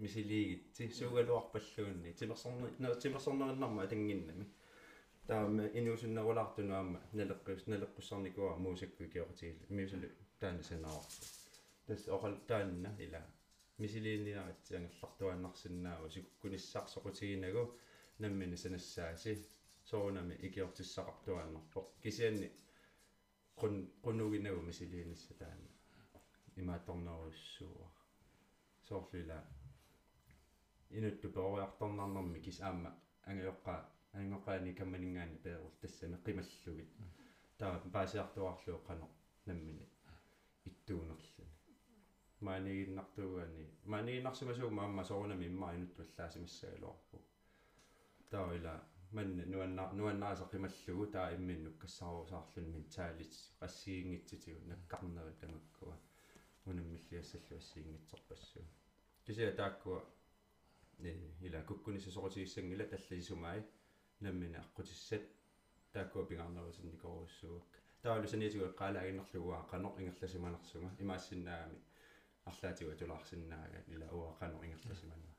мисилигитси 0.02 0.84
сугалуарпаллуунни 1.00 2.12
тимерсорнер 2.20 2.96
тимерсорнериннарма 3.04 3.84
атангиннами 3.84 4.46
таама 5.28 5.66
инуусуннерулаартунуамма 5.80 7.00
налеққус 7.20 7.62
налеққуссарникуа 7.74 8.58
муусакку 8.66 9.04
киортигил 9.14 9.60
миусулу 9.78 10.10
таана 10.42 10.64
санаа 10.70 11.02
тас 11.88 12.02
орал 12.16 12.36
таанна 12.50 12.90
ила 13.06 13.22
мисилиинниарат 13.78 14.72
ангерлартуаннарсинаава 14.80 16.08
суккуниссаарсоқутигинагу 16.16 17.64
наммини 18.20 18.58
санассааси 18.64 19.34
соонами 19.90 20.34
икиортиссақартуааннарпо 20.48 21.80
кисианни 22.04 22.50
qun 23.62 23.76
qunuginagу 24.04 24.62
мисилиинисса 24.70 25.34
таана 25.42 25.70
имаатторнеруссууа 26.62 27.88
соорлуила 28.88 29.40
инутту 30.98 31.28
перориарторнарнэрми 31.36 32.40
кис 32.46 32.60
аама 32.62 32.92
ангиоққа 33.30 33.76
ангоқаани 34.20 34.78
камманингаани 34.80 35.38
пеерул 35.44 35.72
тассами 35.82 36.18
қималлугит 36.26 36.90
таа 37.60 37.80
паасиартуарлуу 37.94 38.80
қано 38.88 39.08
наммини. 39.46 39.86
Иттуунерлүни 40.66 41.52
маанигиннартуугаани 42.42 43.66
маанигиннарсимасуу 43.86 44.70
маамма 44.70 45.04
соорунами 45.04 45.46
имма 45.46 45.76
инуттуаллаасимассагалуарпу 45.76 47.18
таа 48.32 48.56
ила 48.58 48.74
манна 49.16 49.44
нуанна 49.54 49.84
нуаннааса 50.00 50.46
қималлугу 50.54 51.06
таа 51.16 51.28
имминнук 51.38 51.76
кассаарусаарлун 51.84 52.68
ментаалит 52.76 53.34
qassiingitsitigu 53.60 54.62
nakkarneri 54.72 55.34
tamakkua 55.42 55.96
unamмиллиассаллу 56.70 57.58
ассиингитсорпассуу 57.62 58.66
кисиа 59.26 59.52
тааккуа 59.62 60.00
ила 61.48 61.62
куккунисса 61.70 62.12
сорутигиссангила 62.12 62.86
таллисумаи 62.94 63.62
наммина 64.24 64.58
аққутиссат 64.66 65.24
тааккуа 65.94 66.26
пигарнерусинникоруссуак 66.30 67.72
таалу 68.04 68.28
саниатигу 68.28 68.66
эққалаагиннерлугуа 68.72 69.60
қанор 69.72 69.94
ингерласиманерсунга 70.00 70.92
имаассиннаами 71.04 71.78
арлаатигу 72.50 72.94
тулаарсиннаага 73.00 73.80
ила 73.94 74.08
уа 74.18 74.32
қанор 74.40 74.64
ингерласиманера 74.66 75.31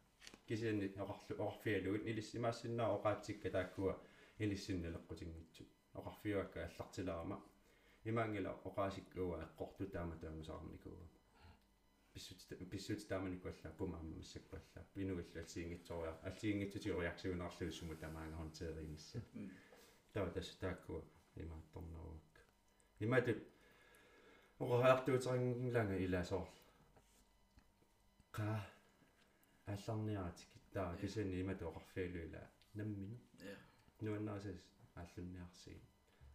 кисианни 0.49 0.86
оқарлу 1.03 1.34
оқарфиалугит 1.45 2.07
илис 2.11 2.34
имаассиннаа 2.38 2.88
оқаатсикка 2.97 3.49
тааккуа 3.57 3.95
илиссинналеққутингитсу 4.38 5.64
оқарфиуакка 5.99 6.59
аллартиларама 6.68 7.36
имаангила 8.11 8.51
оқаасиккуа 8.68 9.36
эққорту 9.47 9.84
таама 9.95 10.16
таамасаарникуа 10.22 11.07
писсут 12.12 12.38
писсут 12.70 13.07
тааманикуалла 13.09 13.70
пумаама 13.78 14.16
массаккуалла 14.16 14.80
пинугалла 14.95 15.40
алсиингитсориа 15.40 16.12
алсиингитсутиориаксиунерлу 16.28 17.72
суму 17.72 17.95
тамаангаорнтерингисса 17.97 19.22
таа 20.12 20.30
тасса 20.30 20.59
тааккуа 20.61 21.03
имаатторнеруак 21.36 22.34
имаату 23.01 23.32
оқаартуутерингилага 24.59 25.97
илаасоор 26.05 26.49
qa 28.36 28.49
алларниаратик 29.66 30.48
таа 30.72 30.96
кисани 31.00 31.40
имату 31.40 31.68
оқарфиалуила 31.70 32.42
наммина 32.74 33.16
нуаннаасас 34.00 34.60
ааллунниарсиги 35.00 35.82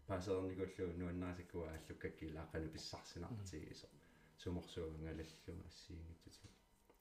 паасерникуллу 0.07 0.93
нуаннаасиккуа 1.01 1.69
аллуккаккила 1.77 2.39
аққану 2.45 2.67
писсарсинартигисо 2.75 3.87
суморсуугангалаллума 4.41 5.65
ассиингитсути 5.71 6.47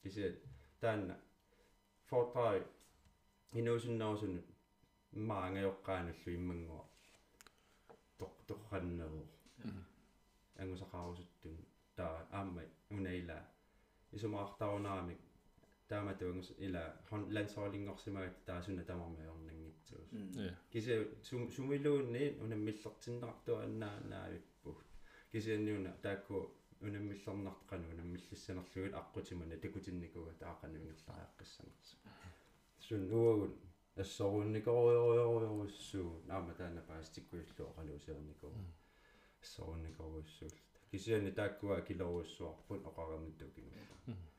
кисиат 0.01 0.35
таанна 0.81 1.15
фортрай 2.09 2.59
инуусуннерусуну 3.59 4.41
маангайоққаануллу 5.29 6.29
иммангуа. 6.37 6.83
Тоқ 8.19 8.33
тоққаннеру 8.49 9.21
ангусақарусуттун. 10.61 11.57
Таа 11.95 12.27
аама 12.31 12.61
унаила 12.89 13.39
исумаартарунаамик 14.11 15.19
таама 15.89 16.13
туангус 16.19 16.49
ила 16.65 16.83
хон 17.09 17.21
лансоолингорсимагат 17.35 18.35
таасуна 18.45 18.83
тамармаёрнангитсуус 18.91 20.09
кисе 20.71 20.95
сумилуунни 21.55 22.23
унаммиллертиннеқартуа 22.43 23.59
аннаа 23.67 23.95
наавиппуг 24.13 24.77
кисианниуна 25.31 25.91
таакку 26.05 26.35
унаммиллернартқану 26.87 27.85
унаммиллиссанерлугит 27.93 28.93
аққутимана 29.01 29.55
такутинникуга 29.65 30.31
таақануингерлариаққиссанерс 30.43 31.89
сун 32.85 33.01
уагун 33.11 33.53
ассорунникориориориориссуу 34.03 36.09
наама 36.29 36.51
таана 36.59 36.81
паастиккуиллуа 36.89 37.69
қалуусеерникуу 37.77 38.53
ассорунникориуссуул 39.43 40.55
кисиани 40.91 41.31
тааккуа 41.39 41.77
килоруссуарпут 41.89 42.81
оқарамиттукингула 42.89 43.95
Eller 44.07 44.36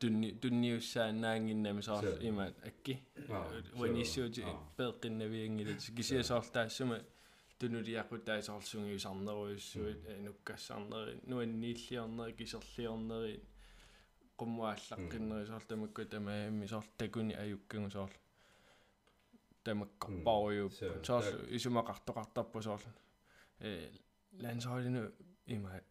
tunni 0.00 0.28
tunniussaaнаангиннами 0.40 1.82
саар 1.88 2.04
имаат 2.28 2.56
акки 2.68 2.94
уанissуути 3.78 4.42
пеэккиннавиангилат 4.76 5.80
кисиа 5.96 6.22
саартаассума 6.30 6.96
тунулиақутаасоорлсунгиусарнеруйуссуит 7.58 10.00
нуккассаарнери 10.24 11.14
нуаннииллиарнери 11.30 12.32
кисерлиарнери 12.38 13.34
qummuaallaqqinneri 14.40 15.44
soortamukku 15.50 16.00
tamaammi 16.14 16.66
soor 16.72 16.86
takuni 16.98 17.34
ajukkanga 17.44 17.90
soor 17.96 18.12
tamakkarparujup 19.64 20.72
soor 21.08 21.24
isumaqartoqartarpu 21.58 22.58
soor 22.68 22.82
э 23.68 23.70
лансоолину 24.42 25.02
имаат 25.54 25.86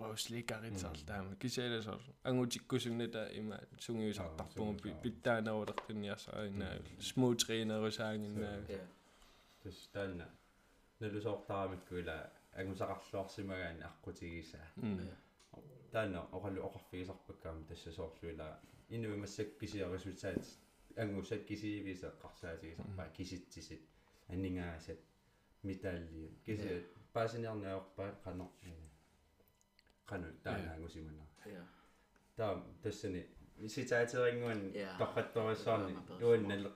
росликаритсаар 0.00 0.98
таама 1.06 1.36
кисаала 1.36 1.82
соор 1.82 2.02
ангутиккусунната 2.24 3.22
има 3.40 3.58
сунгиусартарпугу 3.78 4.74
питтаанерулертунниарсааринаа 5.02 6.76
смуутринерусаангиннаа 7.08 8.58
тус 9.62 9.78
таана 9.92 10.26
налусоортарамиккуила 11.00 12.16
ангусақарлуарсимагаани 12.60 13.82
аққутигисаа 13.90 14.66
таана 15.92 16.20
оқалу 16.36 16.60
оқарфигисарпаккаама 16.68 17.66
тасса 17.68 17.90
соорлуила 17.92 18.48
инуимассак 18.88 19.48
кисиарисутаат 19.60 20.44
ангусат 20.96 21.42
кисиивиса 21.50 22.08
қарсаатигисарпаа 22.22 23.08
киситсисит 23.16 23.82
аннингаасат 24.28 25.00
металли 25.62 26.30
киси 26.46 26.84
паасинернаорпаа 27.12 28.10
қано 28.24 28.46
qanu 30.10 30.28
taanaangusимана 30.44 31.24
таа 32.36 32.52
тассани 32.82 33.22
ситаатерингуан 33.74 34.60
тоққатториссаарни 35.00 35.94
уан 36.28 36.42
нале 36.52 36.70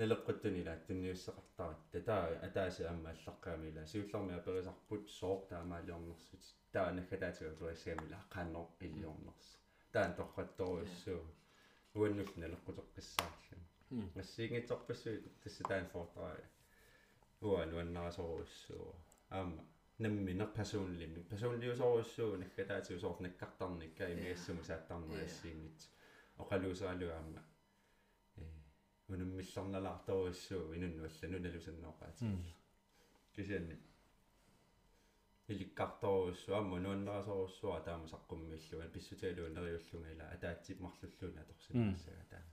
налеққуттуни 0.00 0.60
лааттунниуссеқартарат 0.68 1.80
таа 2.08 2.24
атааси 2.46 2.82
амма 2.92 3.08
аллаққаамила 3.14 3.82
сиуллэрми 3.92 4.32
аперисарпут 4.40 5.04
соор 5.18 5.40
таамаалиорнерсут 5.50 6.44
таа 6.74 6.88
нахатаатига 6.98 7.52
туассаамила 7.60 8.18
қаннер 8.34 8.66
илиорнерс 8.86 9.48
таан 9.92 10.10
тоққатториуссуу 10.20 11.20
уаннул 11.94 12.30
налеққутеққиссаарлу 12.42 13.58
ассиингитсорпассуи 14.22 15.16
тасса 15.42 15.62
таан 15.70 15.86
фортаа 15.92 16.36
уа 17.40 17.66
нуаннарасоруссуу 17.66 18.94
аама 19.30 19.62
наммина 20.00 20.46
персонлимми 20.46 21.20
персонлиусоруссуу 21.30 22.36
наккатаатиусоор 22.38 23.20
наккартарникка 23.20 24.04
имиассуму 24.14 24.62
сааттарнерассиингит 24.64 25.80
оқалуусаалуаама 26.38 27.42
э 28.36 28.44
унаммилларналаарторуссуу 29.08 30.74
инуннуаллану 30.76 31.38
налусаннеоқаати 31.44 32.24
кисианни 33.34 33.76
иликкарторуссуу 35.48 36.54
амма 36.60 36.80
нуаннерасоруссуа 36.80 37.80
таама 37.88 38.06
саққуммиллуа 38.14 38.88
писсутаалуа 38.94 39.48
нериуллунгила 39.56 40.24
атаатсип 40.34 40.80
марлуллуна 40.80 41.44
торсиннассага 41.50 42.24
таа 42.32 42.44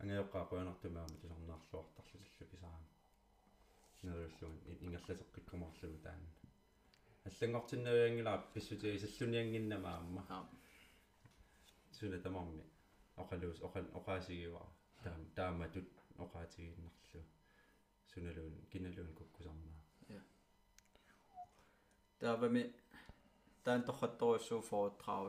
ангеоққаа 0.00 0.44
қуанартумаама 0.50 1.20
тусарнаарлуартарлуллу 1.20 2.48
писаама 2.52 2.88
нериуллуган 4.02 4.56
ингерласеққиккумарлугу 4.84 6.00
таана 6.06 6.43
аллангортиннавиангилаа 7.28 8.38
писсути 8.54 8.94
исаллуниангиннамаама 8.96 10.22
суна 11.96 12.18
тамарми 12.24 12.64
оқалуус 13.22 13.58
оқал 13.66 13.86
оқаасигива 13.98 14.62
таам 15.04 15.22
тааматут 15.36 15.88
оқаатигиннарлу 16.24 17.20
суналуун 18.10 18.54
киналуун 18.72 19.10
куккусарнаа 19.18 19.80
ja 20.14 20.20
таавами 22.20 22.62
таан 23.64 23.82
торхатторуссуу 23.88 24.60
фоотраав 24.70 25.24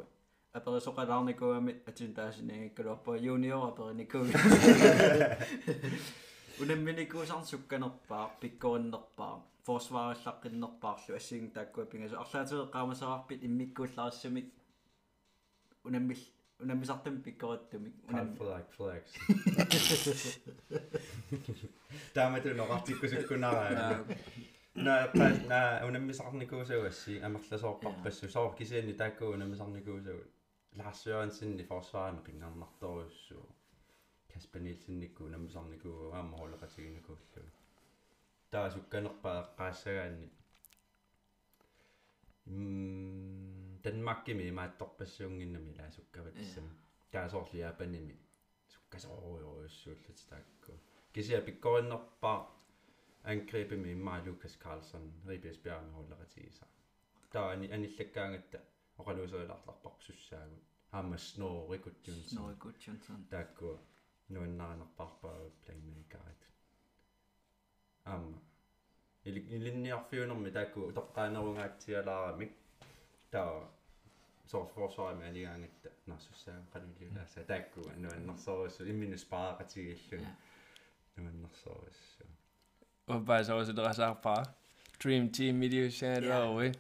аперисоқалаарникуами 0.58 1.74
атинтаасинангаккалуарпа 1.90 3.12
юниор 3.34 3.64
апериникуми 3.72 4.34
унамминикуусарсукканерпаа 6.62 8.26
пиккориннерпаа 8.42 9.36
forsvaarallaqqinnерпаарлу 9.68 11.16
ассигин 11.16 11.52
тааккуа 11.58 11.86
пингасу 11.92 12.16
арлаатеэққаамасарарпит 12.24 13.44
иммиккууллаассамик 13.48 14.48
унаммил 15.84 16.22
унаммисартам 16.60 17.22
пиккораттумик 17.22 17.96
унам 18.10 18.28
flag 18.40 18.66
flags. 18.78 19.12
Таамату 22.14 22.50
ноқартиккусуккунараа 22.62 24.06
на 24.76 24.96
на 25.52 25.62
унаммисарникуусауасси 25.88 27.20
амерласоорпарпассу 27.28 28.30
соор 28.30 28.56
кисианни 28.56 28.94
таакку 28.94 29.26
унаммисарникуусау 29.36 30.20
лаарсуарансинни 30.78 31.64
forsvaarne 31.72 32.22
qingarnartorussuu 32.28 33.46
Kasper 34.36 34.60
Nielsen-никку 34.60 35.24
унаммисарникуу 35.30 36.12
аама 36.12 36.38
холеқатигинакууллу 36.38 37.52
таа 38.52 38.68
сукканерпаа 38.76 39.40
qaassagaanni 39.60 40.28
м 42.48 43.46
Danmarkimi 43.86 44.46
маатторпассуунгиннами 44.60 45.72
лаа 45.80 45.92
суккаватсам 45.98 46.68
таасоорлу 47.14 47.58
яапаними 47.70 48.16
суккасоориориуссууллати 48.74 50.24
таакку 50.32 50.72
кисиа 51.14 51.42
пиккориннерпаа 51.48 52.40
ангрепими 53.32 53.90
иммаа 53.96 54.24
Лукас 54.26 54.56
Карлсон 54.64 55.04
рибес 55.28 55.58
бjarne 55.66 55.92
холлератигиса 55.96 56.66
таа 57.34 57.52
ани 57.54 57.68
аниллаккаангатта 57.76 58.60
оқалуусериларларпарпу 59.00 60.02
суссаагут 60.08 60.64
аама 60.92 61.18
снорикут 61.18 61.98
юнсан 62.08 62.30
снорикут 62.34 62.78
юнсан 62.92 63.20
таакку 63.34 63.70
нуаннаарнерпарпаа 64.34 65.38
плеймейкарат 65.64 66.42
аама 68.06 68.40
или 69.24 69.40
илинниарфиунерми 69.56 70.52
таакку 70.58 70.92
тоққаанерунгаатсиалаарамик 71.00 72.52
таа 73.32 73.70
соорфорсоами 74.52 75.28
анигаангатта 75.30 75.90
нарсуссаа 76.06 76.60
қалулиулааса 76.74 77.44
таакку 77.52 77.82
нуаннерсоруссу 78.04 78.90
иммину 78.92 79.18
спааракатигиллуни 79.18 80.28
нуаннерсоруссу 81.18 82.26
Oppa 83.08 83.44
så 83.44 83.54
også 83.54 83.74
der 83.74 83.94
så 83.94 84.16
par 84.24 84.44
Dream 85.04 85.30
Team 85.34 85.60
video 85.62 85.90
channel 85.90 86.32
og 86.32 86.74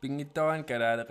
Bingitoan 0.00 0.64
kan 0.64 0.80
der 0.80 0.96
det 0.96 1.06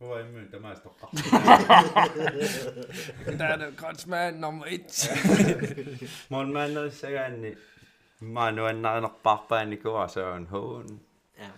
Hvor 0.00 0.16
er 0.16 0.22
det 0.22 0.52
der 0.52 0.60
mest 0.60 0.86
op? 0.86 1.00
Der 3.38 3.44
er 3.44 3.56
det 3.56 3.76
godt 3.76 4.00
smag 4.00 4.32
nummer 4.32 4.66
1. 4.66 5.10
Mon 6.30 6.52
man 6.52 6.76
er 6.76 6.90
sagani. 6.90 7.54
Man 8.20 8.54
nu 8.54 8.64
er 8.64 9.00
nok 9.00 9.22
bare 9.22 9.66
ni 9.66 9.76
går 9.76 10.06
så 10.06 10.34
en 10.34 10.46
hon. 10.46 11.00
ja 11.38 11.50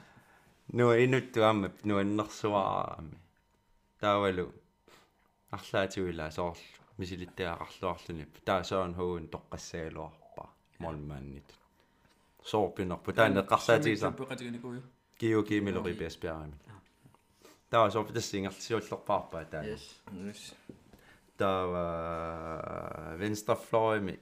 Nu 0.67 0.91
er 0.91 0.95
endnu 0.95 1.21
du 1.35 1.43
am 1.43 1.71
nu 1.85 1.99
er 1.99 2.03
nok 2.03 2.33
så 2.33 2.55
am. 2.55 3.17
Tavalu. 4.01 4.53
арлаатигуила 5.53 6.31
соорлу 6.31 6.61
мисилиттаақарлуарлуни 6.99 8.25
таа 8.47 8.63
соон 8.65 8.95
хуун 8.99 9.25
тоққассагалуарпа 9.35 10.45
молмааннит 10.79 11.49
соорпинерпу 12.51 13.13
таанне 13.13 13.43
қарсаатигиса 13.53 14.09
пеқатигникуйу 14.21 14.83
киу 15.21 15.43
кимилори 15.49 15.95
пиаспиарами 16.01 16.57
таа 17.73 17.89
соорпитассингерлсиуллерпаарпаа 17.95 19.45
таа 19.53 19.63
Yes. 19.65 19.85
yes 20.29 20.43
таа 21.39 23.17
венстерфлойми 23.21 24.17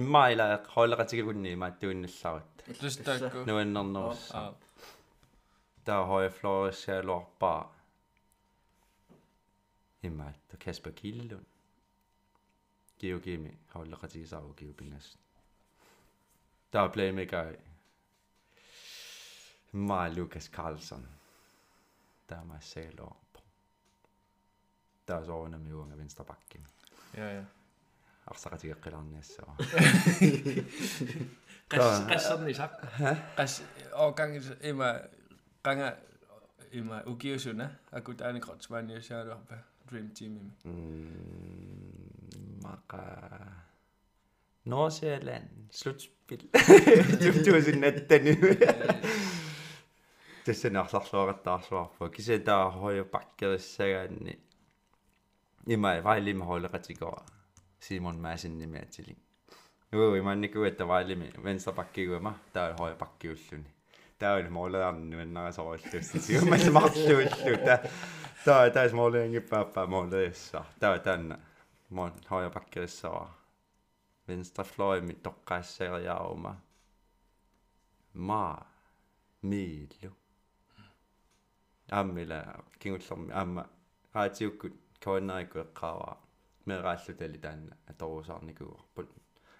иммаила 0.00 0.46
хоолератигунни 0.74 1.54
мааттуинналларат 1.62 2.52
лустаакку 2.82 3.38
нуаннернерус 3.48 4.22
аа 4.40 4.54
таа 5.86 6.02
хой 6.10 6.28
флорессаалуарпаа 6.38 7.60
иммаатта 10.08 10.56
каспер 10.64 10.92
киллун 11.00 11.44
геогеми 13.00 13.52
хоолератигисаару 13.72 14.54
геопингас 14.60 15.08
таа 16.70 16.88
плеймейкер 16.94 17.58
иммаа 19.72 20.06
лукас 20.16 20.48
карлсон 20.48 21.02
der 22.32 22.44
Marcelo. 22.44 23.16
Taas 25.06 25.28
Orna 25.28 25.58
Miunga 25.58 25.96
Venstrabakkin. 25.96 26.66
Joo, 27.16 27.28
joo. 27.28 27.44
Aksakatika 28.30 28.74
Kilanneessa. 28.74 29.42
Kassanni 31.68 32.54
sak. 32.54 32.70
Kas 33.36 33.62
ogang 33.92 34.36
ima 34.62 34.94
kanga 35.62 35.96
ima 36.72 37.02
ukiusuna 37.06 37.70
akut 37.92 38.20
aina 38.20 38.40
krotsmania 38.40 39.02
saada 39.02 39.34
oppe 39.34 39.54
dream 39.90 40.08
team 40.10 40.32
mm, 40.64 40.72
Maka 42.62 43.02
Nordsjælland 44.64 45.48
slutspil. 45.70 46.48
du 47.44 47.54
er 47.54 47.60
sådan 47.60 47.80
natten 47.80 48.24
nu. 48.24 48.48
tässä 50.44 50.68
on 50.80 50.88
sarsuoret 50.88 51.42
taas 51.42 51.70
vaan, 51.70 51.88
kun 51.98 52.10
se 52.18 52.38
tää 52.38 52.66
on 52.66 52.72
hoja 52.72 53.04
pakkeri 53.04 53.58
sekään, 53.58 54.14
niin-, 54.14 54.42
niin 55.66 55.80
mä 55.80 55.94
en 55.94 56.04
vaili 56.04 56.34
me 56.34 56.44
hoilla 56.44 56.68
katsikaa 56.68 57.26
Simon 57.80 58.16
Mäsin 58.16 58.58
nimeä 58.58 58.86
tilin. 58.96 59.16
Joo, 59.92 60.22
mä 60.22 60.32
en 60.32 60.40
niin 60.40 60.66
että 60.66 60.88
vaili 60.88 61.14
me 61.14 61.30
venstapakki 61.44 62.06
kuin 62.06 62.22
mä, 62.22 62.34
tää 62.52 62.68
on 62.68 62.76
hoja 62.78 62.94
pakki 62.96 63.28
yllä, 63.28 63.40
niin 63.50 63.66
tää 64.18 64.34
on 64.34 64.52
mulle 64.52 64.84
annu 64.84 65.16
mennä 65.16 65.44
ja 65.44 65.52
se 65.52 65.60
olisi 65.60 65.88
tietysti, 65.90 66.18
se 66.18 66.38
on 66.38 66.50
mennä 66.50 66.70
mahtu 66.70 66.98
yllä, 66.98 67.56
tää 67.64 67.78
Tää 68.44 68.58
on 68.58 68.72
täys 68.72 68.92
mulle 68.92 69.18
jengi 69.18 69.40
päppää 69.40 69.86
mulle 69.86 70.24
jossa, 70.24 70.64
tää 70.80 70.92
on 70.92 71.00
tänne, 71.00 71.38
mun 71.90 72.12
hoja 72.30 72.50
pakki 72.50 72.80
yllä 72.80 73.12
vaan. 73.12 73.34
Venstra 74.28 74.64
floimi 74.64 75.14
tokkaisi 75.14 75.84
oma. 76.20 76.56
Maa. 78.14 78.72
Miilu. 79.42 80.16
Hoyo 81.92 82.00
pakkerissara 82.00 82.00
venstre 82.00 82.00
fløjmi 82.00 82.00
toqqaassariaaruma 82.00 82.00
ma 82.00 82.12
miillu 82.12 82.32
ammila 82.32 82.64
kingullermi 82.78 83.32
amma 83.32 83.64
raatiukkut 84.14 84.74
kawannerikku 85.04 85.58
eqqaavaa 85.58 86.16
meeraallu 86.66 87.14
tali 87.18 87.38
taanna 87.38 87.76
atoruusaarnikuuarput 87.90 89.10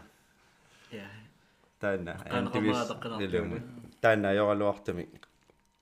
Ja. 0.92 1.06
Taanna 1.80 2.14
Qanqamaa 2.14 2.86
taqqanartuumi. 2.86 3.62
Taanna 4.02 4.28
ajorluartumi 4.30 5.10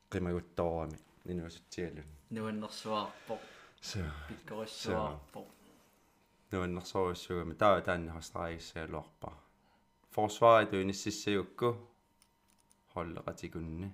qimaguttorami 0.09 0.97
inuusutialun. 1.25 2.03
Nuannersuarpoq. 2.29 3.39
So, 3.81 3.99
Pikkorissuarpoq. 4.27 5.47
nuannersorussugami 6.51 7.55
taa 7.55 7.81
taanna 7.81 8.13
hostraagissaалorpa. 8.13 9.31
Forsvaret 10.11 10.73
uinississajukku 10.73 11.67
holderatsegunne. 12.99 13.91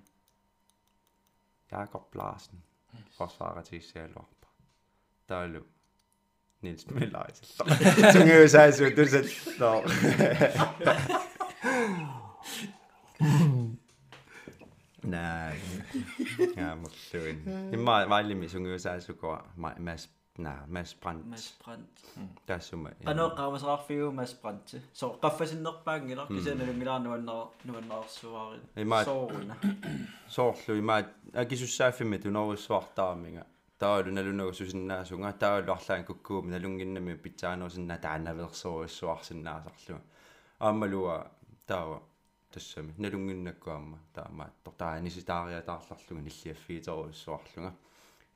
Jakob 1.72 2.14
Larsen, 2.14 2.62
forsvaratsesealorp. 3.10 4.42
Dalo. 5.28 5.66
Nils 6.62 6.86
Melleis. 6.86 7.58
Tunge 8.12 8.48
saisi 8.48 8.86
on 8.86 8.92
tylsä. 8.92 9.18
No. 9.58 9.84
Näin. 15.04 15.60
Ja, 16.56 16.76
mutta 16.76 16.96
hyvin. 17.12 17.42
Niin 17.44 17.80
mä 17.80 18.06
vailimin 18.08 18.50
sun 18.50 18.66
yhdessä 18.66 18.92
asukoa 18.92 19.48
Mads 19.56 20.15
Na, 20.38 20.52
Mads 20.66 20.94
Brandt. 20.94 21.26
Mads 21.26 21.58
Brandt. 21.64 22.00
Hmm. 22.14 22.28
Der 22.48 22.56
er 22.56 22.60
summa. 22.60 22.90
Ano 23.06 23.30
qamas 23.30 23.62
rarfiu 23.64 24.12
Mads 24.12 24.34
Brandt. 24.34 24.74
So 24.92 25.18
qaffasinnerpaang 25.22 26.10
ilor 26.10 26.26
kisana 26.28 26.64
nungilaarnuanner 26.64 27.46
nuannersuarin. 27.64 28.60
Imaat. 28.76 29.04
Sooruna. 29.06 29.56
Soorlu 30.28 30.76
imaat 30.78 31.06
akisussaaffimmi 31.34 32.18
tunorussuartaaminga. 32.18 33.44
Taalu 33.78 34.10
nalunagu 34.10 34.52
susinnaasunga 34.52 35.32
taalu 35.32 35.72
arlaan 35.72 36.04
kukkuumi 36.04 36.50
nalunginnami 36.50 37.16
pitsaanuusinna 37.24 37.98
taanavelersuorussuarsinnaasarlu. 38.04 39.98
Aammalua 40.60 41.16
taawa 41.66 41.98
tassami 42.52 42.92
nalunginnakku 42.98 43.70
aamma 43.70 43.98
taamaa 44.12 44.50
tortaanisi 44.64 45.22
taariataarlarluga 45.32 46.22
nilliaffiitorussuarlunga. 46.22 47.72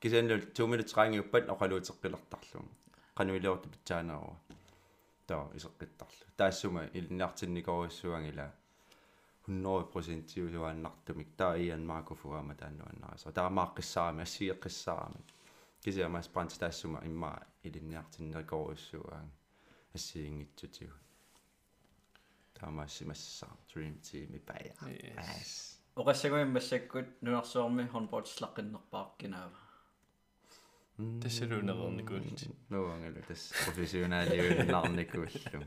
кисааннал 0.00 0.40
туумилутеқаангиуппат 0.56 1.44
оқалуутеққилертарлуга 1.54 2.68
қануилиорта 3.16 3.68
питсаанаруа 3.68 4.36
таа 5.26 5.50
исеққиттарлу 5.58 6.26
таассума 6.36 6.82
илниартинникоруиссуангила 6.98 8.52
100% 9.48 10.22
тиусуааннартумик 10.30 11.28
таа 11.36 11.56
иан 11.56 11.86
маакуфуама 11.86 12.54
тааннуаннараса 12.54 13.32
таамааққиссаами 13.32 14.22
ассиеққиссаами 14.26 15.20
кисиамас 15.84 16.28
пранц 16.28 16.58
таассума 16.58 17.00
имма 17.04 17.32
илинниартиннерикоруиссуаан 17.62 19.30
ассиингитсутигу 19.94 20.94
таамаассимассаа 22.54 23.56
dream 23.70 23.94
team 24.06 24.36
ипая 24.36 24.74
ас 25.16 25.80
Oqassagуим 25.96 26.52
массаккут 26.52 27.08
нунарсуарми 27.22 27.84
hornboard-слаққиннерпаақкинаава. 27.92 29.60
тассалунерерникуулти 30.97 32.49
нуангалу 32.69 33.21
тас 33.27 33.51
профессионаалиуннарникууллу 33.65 35.65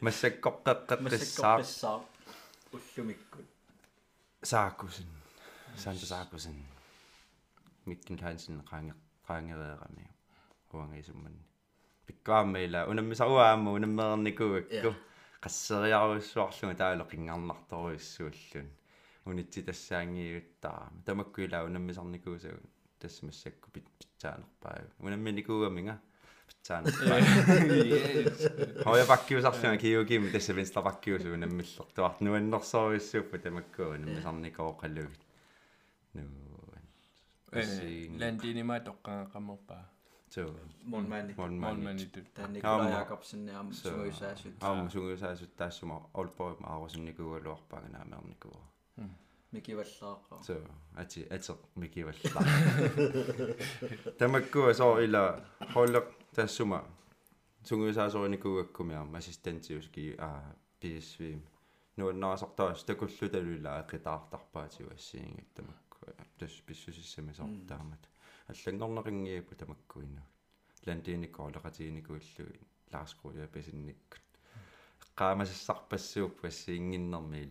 массаккоққеққеққиссаа 0.00 0.98
массаккоққиссаа 1.06 2.02
уллумиккут. 2.72 3.46
саакусин 4.42 5.06
санта 5.76 6.06
саакусин 6.06 6.56
миккин 7.86 8.18
хансин 8.18 8.62
qaange 8.70 8.94
qaangereerami 9.26 10.04
уангисумман 10.72 11.36
пиккааммаила 12.06 12.80
унаммисаруаамма 12.90 13.70
унаммерникуакку 13.76 14.90
qasseriaruissuarlunga 15.44 16.76
таало 16.82 17.04
qingarnartoruissuullun 17.12 18.68
унитси 19.28 19.60
тассаангиуттаа 19.68 20.82
тамаккуила 21.06 21.58
унаммисарникуусагу 21.68 22.60
тассмассакку 22.98 23.70
питсааnerpaa 23.72 24.76
унамминикуугаминга 25.00 25.94
питсааnerpaa 26.48 27.18
Hoja 28.86 29.06
pakkiusarlunga 29.06 29.76
kiugimi 29.76 30.30
tässä 30.30 30.56
venstra 30.56 30.82
pakkiusu 30.82 31.28
unamмиллертуар 31.38 32.12
нуаннерсоруиссууппа 32.20 33.38
тамаккуу 33.38 33.90
унаммисарникооқаллугит 33.96 35.22
ну 36.14 36.22
э 37.52 37.62
ландинима 38.20 38.76
тоққаақамерпаа 38.88 39.84
so 40.34 40.42
Monmani. 40.84 41.34
mon 41.36 41.54
малманитут 41.54 42.34
Tää 42.34 42.48
Nikolai 42.48 42.86
Aamma. 42.86 42.98
Jakobsen 42.98 43.46
ja 43.48 43.64
suisaasut. 43.70 44.54
аама 44.60 44.90
сунгусаасут 44.90 45.56
таассума 45.56 46.10
олпоо 46.14 46.56
аарусинникуугалуарпаагнааmerникуу 46.62 48.60
Miki 49.56 49.74
vallaaqa. 49.76 50.34
so 50.48 50.54
ати 50.96 51.20
ати 51.30 51.52
микивалла 51.76 52.40
тамаккуа 54.18 54.74
соо 54.74 55.00
ила 55.06 55.22
холлеқ 55.74 56.06
таассума 56.36 56.80
сунгусаасорникуугаккумиарма 57.68 59.18
ассистентиус 59.18 59.88
ки 59.94 60.14
а 60.18 60.30
PSV 60.80 61.20
нуаннарасартаа 61.96 62.74
стакуллуталула 62.82 63.70
ақитаартарпаатиу 63.82 64.86
ассиингит 64.96 65.48
тамакку 65.56 65.98
тас 66.38 66.52
писсусиссами 66.66 67.32
сортаамат 67.32 68.02
аллангорнерингиапу 68.52 69.54
тамаккуину 69.62 70.22
ландиникко 70.86 71.40
олекатиникууллуи 71.48 72.60
лаарскруя 72.92 73.46
песинниккут 73.54 74.26
qaamasassarpassuuk 75.18 76.32
passiinginnermi 76.42 77.42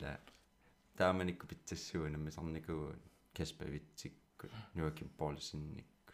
ila 0.95 1.03
taamanikku 1.03 1.47
pitsassуuna 1.47 2.17
мисарникуун 2.17 2.99
каспавитсикку 3.38 4.47
нуаким 4.76 5.09
полсинникку 5.17 6.13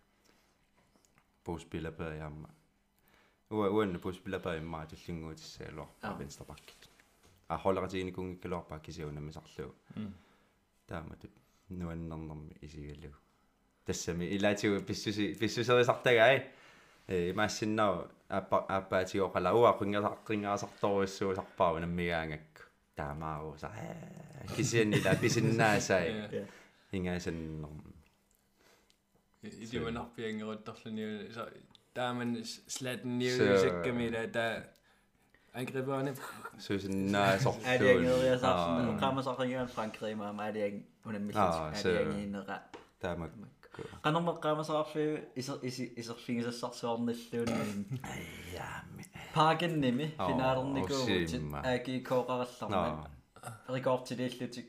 поспилапаямма 1.44 2.50
уа 3.50 3.70
уанна 3.70 4.00
поспилапаямма 4.00 4.88
туллингуутиссаалуарпа 4.88 6.18
венстерпаккит 6.20 6.90
а 7.48 7.58
холератиникунгиккалуарпа 7.58 8.80
кисиуна 8.80 9.22
мисарлуу 9.22 9.74
таамат 10.88 11.26
нуаннернэрми 11.70 12.58
исигалу 12.62 13.16
тассами 13.86 14.26
илаатигу 14.36 14.82
писсуси 14.82 15.34
писсусерисартагаа 15.34 16.44
э 17.08 17.32
имаассиннаа 17.32 18.10
аппа 18.30 18.58
담아오 23.02 23.58
사 23.58 23.72
기시엔이다 24.56 25.20
비신나 25.20 25.80
사이 25.80 26.06
인가 26.92 27.18
선 27.18 27.66
이제 29.44 29.80
man 29.80 29.98
op 29.98 30.14
jeg 30.20 30.38
rundt 30.46 30.68
der 30.68 30.74
sådan 30.76 31.34
så 31.34 31.50
der 31.96 32.02
er 32.02 32.14
man 32.14 32.46
slet 32.46 33.06
ned 33.06 33.26
i 33.26 33.60
sækken 33.60 33.96
med 33.98 34.34
der 34.34 34.62
angriberne 35.54 36.16
så 36.60 36.80
sådan 36.80 36.96
nej 36.96 37.40
så 37.40 37.50
er 37.66 37.78
det 37.78 37.90
ikke 37.90 38.02
noget 38.02 38.26
jeg 38.26 38.40
så 38.40 38.46
sådan 38.46 39.00
kommer 39.00 39.22
så 39.22 39.34
ringer 39.34 39.68
Frankrig 39.68 40.18
med 40.18 40.34
mig 40.34 40.58
er 40.58 40.66
ja 48.54 48.70
men 48.96 49.06
Paaginnimi 49.36 50.08
finaalerniku 50.18 50.98
agi 51.74 52.04
kooqarallarma. 52.10 53.10
Rekordtilillutik 53.74 54.68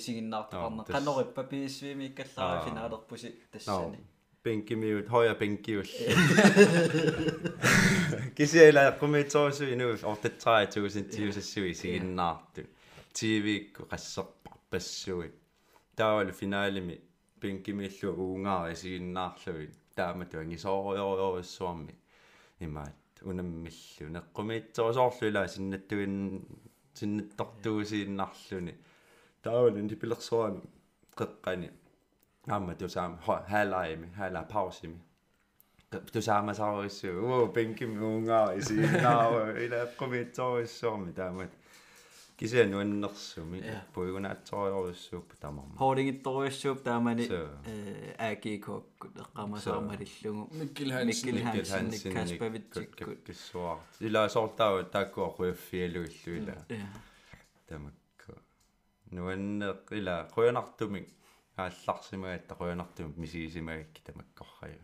isiginnaartoqarna 0.00 0.84
qanorippa 0.90 1.42
PSV-mi 1.52 2.04
ikkallaari 2.10 2.60
finaalerpusi 2.70 3.30
tassani. 3.52 3.98
Penkimiut 4.42 5.08
hoja 5.10 5.34
penkiull. 5.34 5.90
Kisiela 8.34 8.80
jaqqumiitsorsu 8.88 9.64
inuif 9.74 10.04
ortatsaatugusintiusassui 10.12 11.70
isiginnaartu. 11.70 12.62
TV-ikku 13.18 13.88
qasserpar 13.90 14.58
passuit. 14.70 15.34
Taavalu 15.96 16.32
finaalimi 16.32 17.00
penkimillu 17.40 18.12
uungaari 18.26 18.72
isiginnaarluit. 18.78 19.74
Taamatu 19.96 20.38
angisoorjorjorjassuarmi. 20.38 21.94
Imaat. 22.60 23.05
Унаммиллу 23.22 24.06
неққумиитсорисоорлуила 24.16 25.48
синнаттуин 25.48 26.14
синнаттортуусииннарлуни 26.94 28.74
таавал 29.42 29.76
интипилерсуани 29.78 30.60
қеққани 31.16 31.70
аама 32.48 32.74
тусаама 32.74 33.18
хаалаими 33.48 34.12
хаала 34.16 34.42
паусими 34.52 35.00
тусаама 36.12 36.54
саариссу 36.54 37.08
уу 37.22 37.46
бенким 37.56 37.92
уунгаа 38.02 38.56
исииннаава 38.58 39.42
илааққумиитсориссуарми 39.64 41.12
таамат 41.12 41.52
кисиан 42.36 42.70
нуаннерсуми 42.70 43.58
пуигунаатсориориссууп 43.94 45.34
тамарма 45.40 45.76
хоолингитторуиссууп 45.78 46.82
таамани 46.82 47.26
Соо. 47.26 47.48
э 47.66 48.14
аки 48.18 48.58
коокку 48.58 49.08
эққамасаармалиллугу 49.08 50.42
миккил 50.60 50.90
хансин 50.92 51.34
Mikkel 51.34 51.64
Hansen, 51.72 52.12
Kaspervitsikku. 52.16 53.16
киссуар 53.26 53.78
илаасортаава 54.00 54.84
тааккуа 54.84 55.30
хуяффиалуиллуила 55.36 56.56
я 56.68 56.88
тамакку 57.68 58.32
нуаннеқ 59.10 59.80
ила 59.98 60.28
қуянартумик 60.36 61.08
аалларсимагатта 61.56 62.54
қуянартумик 62.54 63.16
мисигисимагакки 63.16 64.00
тамаккорраю 64.04 64.80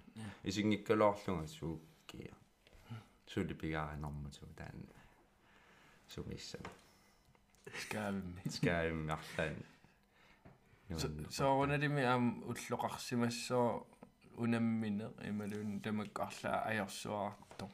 исингиккалоорлунга 0.49 1.47
сууккия 1.49 2.33
сулипигааринэрмуту 3.33 4.47
таан 4.57 4.79
сумиссам 6.09 6.63
скаавимми 7.83 8.43
скаиммарлаан 8.57 9.57
сооруналими 11.31 12.03
аам 12.13 12.25
уллоқарсимассоо 12.51 13.87
унаммине 14.37 15.07
ималуун 15.31 15.81
тамаккарлаа 15.81 16.59
аярсуарто 16.71 17.67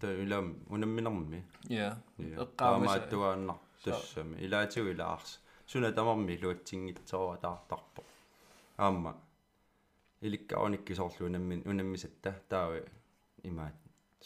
та 0.00 0.06
илам 0.24 0.46
унамминерми 0.68 1.44
я 1.68 1.98
эққаамааттуааннар 2.18 3.56
тассами 3.84 4.36
илаатигу 4.46 4.88
илаарс 4.94 5.40
суна 5.66 5.92
тамарми 5.92 6.38
луатсингитсорва 6.42 7.36
таартарпо 7.44 8.02
аама 8.76 9.12
иликкаоникки 10.20 10.92
соорлу 10.94 11.26
унаммин 11.26 11.62
унаммисатта 11.70 12.32
таави 12.48 12.82
имаат 13.42 13.74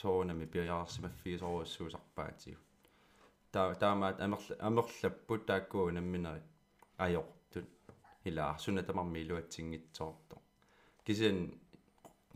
соорунами 0.00 0.46
пиарсимаффигисоруссуусарпаатигу 0.52 2.60
таа 2.60 2.69
таамаат 3.52 4.20
амерла 4.26 4.54
амерлаппут 4.68 5.42
тааккуу 5.46 5.84
унамминерит 5.90 6.46
ajortut 7.04 7.68
ila 8.28 8.42
arsuna 8.52 8.82
tamarmi 8.82 9.18
iluatsinngitsoorto 9.24 10.36
kisian 11.04 11.38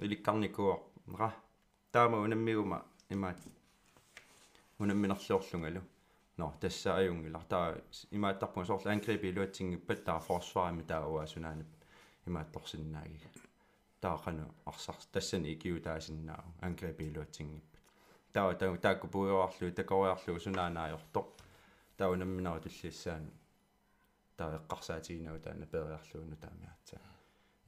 ilikkarnikuar 0.04 0.80
ra 1.20 1.30
taama 1.92 2.16
unammiguma 2.26 2.78
imaat 3.14 3.40
unamminerluorlungalu 4.82 5.82
no 6.38 6.46
tassa 6.60 6.94
ajungila 7.00 7.40
taa 7.52 7.66
imaattarpunga 8.16 8.66
soorlu 8.70 8.90
angribi 8.94 9.28
iluatsinngippat 9.28 10.04
taa 10.08 10.18
forsvarimi 10.28 10.84
taa 10.90 11.02
uasunaanip 11.14 11.70
imaattorsinnaagi 12.28 13.18
taa 14.00 14.16
qanu 14.24 14.44
arsars 14.70 15.06
tassani 15.14 15.52
ikiu 15.52 15.80
taasinnaa 15.86 16.42
angribi 18.34 18.54
iluatsinngippat 18.54 18.54
taa 18.54 18.54
taa 18.54 18.76
taakku 18.76 19.08
puujoarlu 19.08 19.72
takoriarlu 19.72 20.40
sunaanaajortoq 20.40 21.28
taa 21.96 22.08
unammineru 22.08 22.60
tulliissaani 22.60 23.30
таавеққарсаатигинау 24.36 25.38
таана 25.38 25.66
периарлууну 25.66 26.36
таамиатса 26.36 26.96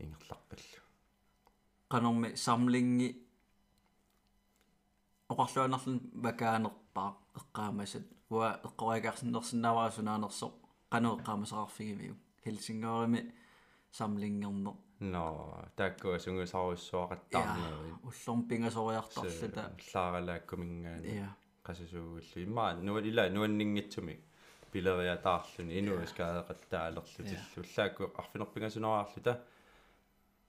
ингерларпаллу 0.01 0.81
qanорми 1.93 2.29
самлинги 2.35 3.09
оқарлуанерлун 5.33 6.01
вакаанерпаа 6.25 7.11
эққаамасат 7.39 8.07
уа 8.31 8.49
эққорикаарсиннерсинааваа 8.67 9.91
сунаанерсо 9.97 10.47
qanu 10.93 11.09
эққаамасақарфигимиу 11.17 12.15
хелсингорими 12.45 13.21
самлингернер 13.99 14.75
но 15.01 15.65
тааккуа 15.77 16.19
сунгусаруссуақаттаарнери 16.19 17.93
уллорм 18.09 18.41
пингасориартарлута 18.49 19.65
лааралааккумингаани 19.95 21.17
я 21.17 21.29
qasasuugullu 21.67 22.45
имаа 22.45 22.75
нуа 22.75 23.01
ила 23.01 23.29
нуаннингитсуми 23.29 24.15
пилериатаарлуни 24.73 25.79
инуискааеқаттаалерлутиллу 25.81 27.61
уллаакку 27.63 28.03
арфинерпингасунораарлута 28.21 29.33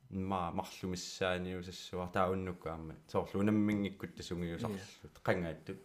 ма 0.09 0.41
марлумиссааниусассуар 0.59 2.09
тауннукку 2.17 2.69
аама 2.69 2.95
соорлу 3.11 3.41
унаммингиккут 3.41 4.15
тасунгиусарлут 4.15 5.15
қангааттут 5.27 5.79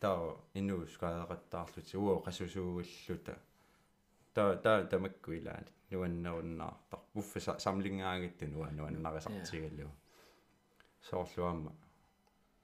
таа 0.00 0.36
инуискааеқаттаарлут 0.60 1.94
уо 1.94 2.14
qasasuugulluta 2.26 3.34
таа 4.34 4.56
таа 4.64 4.84
тамакку 4.90 5.30
илаани 5.38 5.75
нуаннеруннаартар 5.90 7.00
уффа 7.14 7.58
самлингаагитту 7.64 8.46
нуа 8.54 8.70
нуаннарисартигаллу 8.78 9.90
соорлуамма 11.08 11.72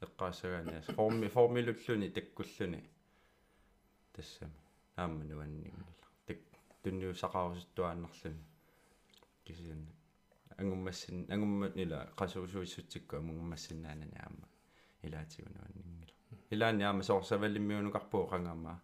эққаассагаани 0.05 0.81
форми 0.97 1.29
формилуллуни 1.29 2.09
таккуллуни 2.17 2.81
тассами 4.13 4.59
аама 4.97 5.25
нуаннингила 5.25 5.93
так 6.27 6.39
тунниусақарусуттуааннарлуни 6.83 8.45
кисианна 9.45 9.93
ангуммассин 10.59 11.27
ангуммат 11.35 11.77
ила 11.77 11.99
qasuusuissutsikku 12.19 13.17
амунгуммассиннаанани 13.17 14.19
аама 14.25 14.47
илаатигунуаннингила 15.03 16.15
илаани 16.51 16.83
аама 16.85 17.03
соорсавалиммиунукарпуу 17.09 18.25
qangamaa 18.33 18.79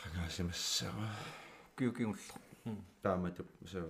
qangaasimassава 0.00 1.08
киукиуллер 1.80 2.36
таамату 3.02 3.42
су 3.72 3.80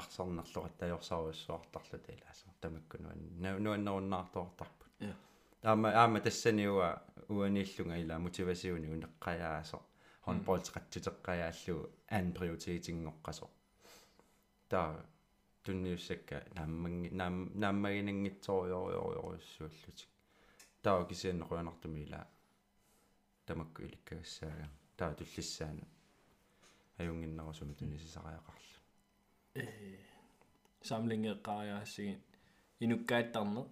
арсарнерлуqat 0.00 0.74
таёрсаруссуартарлута 0.80 2.10
илааса 2.16 2.46
тамаккунуан 2.60 3.20
нуаннеруннаартоортарпут 3.64 4.90
я 5.00 5.14
аама 5.62 5.88
аама 6.02 6.18
тассаниуа 6.26 6.88
уаниллунга 7.28 7.96
ила 8.04 8.14
мотивасиуни 8.26 8.88
унеққаяасо 8.96 9.78
aan 10.26 10.38
prioritetingоққасо 12.36 13.46
таа 14.70 14.90
тунниуссакка 15.64 16.36
наамманги 16.56 17.08
наам 17.20 17.36
нааммагинангитсориориориуссууллутик 17.62 20.10
таа 20.82 20.98
кисианнеруанартуми 21.10 21.98
ила 22.06 22.20
тамакку 23.46 23.78
иликкагассаага 23.82 24.66
таа 24.96 25.12
туллиссаана 25.18 25.84
аюнгиннерусуми 26.98 27.74
тунисисариақарлу 27.74 28.62
э 29.54 29.66
самлингеққариаассигин 30.82 32.20
инуккааттарне 32.80 33.62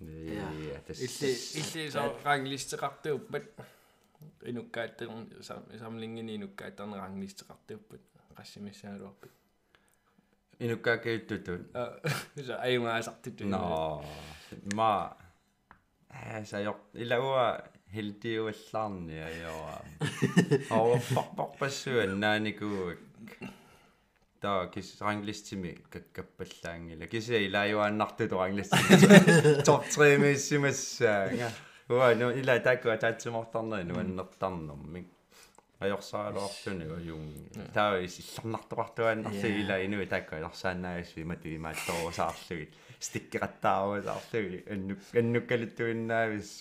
я 0.00 0.80
тас 0.86 0.98
илли 1.00 1.30
илли 1.60 1.90
соо 1.90 2.08
ранглистеқартууппат 2.24 3.46
инуккааттер 4.50 5.08
самлингини 5.82 6.36
инуккааттарнеранглистеқартууппат 6.36 8.02
qassimissaалуарпут 8.36 9.32
инуккаакиуттутут 10.58 11.62
а 11.74 12.00
så 12.46 12.54
аюнгаасартут 12.66 13.40
no 13.40 14.02
ma 14.74 15.16
саёр 16.44 16.76
илауа 16.94 17.64
хилдиуаллаарни 17.94 19.18
аёа 19.30 19.76
аорпарпарпассуа 20.78 22.06
нааникууак 22.24 23.00
таа 24.44 24.66
кис 24.74 24.88
ранглистими 25.00 25.72
каккаппаллаангила 25.92 27.06
кися 27.06 27.38
илааюааннарту 27.46 28.28
ранглистими 28.40 29.62
топ 29.68 29.84
3 29.86 30.18
миссимассаага 30.24 31.48
уа 31.88 32.14
но 32.20 32.30
ила 32.40 32.58
таккуа 32.68 32.96
таатсимортарнери 33.04 33.84
нуаннертарнэрмик 33.90 35.08
ajorsaaloorluni 35.84 36.86
ujung 36.96 37.26
taa 37.76 37.90
илларнартоqartuaannarsi 38.06 39.48
ila 39.62 39.76
inui 39.86 40.06
taakka 40.12 40.36
ajorsaannaagasui 40.40 41.24
matu 41.30 41.48
imaattorusaarlugi 41.58 42.66
stikkeqattaarusaarlugi 43.06 44.60
annuk 44.74 45.10
annukkaluttuinnaavis 45.22 46.52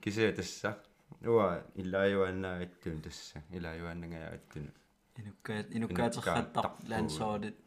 kisia 0.00 0.32
tassa 0.38 0.70
uа 1.34 1.48
illaajuannaagattun 1.82 3.02
tassa 3.06 3.40
ilaajuannagaagattun 3.56 4.66
инуккаат 5.20 5.74
инуккаатерхаттар 5.76 6.66
лаансоорит 6.90 7.58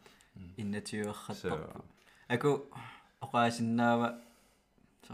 иннатиуерхаттар 0.57 1.61
аку 2.35 2.51
оqaасиннаава 3.25 4.09
со 5.07 5.13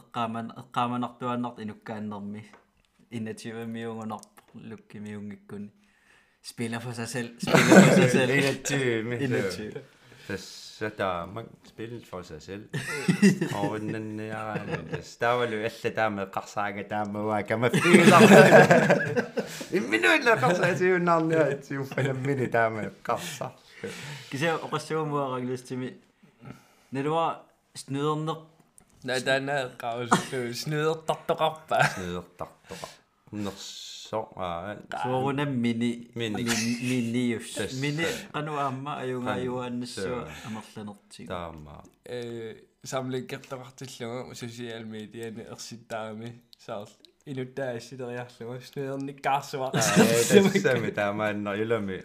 эққааман 0.00 0.46
эққааманартуаннарт 0.62 1.58
инуккааннэрми 1.64 2.42
иннативамиугунарп 3.16 4.34
lukkimiungikkunni 4.70 5.70
spiller 6.42 6.80
for 6.80 6.92
sig 6.92 7.08
selv 7.08 7.30
spiller 7.38 7.82
for 7.84 7.94
sig 8.00 8.10
selv 8.10 8.30
inattymi 8.40 9.16
innativ 9.24 9.72
tässä 10.28 10.90
taama 10.90 11.42
spil 11.64 12.00
for 12.10 12.22
sig 12.24 12.40
selv. 12.40 12.64
Орнанниараани 13.54 14.76
тас 14.90 15.16
таавалу 15.22 15.56
алла 15.68 15.90
таама 15.98 16.22
қарсаага 16.36 16.84
таама 16.92 17.18
уа 17.28 17.42
кама 17.48 17.70
фиилар 17.70 18.22
имминуилла 19.72 20.34
қарсаатиуннаарниа 20.44 21.44
тиуффанаммини 21.66 22.46
таама 22.56 22.82
қарсар 23.08 23.52
kisa 24.30 24.54
oqassugumuaraglisimi 24.66 25.90
nalua 26.92 27.26
snyderneq 27.82 28.40
надана 29.08 29.56
qauslu 29.82 30.40
snydertartoqarpa 30.62 31.78
нертартоqa 31.98 32.88
нерсо 33.44 33.97
аа 34.16 34.76
suurunammini 35.02 35.90
Mini. 36.20 36.44
minnius 36.90 37.54
Tass. 37.54 37.74
mini 37.82 38.06
qanuaamma 38.34 38.92
ajungaayuaannassua 39.02 40.22
amerlanertigu 40.48 41.28
таама 41.34 41.74
э 42.16 42.18
самликкертоqartillunga 42.90 44.34
social 44.42 44.84
mediani 44.94 45.42
ersittaami 45.54 46.28
saar 46.66 46.88
inuttaassилериарлуга 47.30 48.60
снеерниккаарсуа 48.68 49.68
тассами 49.76 50.90
таамааннер 51.00 51.54
юлами 51.64 51.98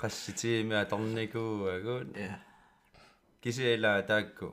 qassitiimi 0.00 0.74
atornikuuagut 0.82 2.08
ja 2.26 2.34
кисиила 3.42 4.02
таакку 4.10 4.48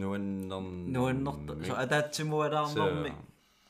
нуаннерн 0.00 0.68
nuannerta 0.94 1.52
so 1.68 1.74
ataatsimualaarnermi 1.84 3.10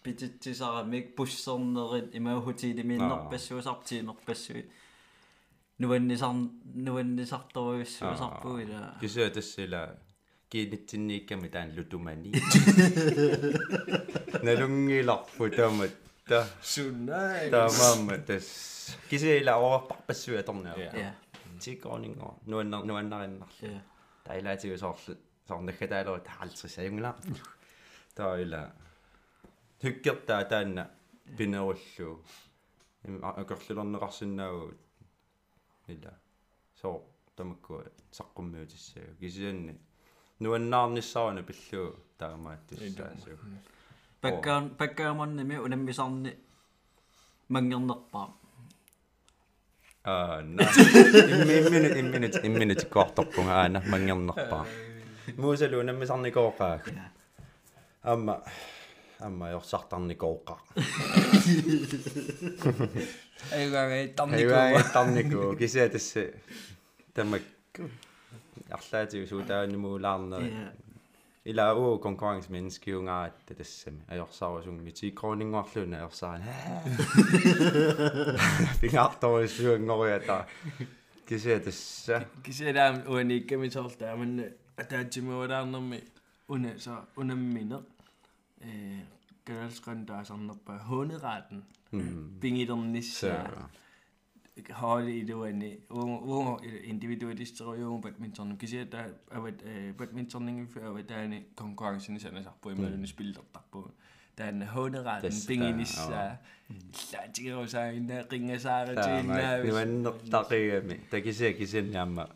pititsisарамик 0.04 1.06
пуссернерит 1.16 2.08
имаухутилимииннерпассуусартиинерпассуи 2.18 4.62
нуаннисар 5.78 6.34
нуаннисарторуйуссуусарпуила 6.86 8.94
кисиа 9.00 9.30
тассила 9.30 9.98
киинитсинниикками 10.50 11.48
таан 11.48 11.72
лутумани. 11.76 12.30
Налунгиларпу 14.46 15.50
таамат 15.50 15.90
та. 16.28 16.46
Суннай 16.62 17.50
таамаамма 17.50 18.18
тас. 18.18 18.96
Кисиила 19.10 19.52
оорпарпассуи 19.56 20.36
аторнаа 20.36 20.78
ja 20.78 21.14
тикорнинго 21.60 22.38
нуаннер 22.46 22.84
нуаннариннарлу 22.84 23.46
ja 23.62 23.82
тайлаатиу 24.24 24.78
соорлу 24.78 25.16
сорнаккатаалеру 25.48 26.20
таалтрис 29.84 30.14
аюнгла 30.14 30.44
таила 30.44 30.44
хykkertaa 30.44 30.44
таанна 30.44 30.90
пинеруллу 31.36 32.24
акерлулернеқарсинаагу 33.22 34.74
ила 35.88 36.12
соо 36.80 37.02
тамакку 37.36 37.82
саққуммиутиссаа 38.12 39.16
кисианни 39.20 39.74
нуаннаарниссаруна 40.40 41.42
пиллуу 41.42 41.96
таамааттиссаасу 42.18 43.30
bakkaan 44.22 44.70
bakkaamannimi 44.78 45.56
unammisarni 45.58 46.38
mangernерпаа 47.48 48.28
аа 50.04 50.40
на 50.40 50.62
имминут 50.62 51.96
имминут 51.96 52.44
имминут 52.44 52.84
коорторпунга 52.84 53.52
аана 53.62 53.82
мангернерпаа 53.86 54.66
муусалу 55.36 55.82
наммисарникооqaa 55.82 56.80
амма 58.02 58.42
амма 59.20 59.50
йорсартарникооqaa 59.54 60.60
айгаага 63.58 63.98
тарникуа 64.16 64.62
хайваатарнику 64.62 65.56
кисиа 65.58 65.88
тасса 65.88 66.24
тамак 67.14 67.42
арлаатиу 68.70 69.26
суутаанимуулаарнери 69.26 70.50
ja. 70.54 70.72
Ила 71.44 71.74
уу 71.76 71.98
конкурренс 72.00 72.48
menneskiungaat 72.48 73.36
тассами 73.58 74.00
ajorsaarusungmi 74.08 74.92
тикронингуарлуна 74.98 75.96
ajorsaara 75.98 76.54
пингаартаруссуангориата 78.80 80.46
кисиа 81.28 81.60
тасса 81.60 82.24
кисераам 82.44 82.96
уаникками 83.06 83.68
соорлааманна 83.68 84.46
атаатсимуалаарнэрми 84.82 86.00
уна 86.48 86.70
са 86.78 86.94
Geröldsgrönders 89.46 90.30
och 90.30 90.38
några 90.38 90.78
hundretten 90.78 91.64
mm. 91.90 92.40
bingidom 92.40 92.92
nissa. 92.92 93.50
Hali 94.70 95.24
do 95.24 95.44
en 95.44 95.62
individualister 96.84 97.74
jo 97.74 97.98
badminton. 97.98 98.56
Kan 98.56 98.68
se 98.68 98.84
der 98.84 99.04
er 99.30 99.40
et 99.46 99.62
øh, 99.64 99.94
badminton 99.94 100.68
for 100.72 100.98
at 100.98 101.08
der 101.08 101.14
er 101.14 101.24
en 101.24 101.44
konkurrence 101.56 102.12
i 102.12 102.18
sådan 102.18 102.44
på 102.62 102.70
i 102.70 102.74
mellem 102.74 103.06
spil 103.06 103.34
der 103.34 103.40
på. 103.72 103.90
Der 104.38 104.44
er 104.44 104.48
en 104.48 104.62
hundretten 104.68 105.32
bing 105.48 105.76
nissa. 105.76 106.36
Lad 107.12 107.56
os 107.56 107.70
sige 107.70 107.92
en 107.92 108.10
ringe 108.32 108.58
sig 108.58 108.86
til. 108.86 108.96
Det 108.96 109.74
var 109.74 109.84
nok 109.84 110.24
der 110.24 110.82
med. 110.82 110.96
Der 111.10 111.20
kan 111.20 111.34
se 111.34 111.52
kan 111.52 111.66
se 111.66 111.82
nærmere. 111.82 112.28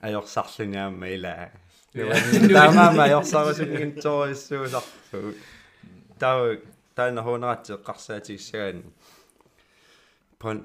Ajor 0.00 0.24
sarlungaamma 0.26 1.06
ilaa 1.06 1.46
таамаама 1.92 3.04
ajorсарусунгинториссуусарпу 3.04 5.34
таа 6.18 6.56
таана 6.96 7.20
хоонератеққарсаатигиссагаан 7.26 8.78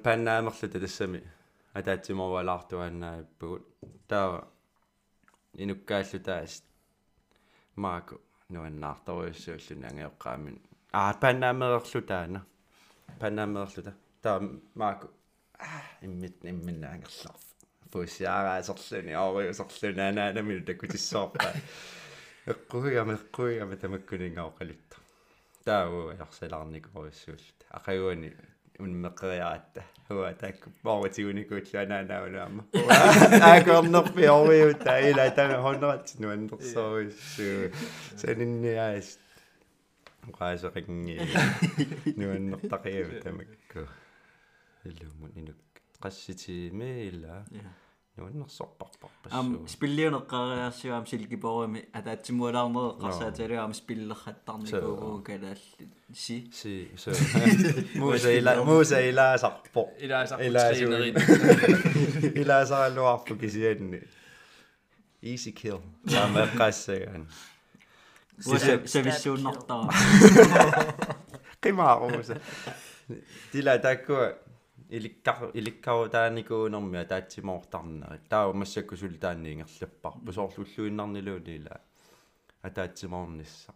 паннаамерлута 0.03 0.79
тассами 0.79 1.19
атаатсиморвалаартуаннааппугут 1.79 3.63
таа 4.07 4.47
инуккааллутаас 5.63 6.53
мааку 7.83 8.15
нуаннаарторуйуссууллуни 8.53 9.85
ангеоққаамин 9.91 10.55
аа 10.99 11.11
паннаамерерлутаана 11.23 12.39
паннаамерлута 13.19 13.91
таа 14.23 14.37
мааку 14.81 15.07
иммит 16.05 16.35
имминаангерлар 16.51 17.35
фусиараасерлуни 17.97 19.13
аориусерлуни 19.23 20.03
анаанамил 20.09 20.63
такутиссоорпа 20.69 21.51
эққугама 22.53 23.17
эққугама 23.19 23.75
тамаккунингаоқалитта 23.83 24.97
тааву 25.65 26.11
ярсалаарникоруссуулта 26.23 27.63
ақагуани 27.77 28.31
унмеққериаратта 28.79 29.83
хуа 30.07 30.33
таакку 30.41 30.71
пооритигуникуутлуанаанаулаама 30.83 32.63
аакорнерпи 33.51 34.25
ориута 34.39 34.99
ила 35.09 35.29
тана 35.37 35.61
хонрат 35.65 36.13
нуаннерсоруссуу 36.19 37.71
санинниаас 38.21 39.09
qaasaqingi 40.37 41.17
nuannertaqiavu 42.19 43.21
tamakku 43.25 43.81
illummun 44.89 45.31
inuk 45.41 45.61
qassitiime 46.03 46.89
illa 47.09 47.35
nuannersorparparpassuu 48.17 49.39
ам 49.39 49.47
спиллиунеққариарсуам 49.73 51.05
силкипоруми 51.11 51.81
атаатсимуалаарнере 51.99 52.91
қарсааталуам 53.03 53.73
спиллерхаттарникуугуу 53.79 55.17
калаалли 55.27 55.85
си 56.23 56.37
si 56.59 56.73
so 57.03 57.11
muusa 58.01 58.29
ila 58.39 58.51
muusa 58.69 58.97
ilaasarpo 59.09 59.81
Ilaasarpu 60.07 60.43
ilaasaraluarpu 62.41 63.33
kisianni 63.43 63.99
easy 65.31 65.51
kill. 65.51 65.79
Taamaqqaassagaan 66.13 67.23
сависсууннартара 68.93 69.87
qimaaruusa 71.61 72.35
tila 73.51 73.73
taakkua 73.85 74.25
ilikkaru 74.89 75.51
ilikkaru 75.53 76.09
taanikууnermia 76.15 77.05
taatsimortarneri 77.13 78.19
taawa 78.29 78.53
massakku 78.61 78.95
sultaanniingerlappar 79.03 80.13
pusoorlulluinnarniluuni 80.25 81.55
ila 81.55 81.79
ataatsimornissa 82.69 83.73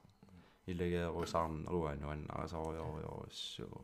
iлагеерусаарнеруану 0.71 2.09
аннарасориориоруссуу 2.15 3.83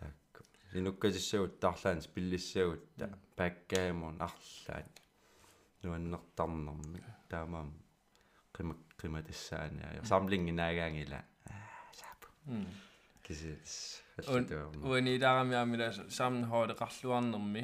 таакку 0.00 0.40
инуккасиссагут 0.78 1.60
таарлаанс 1.60 2.06
пиллиссагутта 2.14 3.08
паккаамун 3.36 4.16
арлаат 4.28 4.92
нуаннертарнерми 5.82 7.00
таамаам 7.28 7.72
qima 8.56 8.74
qimatissaaниа 9.00 10.04
самлингинаагаангила 10.04 11.20
саапу 12.00 12.28
кисис 13.24 14.02
уанилаарамиамила 14.88 15.88
самн 16.08 16.44
хооле 16.50 16.74
qарлуарнерми 16.74 17.62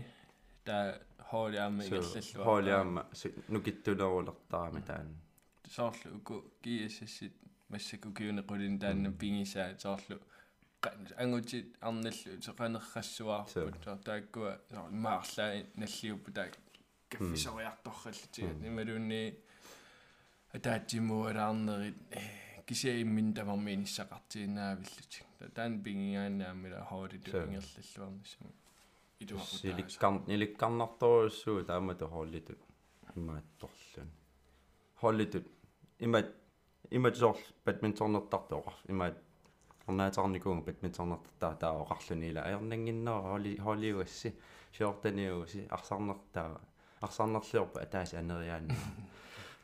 таа 0.65 0.99
хоолиаама 1.31 1.85
игерллуа 1.85 2.45
хоолиаама 2.45 3.07
нукиттунерулертарами 3.49 4.81
таан 4.91 5.09
соорлу 5.77 6.17
уку 6.19 6.35
киассассит 6.63 7.35
массаку 7.69 8.09
киунеқулин 8.19 8.79
таанна 8.81 9.11
пингисаа 9.13 9.79
соорлу 9.79 10.17
ангутит 11.17 11.77
арналлу 11.81 12.11
теқанеррассуаарпут 12.47 13.85
соо 13.85 13.97
тааккуа 14.09 14.53
маарлаа 14.91 15.53
наллиуппу 15.75 16.33
таак 16.33 16.53
каффисориарторраллути 17.11 18.43
нималуунни 18.65 19.23
атаатсимуалаарнерит 20.57 21.97
кисииммин 22.67 23.35
тамармиин 23.35 23.83
иссақартииннаавиллутик 23.85 25.28
таан 25.55 25.83
пингигааннаамила 25.83 26.85
хоолиту 26.91 27.31
ингерллуарниссаму 27.31 28.53
силиккар 29.61 30.13
ниликкарнарторуссуу 30.27 31.65
таамату 31.65 32.09
хооллиту 32.09 32.55
имаатторлун 33.17 34.11
хооллиту 35.01 35.39
имат 35.99 36.29
имат 36.91 37.17
сорл 37.17 37.39
бадминтоннертартоқар 37.65 38.75
имаат 38.89 39.17
орнаатарникуунг 39.87 40.65
бадминтоннертартаа 40.67 41.55
таа 41.57 41.73
оқарлуни 41.83 42.29
ила 42.31 42.43
аернангиннера 42.43 43.23
холи 43.23 43.57
холивасси 43.57 44.35
шиортаниуси 44.73 45.67
арсарнертаа 45.71 46.61
арсарнерлиорпа 47.01 47.81
атаас 47.81 48.15
анериаанна 48.15 48.75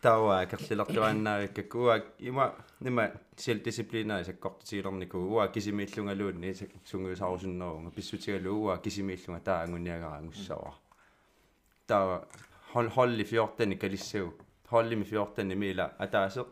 тауа 0.05 0.45
керлилартуаннаагаккуа 0.47 1.95
има 2.19 2.53
нима 2.81 3.09
сел 3.37 3.59
дисциплинаа 3.65 4.25
саккортитигилернику 4.25 5.19
уа 5.19 5.49
кисимииллунгалуунни 5.49 6.53
сунгуусарусуннерунга 6.85 7.91
писсутигалууа 7.91 8.79
кисимииллунга 8.85 9.41
таа 9.41 9.63
ангуниагара 9.65 10.19
ангуссава. 10.19 10.75
Таа 11.87 12.27
хол 12.73 12.89
холли 12.91 13.25
фиортани 13.25 13.77
калиссагу 13.77 14.35
холлими 14.69 15.05
фиортани 15.05 15.55
мила 15.55 15.93
атаасеқ 15.99 16.49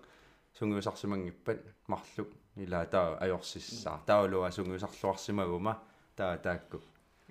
сунгуусарсимангиппат 0.58 1.60
марлу 1.88 2.24
ила 2.56 2.86
таа 2.86 3.18
ajorсиссаа 3.20 4.00
таулуа 4.06 4.50
сунгуусарлуарсимагума 4.50 5.74
таа 6.16 6.38
таакку 6.38 6.80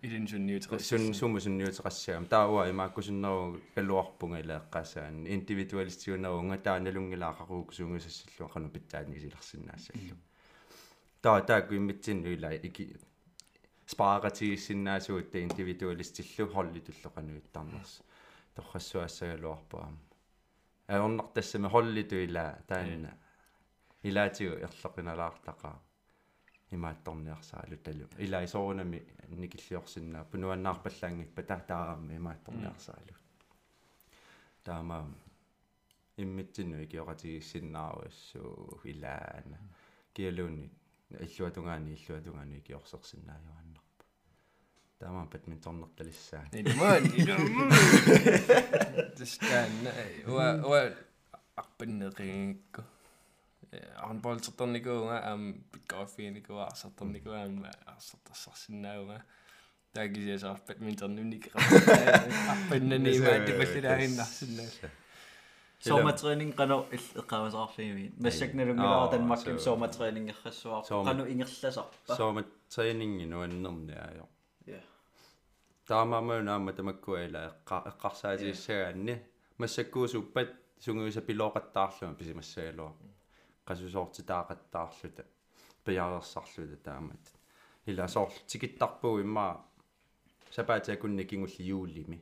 илин 0.01 0.25
сунниутеқас 0.27 0.81
сун 0.89 1.13
сумусунниутеқассаам 1.13 2.25
таауа 2.25 2.63
имааккусуннеру 2.71 3.61
калуарпунга 3.75 4.39
илаэққасаан 4.43 5.15
индивидуалистиунерунга 5.35 6.57
таанелунгилаақаруук 6.67 7.69
сунгусассаллу 7.77 8.47
ақану 8.49 8.69
питтаани 8.75 9.19
силерсинаассаллу 9.23 10.15
таа 11.21 11.41
таакку 11.49 11.75
иммитсинну 11.75 12.33
ила 12.33 12.49
ики 12.53 12.97
спааратигиссиннаасуут 13.85 15.31
та 15.31 15.37
индивидуалистиллу 15.47 16.49
холлитуллоқануиттарнерс 16.53 17.93
торрассуассагалуарпаам 18.55 19.99
аорнартассами 20.87 21.67
холлиту 21.67 22.15
ила 22.25 22.57
таанна 22.67 23.11
илаатигу 24.01 24.55
ерлоқиналаартақаа 24.65 25.77
имаатторниарсаалу 26.71 27.77
талу 27.77 28.07
ила 28.17 28.43
исоорунами 28.45 29.03
никиллиорсиннаа 29.29 30.25
пунуаннаарпаллаангиппа 30.31 31.43
таатаарами 31.43 32.17
имаатторниарсаалу 32.17 33.15
таама 34.63 35.07
иммитсину 36.17 36.83
икиоратигиссиннааруассуу 36.83 38.81
илаана. 38.83 39.57
Киалуунни 40.13 40.69
иллуатунгаани 41.09 41.95
иллуатунгаани 41.95 42.57
икиорсерсиннааюаннарпа 42.59 44.05
таама 44.99 45.25
бадминтоннерталиссаа 45.25 46.45
Нилман 46.53 47.03
тстан 49.17 49.71
уа 50.27 50.61
уа 50.69 50.81
ond 54.07 54.21
bod 54.23 54.41
satan 54.43 54.73
ni 54.75 54.81
gwyl 54.83 55.05
na, 55.07 55.19
am 55.31 55.45
goffi 55.91 56.29
ni 56.31 56.41
gwyl, 56.43 56.65
a 56.65 56.73
satan 56.75 57.13
ni 57.15 57.21
gwyl 57.23 57.37
am, 57.39 57.61
a 57.65 57.95
satan 57.99 58.35
sasin 58.35 58.81
na 58.83 58.97
yna. 58.99 59.19
Da 59.95 60.05
gysi 60.07 60.31
eis 60.31 60.43
ar 60.47 60.59
beth 60.67 60.79
mynd 60.83 61.01
o'n 61.03 61.15
nhw'n 61.17 61.31
i 61.35 61.39
gyda'r 61.43 62.35
apen 62.53 62.97
yn 62.97 63.07
ei 63.11 63.19
mae'n 63.19 63.47
dibyllu 63.47 63.81
na 63.83 63.95
hyn 63.99 64.13
na 64.19 64.27
sy'n 64.27 64.53
neud. 64.59 64.91
Somatraining 65.81 66.53
qano 66.55 66.77
iqqaamas 66.95 67.55
arlimi. 67.57 68.05
Massaknarum 68.21 68.79
ilaatan 68.79 69.25
makkim 69.31 69.57
somatraining 69.59 70.29
errassuar. 70.31 70.85
Qano 70.87 71.25
ingerlasarpa. 71.33 72.15
Somatraining 72.19 73.17
nuannerni 73.31 73.97
ajo. 74.05 74.27
Ja. 74.69 74.81
Taamaamau 75.89 76.39
naama 76.45 76.75
tamakkuila 76.77 77.45
eqqa 77.49 77.81
eqqarsaatiissaganni. 77.91 79.17
Massakkuusuppat 79.63 80.53
sunguisa 80.85 81.25
piloqattaarluma 81.25 82.13
pisimassagalua. 82.19 82.91
Qasusortitaaqattaarluta 83.71 85.23
piarersarluta 85.85 86.77
taamat 86.87 87.35
soorl 88.15 88.43
tikittarpuu 88.47 89.15
immaa 89.25 89.53
sapaatiakunni 90.57 91.25
kingulli 91.25 91.67
juulimi 91.71 92.19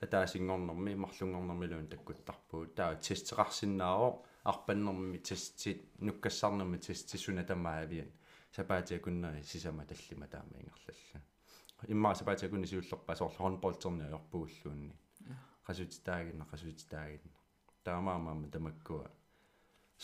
татаасингорнэрми 0.00 0.94
марлунгорнэрмилуун 1.04 1.88
таккуттарпуу 1.92 2.66
таа 2.78 2.94
тестеқарсинааро 3.06 4.10
арпаннэрми 4.50 5.18
тестит 5.28 5.80
нуккассарнэрми 6.06 6.78
тестисуна 6.86 7.44
тамаавиан 7.50 8.10
сапаатиакуннери 8.56 9.42
сисама 9.42 9.84
таллима 9.84 10.26
таама 10.26 10.54
ингерлалла. 10.60 11.20
Иммаа 11.88 12.14
сапаатиакунни 12.14 12.66
сиуллерпа 12.66 13.16
соорлу 13.16 13.42
хонболтерни 13.42 14.04
аёрпууллуунни 14.08 14.94
qasutitaaginna 15.66 16.44
qasutitaaginna 16.52 17.38
таамаамаама 17.84 18.48
тамаккуа 18.54 19.06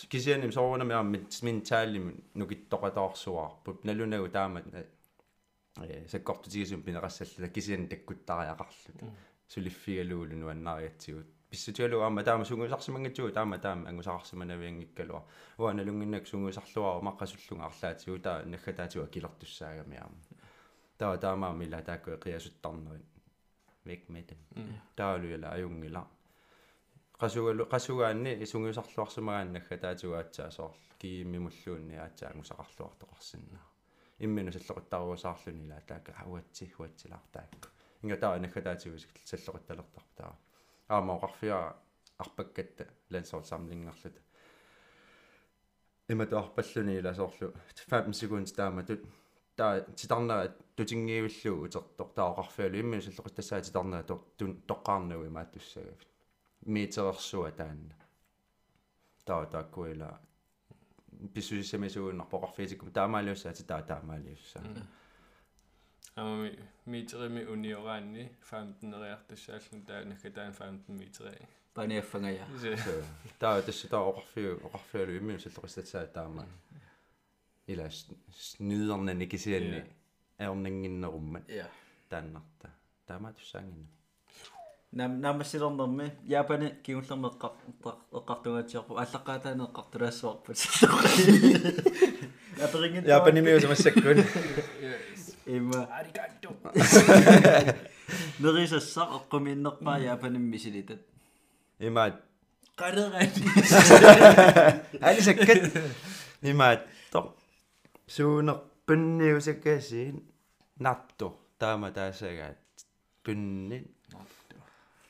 кисианим 0.08 0.52
соорунами 0.52 0.94
ааммит 0.94 1.42
ментаалим 1.42 2.24
нукиттоқатоорсуарпут 2.34 3.84
налунагу 3.84 4.28
таамат 4.28 4.64
э 4.74 6.06
саккортутигисум 6.08 6.82
пинерассалла 6.82 7.48
кисиан 7.48 7.88
таккуттариақарлута 7.88 9.06
сулиффигалуулу 9.48 10.36
нуаннаариатсигут 10.36 11.26
писсутигалу 11.50 12.00
аама 12.02 12.22
таама 12.24 12.44
сунгусарсимангатсугу 12.44 13.30
таама 13.32 13.58
таама 13.58 13.88
ангусаарсиманавиангиккалуа 13.90 15.22
уана 15.58 15.82
лунгиннак 15.84 16.26
сунгусарлуаа 16.26 17.00
маққасуллунга 17.08 17.66
арлаатигу 17.70 18.18
таа 18.18 18.42
наггатаатига 18.44 19.06
килертуссаагами 19.06 19.96
аама 19.96 20.18
таа 20.98 21.16
таама 21.18 21.52
мила 21.52 21.82
таакку 21.82 22.10
қиасуттарнери 22.24 23.04
век 23.84 24.08
med 24.08 24.24
dem 24.28 24.66
таалуяла 24.96 25.48
аюнгила 25.56 26.06
qasugalu 27.20 27.66
qasugaanni 27.74 28.32
isungusarluarsumaгааннагга 28.44 29.76
таатугаатсаасоор 29.84 30.74
кииммимуллуунни 30.98 31.96
аатаангусақарлуартоқарсинна 32.04 33.60
иммину 34.18 34.50
саллоқуттаруусаарлуни 34.56 35.68
ла 35.70 35.80
таaka 35.86 36.12
ауатси 36.24 36.66
хуатсилартаакку 36.76 37.68
инга 38.02 38.16
таа 38.16 38.38
нагга 38.38 38.60
таатигусик 38.68 39.10
саллоқутталертарпаа 39.30 40.32
аама 40.88 41.14
оқарфиа 41.16 41.58
арпаккатта 42.18 42.84
лансоорсамлингарлута 43.10 44.20
има 46.08 46.26
тоарпаллуни 46.26 46.98
иласоорлу 46.98 47.52
5 47.90 48.12
секунд 48.12 48.54
таама 48.56 48.82
тут 48.82 49.06
таа 49.56 49.80
титарнера 49.80 50.56
тутингиивиллуу 50.76 51.64
утертор 51.66 52.08
таоқарфиалу 52.18 52.80
иммину 52.80 53.02
саллоқуттассаа 53.02 53.60
титарнера 53.62 54.02
тун 54.38 54.62
тоққарнуи 54.68 55.28
мааттуссагав 56.66 57.14
митерерсуа 57.14 57.50
таанна 57.50 57.94
таа 59.24 59.46
тааккуила 59.46 60.20
писсусисамисууннарпоқарфиитикку 61.34 62.90
таамаалиуссаа 62.90 63.52
таа 63.52 63.82
таамаалиуссаа 63.82 64.62
ама 66.16 66.50
митерими 66.86 67.44
униораанни 67.44 68.30
15 68.50 68.82
нериартассааллун 68.82 69.82
таанакка 69.86 70.30
таан 70.30 70.52
15 70.52 70.88
митери 70.88 71.48
паниаффангая 71.74 72.46
таа 73.38 73.62
тасса 73.62 73.88
таа 73.88 74.02
оқарфиу 74.10 74.60
оқарфиулу 74.66 75.18
иммиу 75.18 75.38
саллоқиссатсаа 75.38 76.06
таама 76.06 76.46
ила 77.66 77.90
снидернани 78.32 79.26
кисианни 79.26 79.84
аернангиннеруммат 80.38 81.48
я 81.48 81.68
тааннарта 82.08 82.70
таама 83.06 83.34
туссаангинна 84.94 85.08
нам 85.08 85.20
намассилернэрми 85.20 86.12
япани 86.24 86.74
кигуллермеққар 86.82 87.52
эққартугаатиарпу 88.12 88.96
аллаққаатаанеққартулаассуарпут 88.96 90.56
аперингит 92.62 93.06
япанимиу 93.06 93.60
самассаккун 93.60 94.24
имма 95.46 95.88
аригатто 95.90 96.48
нерисассақ 98.38 99.08
эққумииннерпаа 99.18 99.98
япанимми 100.00 100.56
силитат 100.56 101.00
имаат. 101.78 102.22
Qalerani 102.76 103.30
алисаккат 105.00 105.72
имаат. 106.42 106.86
Тор 107.10 107.34
суунер 108.06 108.60
пинниусаккаасиин 108.86 110.22
нарту 110.78 111.36
таама 111.58 111.90
таасагаат 111.92 112.58
пинни 113.22 113.86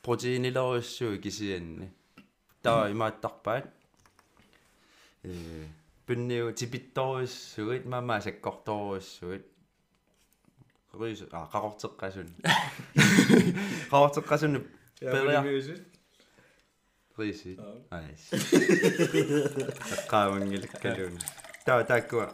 протеинилеруссуи 0.05 1.17
кисианни 1.23 1.87
таа 2.63 2.91
имааттарпаат 2.93 3.65
э 5.23 5.65
пинниу 6.05 6.51
типитторуссуит 6.59 7.85
мама 7.85 8.21
саккорторуссуит 8.25 9.45
рис 10.99 11.19
а 11.31 11.39
qaqorteqqasun 11.53 12.29
qaqorteqqasun 13.91 14.53
периа 15.13 15.41
риси 17.17 17.51
айс 17.97 18.23
qaavangilakkaluun 20.11 21.15
таа 21.65 21.83
тааккуа 21.91 22.27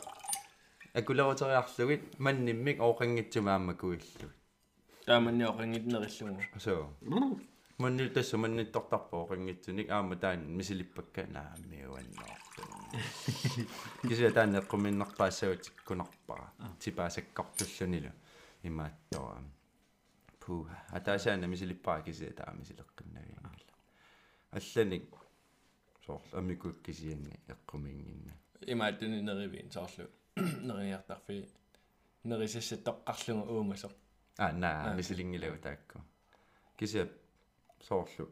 акулерутериарлугит 1.00 2.04
манниммик 2.26 2.78
оокангитсума 2.86 3.52
ааммакуиллу 3.56 4.30
тааманни 5.06 5.44
оқингитнериллугу 5.52 6.60
so 6.66 6.74
манни 7.82 8.10
тасса 8.16 8.38
манниттортарпо 8.38 9.16
оокангитсуник 9.18 9.90
аама 9.90 10.16
таан 10.24 10.40
мисилиппакка 10.60 11.22
нааммиуаннеорту 11.38 12.62
кися 14.10 14.32
таан 14.38 14.50
неққуминнарпаассагутиккунарпара 14.56 16.48
типаасаккартуллунилу 16.84 18.12
имааттора 18.64 19.42
пуха 20.40 20.76
атаасаана 20.98 21.48
мисилиппаа 21.54 22.02
кися 22.06 22.34
таа 22.40 22.52
мисилеққиннавиангила 22.60 23.76
алланик 24.58 25.16
соор 26.06 26.22
аммикук 26.34 26.82
кисианни 26.86 27.40
эққумингинна 27.54 28.34
имааттуни 28.74 29.22
неривиин 29.22 29.72
соорлу 29.72 30.06
нериартарфи 30.68 31.48
нерисассаттоққарлугу 32.24 33.54
уумасо 33.54 33.90
а 34.38 34.52
наа 34.52 34.94
мисилингилагу 34.96 35.58
таакку 35.58 36.02
кися 36.78 37.08
соорлу 37.88 38.30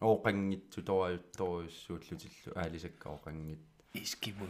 оокангитсу 0.00 0.82
тоаютторуйуссуутлутиллу 0.82 2.56
аалисакка 2.56 3.10
оокангит 3.10 3.60
искиму 3.94 4.46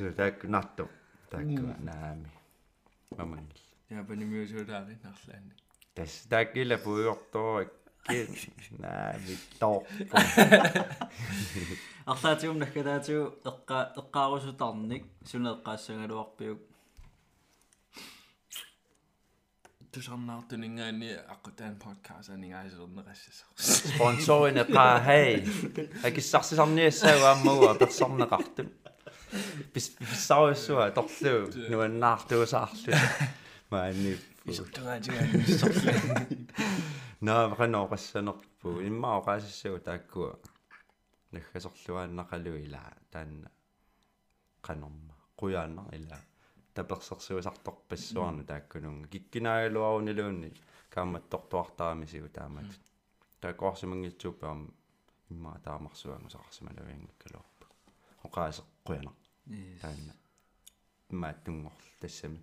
so 0.00 0.12
таакку 0.12 0.48
нарту 0.48 0.88
таакку 1.30 1.74
наами. 1.88 2.30
Мамангил 3.16 3.64
япани 3.90 4.24
миусуулаари 4.24 4.98
нарлаани 5.02 5.52
тас 5.94 6.12
тааккила 6.30 6.76
пуйорторак 6.76 7.72
ки 8.06 8.28
наами 8.78 9.36
тоо 9.58 9.84
арлаатигум 12.06 12.58
наккалаатигу 12.58 13.24
эққа 13.50 13.78
эққаарусутарник 14.00 15.04
сунеэққаассагалуарпиук 15.30 16.60
тусарнаартунингаани 19.92 21.10
аққутаан 21.34 21.74
подкаст 21.84 22.30
анингаасернеқассасо 22.30 23.44
sponsorine 23.90 24.64
qaa 24.76 24.96
hey 25.08 25.32
акиссарсисарниассаагу 26.08 27.26
аммагуа 27.34 27.72
персорнеқарту 27.82 28.62
пис 29.72 29.86
писсаруссуа 30.10 30.90
торлуу 30.98 31.40
нуаннаартуусаарлу 31.72 32.92
маани 33.70 34.12
исуттугаатигаани 34.50 35.44
сорла 35.60 35.92
наа 37.26 37.48
вахано 37.50 37.80
qassанерпу 37.92 38.68
иммаа 38.88 39.18
qaasissагу 39.26 39.78
тааккуа 39.88 40.32
наггасорлуааннақалу 41.34 42.52
ила 42.66 42.82
таанна 43.12 43.48
qanорма 44.66 45.14
quyaanner 45.40 45.86
ила 45.98 46.18
таперсерсуисарторпассуарну 46.74 48.44
тааккунунга 48.44 49.08
киккинаагалуарунилуунни 49.08 50.52
кааматтортуартарамисигу 50.94 52.28
таамат 52.28 52.66
тааккуарсимангитсуупаам 53.40 54.72
иммаа 55.30 55.58
таамарсуангусақарсималавиангкалуарпа 55.66 57.66
оқаасеқ 58.26 58.66
quyaner 58.86 59.14
таанна 59.82 60.12
имааттунгорл 61.10 61.86
тассами 62.00 62.40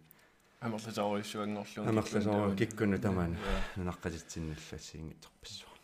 амерласааруиссуангорлуун 0.59 1.87
амерласоо 1.89 2.55
киккуну 2.55 2.97
тамаана 3.05 3.37
нунаққатитсинналлассиингитерпассуар 3.77 5.76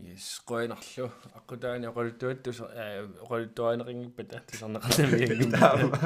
Yes, 0.00 0.40
qoinarlu 0.48 1.06
aqutaani 1.38 1.86
oqaluttuattu 1.90 2.52
oqaluttuaaneriнгиппата 3.24 4.38
тисарнеқарнамиангимтаама 4.50 5.98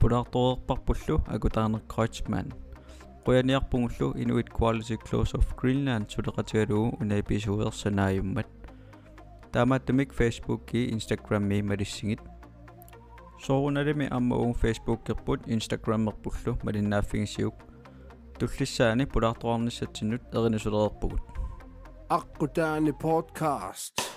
пулаарторерпарпуллу 0.00 1.16
акутаарнеққаатман 1.36 2.48
quyaниарпугуллу 3.26 4.08
inuit 4.24 4.48
quality 4.58 4.96
close 5.06 5.32
of 5.38 5.44
greenland 5.60 6.06
сулеқатигалуу 6.14 6.86
уна 7.00 7.20
эпизоодерсанааюммат 7.22 8.48
таамааттумик 9.52 10.10
facebook 10.20 10.60
ки 10.70 10.80
instagram 10.96 11.42
ми 11.50 11.62
малиссигит 11.62 12.20
соорунalimi 13.46 14.06
амма 14.10 14.36
уун 14.36 14.54
туллиссаани 18.38 19.04
пулаарторарниссатсиннут 19.06 20.22
эринусулерерпугут 20.32 21.22
Akkutaani 22.08 22.92
podcast. 22.92 24.13